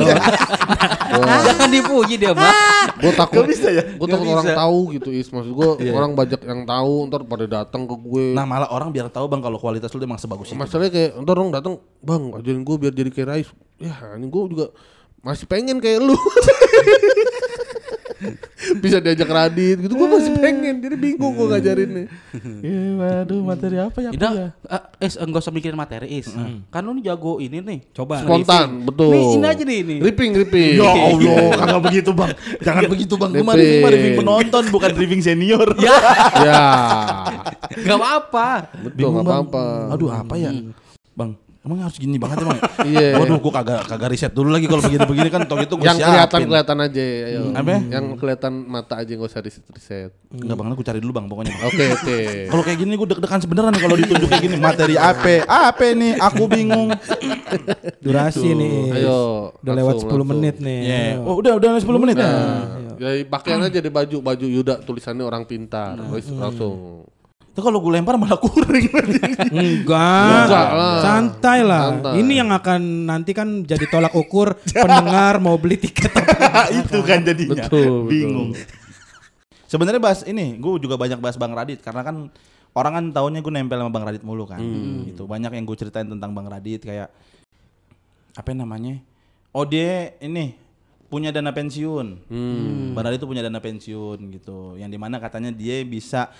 jangan 1.44 1.68
dipuji 1.68 2.16
dia, 2.16 2.32
Bang. 2.32 2.48
Gue 2.96 3.12
takut 3.12 3.44
bisa 3.44 3.68
ya? 3.68 3.84
Gue 3.92 4.08
takut 4.08 4.24
Nggak 4.24 4.36
orang 4.40 4.48
bisa. 4.48 4.56
tahu 4.56 4.78
gitu 4.96 5.08
is. 5.12 5.28
Maksud 5.28 5.52
gue 5.52 5.68
Iya. 5.84 5.92
orang 5.92 6.16
banyak 6.16 6.40
yang 6.40 6.60
tahu 6.64 6.94
ntar 7.06 7.20
pada 7.22 7.44
datang 7.44 7.84
ke 7.84 7.92
gue. 7.92 8.26
Nah 8.32 8.48
malah 8.48 8.72
orang 8.72 8.88
biar 8.88 9.12
tahu 9.12 9.28
Bang 9.28 9.44
kalau 9.44 9.60
kualitas 9.60 9.92
lu 9.92 10.00
emang 10.00 10.16
sebagus 10.16 10.48
itu. 10.48 10.56
Masalahnya 10.56 10.88
kayak 10.90 11.10
ntar 11.20 11.36
orang 11.36 11.52
datang, 11.52 11.74
bang 12.00 12.22
ajarin 12.32 12.62
gue 12.62 12.76
biar 12.78 12.92
jadi 12.94 13.10
kayak 13.10 13.28
Rais. 13.28 13.48
Ya 13.76 13.92
ini 14.16 14.26
gue 14.26 14.42
juga 14.48 14.66
masih 15.20 15.44
pengen 15.44 15.76
kayak 15.76 16.00
lu. 16.00 16.16
Bisa 18.82 18.98
diajak 18.98 19.30
Radit 19.30 19.78
gitu, 19.78 19.94
gue 19.94 20.08
masih 20.10 20.34
pengen. 20.42 20.82
Jadi 20.82 20.96
bingung 20.98 21.38
gue 21.38 21.46
ngajarinnya. 21.46 22.04
Iya, 22.58 22.82
waduh 22.98 23.40
materi 23.46 23.76
apa 23.78 23.98
ya? 24.02 24.10
Tidak, 24.10 24.32
ah, 24.66 24.82
Is, 24.98 25.14
enggak 25.14 25.46
usah 25.46 25.54
mikirin 25.54 25.78
materi, 25.78 26.10
Is. 26.10 26.34
Kan 26.68 26.82
lu 26.82 26.98
nih 26.98 27.14
jago 27.14 27.38
ini 27.38 27.62
nih. 27.62 27.78
Coba. 27.94 28.26
Spontan, 28.26 28.82
betul. 28.82 29.14
Nih, 29.14 29.24
ini 29.38 29.46
aja 29.46 29.62
nih, 29.62 29.78
ini. 29.86 29.96
Ripping, 30.02 30.30
ripping. 30.34 30.82
Ya 30.82 30.90
Allah, 30.90 31.46
kagak 31.62 31.82
begitu 31.86 32.10
bang. 32.10 32.30
Jangan 32.58 32.82
begitu 32.90 33.14
bang. 33.14 33.30
Gue 33.30 33.46
mah 33.46 33.54
Ripping. 33.54 34.14
penonton, 34.18 34.64
bukan 34.74 34.90
briefing 34.98 35.22
senior. 35.22 35.68
Ya, 35.82 35.98
ya, 36.38 36.62
enggak 37.74 37.98
apa-apa. 37.98 38.48
betul 38.86 39.08
nggak 39.12 39.24
apa-apa. 39.26 39.64
Aduh 39.94 40.10
apa 40.14 40.34
ya, 40.38 40.50
bang? 41.14 41.30
Emang 41.62 41.78
harus 41.78 41.94
gini 41.94 42.18
banget 42.18 42.42
emang? 42.42 42.58
Iya. 42.82 43.14
Waduh, 43.22 43.38
gue 43.38 43.52
kagak 43.54 43.86
kagak 43.86 44.08
riset 44.10 44.32
dulu 44.34 44.50
lagi 44.50 44.66
kalau 44.66 44.82
begini-begini 44.82 45.30
kan. 45.30 45.46
Tau 45.46 45.62
gitu 45.62 45.78
gue 45.78 45.86
Yang 45.86 46.02
kelihatan 46.02 46.40
kelihatan 46.50 46.78
aja, 46.82 47.04
ayo. 47.30 47.42
Apa? 47.54 47.78
Yang 47.78 48.04
kelihatan 48.18 48.52
mata 48.66 48.94
aja 48.98 49.12
nggak 49.14 49.30
usah 49.30 49.40
riset 49.46 49.62
riset. 49.70 50.10
Enggak 50.34 50.56
bang, 50.58 50.74
gue 50.74 50.86
cari 50.90 50.98
dulu 50.98 51.12
bang 51.14 51.26
pokoknya. 51.30 51.54
Oke 51.70 51.84
oke. 51.94 52.18
Kalau 52.50 52.62
kayak 52.66 52.78
gini 52.82 52.92
gue 52.98 53.08
deg-degan 53.14 53.40
sebenernya 53.46 53.70
nih 53.70 53.82
kalau 53.86 53.96
ditunjuk 53.96 54.28
kayak 54.28 54.42
gini 54.42 54.56
materi 54.58 54.94
apa? 54.98 55.34
Apa 55.46 55.86
nih? 55.94 56.12
Aku 56.18 56.42
bingung. 56.50 56.90
Durasi 58.02 58.48
nih. 58.58 58.76
Ayo. 58.98 59.54
Udah 59.62 59.74
lewat 59.78 59.94
10 60.02 60.02
langsung, 60.02 60.10
langsung. 60.18 60.28
menit 60.34 60.56
nih. 60.58 60.80
Yeah. 60.82 61.06
Ayo. 61.14 61.30
Oh 61.30 61.34
udah 61.38 61.52
udah 61.62 61.68
10 61.78 62.02
menit 62.02 62.16
ya. 62.18 62.32
Ya 62.98 63.10
pakaian 63.26 63.62
aja 63.62 63.78
di 63.78 63.90
baju 63.90 64.16
baju 64.18 64.46
Yuda 64.46 64.82
tulisannya 64.82 65.22
orang 65.22 65.46
pintar. 65.46 65.94
Wes 66.10 66.26
langsung. 66.26 67.06
Itu 67.52 67.60
kalau 67.60 67.84
gue 67.84 67.92
lempar 67.92 68.16
malah 68.16 68.40
kuring. 68.40 68.88
Enggak. 69.52 70.24
Enggak 70.48 70.68
lah. 70.72 71.00
Santai 71.04 71.60
lah. 71.60 71.92
Santai. 71.92 72.24
Ini 72.24 72.32
yang 72.40 72.48
akan 72.48 72.80
nanti 73.04 73.36
kan 73.36 73.60
jadi 73.68 73.84
tolak 73.92 74.16
ukur 74.16 74.56
pendengar 74.72 75.36
mau 75.36 75.60
beli 75.60 75.76
tiket. 75.76 76.16
apa 76.16 76.72
itu 76.80 76.98
kan 77.04 77.20
jadinya. 77.20 77.68
Betul, 77.68 78.08
betul. 78.08 78.08
Bingung. 78.08 78.50
Sebenarnya 79.68 80.00
bahas 80.00 80.24
ini, 80.24 80.56
gue 80.56 80.72
juga 80.80 80.96
banyak 80.96 81.20
bahas 81.20 81.36
Bang 81.36 81.52
Radit 81.52 81.84
karena 81.84 82.00
kan 82.00 82.32
orang 82.72 82.92
kan 82.96 83.04
taunya 83.12 83.44
gue 83.44 83.52
nempel 83.52 83.84
sama 83.84 83.92
Bang 83.92 84.08
Radit 84.08 84.24
mulu 84.24 84.48
kan. 84.48 84.60
Gitu. 85.04 85.28
Banyak 85.28 85.52
yang 85.52 85.68
gue 85.68 85.76
ceritain 85.76 86.08
tentang 86.08 86.32
Bang 86.32 86.48
Radit 86.48 86.80
kayak 86.80 87.12
apa 88.32 88.50
namanya? 88.56 88.96
Oh 89.52 89.68
dia 89.68 90.16
ini 90.24 90.56
punya 91.12 91.28
dana 91.28 91.52
pensiun. 91.52 92.32
Bang 92.96 93.04
Radit 93.04 93.20
tuh 93.20 93.28
punya 93.28 93.44
dana 93.44 93.60
pensiun 93.60 94.40
gitu. 94.40 94.80
Yang 94.80 94.96
di 94.96 94.98
mana 95.00 95.20
katanya 95.20 95.52
dia 95.52 95.84
bisa 95.84 96.32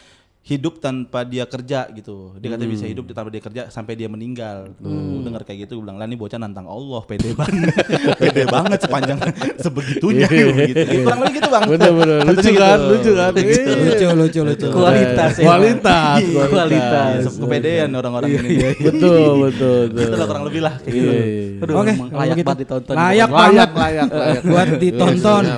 hidup 0.43 0.78
tanpa 0.78 1.22
dia 1.22 1.47
kerja 1.47 1.86
gitu. 1.88 2.34
Dia 2.36 2.51
katanya 2.51 2.66
bisa 2.68 2.82
hidup 2.84 3.07
tanpa 3.09 3.30
dia 3.30 3.38
kerja 3.40 3.62
sampai 3.68 3.95
dia 3.95 4.07
meninggal. 4.07 4.74
Tuh, 4.74 4.90
Gua 4.90 5.22
denger 5.22 5.43
kayak 5.45 5.59
gitu 5.62 5.78
gue 5.78 5.84
bilang, 5.86 5.97
"Lah 5.97 6.05
nih 6.05 6.18
bocah 6.18 6.34
nantang 6.34 6.66
Allah, 6.66 6.99
pede 7.01 7.30
banget." 7.30 7.70
pede 8.20 8.43
banget 8.45 8.78
sepanjang 8.80 9.22
sebegitunya 9.62 10.26
gitu. 10.26 10.82
Ya, 10.82 10.99
kurang 11.01 11.20
lebih 11.22 11.34
gitu, 11.38 11.49
Bang. 11.49 11.62
Bener 11.64 11.90
bener 11.93 12.16
lucu 12.24 12.43
gitu. 12.43 12.59
kan 12.59 12.78
lucu 12.82 13.11
kan. 13.14 13.32
Iya. 13.32 13.74
lucu 13.78 14.07
lucu 14.12 14.40
lucu. 14.43 14.66
Kualitas 14.68 15.32
ya. 15.32 15.45
Kualitas 15.47 16.18
Iya, 16.18 16.45
kualitas. 16.45 17.14
Iya, 17.22 17.30
kepedean 17.38 17.90
orang-orang 17.95 18.30
ini. 18.34 18.51
Betul 18.82 19.30
betul 19.47 19.80
betul. 19.95 20.07
Itu 20.11 20.16
lah 20.16 20.26
kurang 20.26 20.45
lebih 20.45 20.61
lah 20.61 20.74
kayak 20.76 20.90
Iya, 20.90 20.99
gitu. 20.99 21.12
iya. 21.14 21.62
Aduh, 21.62 21.74
Oke, 21.78 21.93
layak 22.11 22.34
gitu. 22.34 22.47
banget 22.47 22.61
ditonton. 22.61 22.95
Layak 22.95 23.07
Layak 23.07 23.30
banget 23.30 23.68
layak 23.78 24.07
layak. 24.11 24.43
buat 24.43 24.68
ditonton. 24.76 25.43
Iya. 25.47 25.57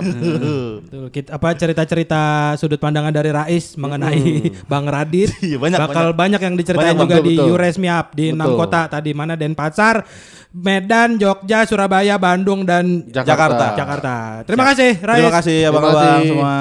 Betul, 0.77 1.05
kita 1.09 1.29
apa 1.33 1.49
cerita-cerita 1.57 2.21
sudut 2.55 2.77
pandangan 2.77 3.09
dari 3.11 3.33
Rais 3.33 3.67
mengenai 3.75 4.25
Bang 4.75 4.91
Radit. 4.91 5.31
Iya, 5.45 5.59
banyak, 5.63 5.79
Bakal 5.79 6.07
banyak, 6.19 6.41
yang 6.43 6.55
diceritain 6.59 6.99
Banyak, 6.99 7.05
juga 7.07 7.17
betul, 7.21 7.29
di 7.31 7.35
betul. 7.39 7.49
Yuresmiap 7.55 8.07
di 8.17 8.25
enam 8.35 8.51
kota 8.59 8.81
tadi 8.91 9.11
mana 9.15 9.39
Denpasar, 9.39 10.03
Medan, 10.51 11.15
Jogja, 11.15 11.63
Surabaya, 11.63 12.19
Bandung 12.19 12.67
dan 12.67 13.07
Jakarta. 13.07 13.79
Jakarta. 13.79 14.15
Terima 14.43 14.65
kasih 14.75 14.91
Rais. 14.99 15.19
Terima 15.23 15.35
kasih 15.39 15.57
abang-abang 15.71 16.03
kasih. 16.03 16.27
semua. 16.27 16.59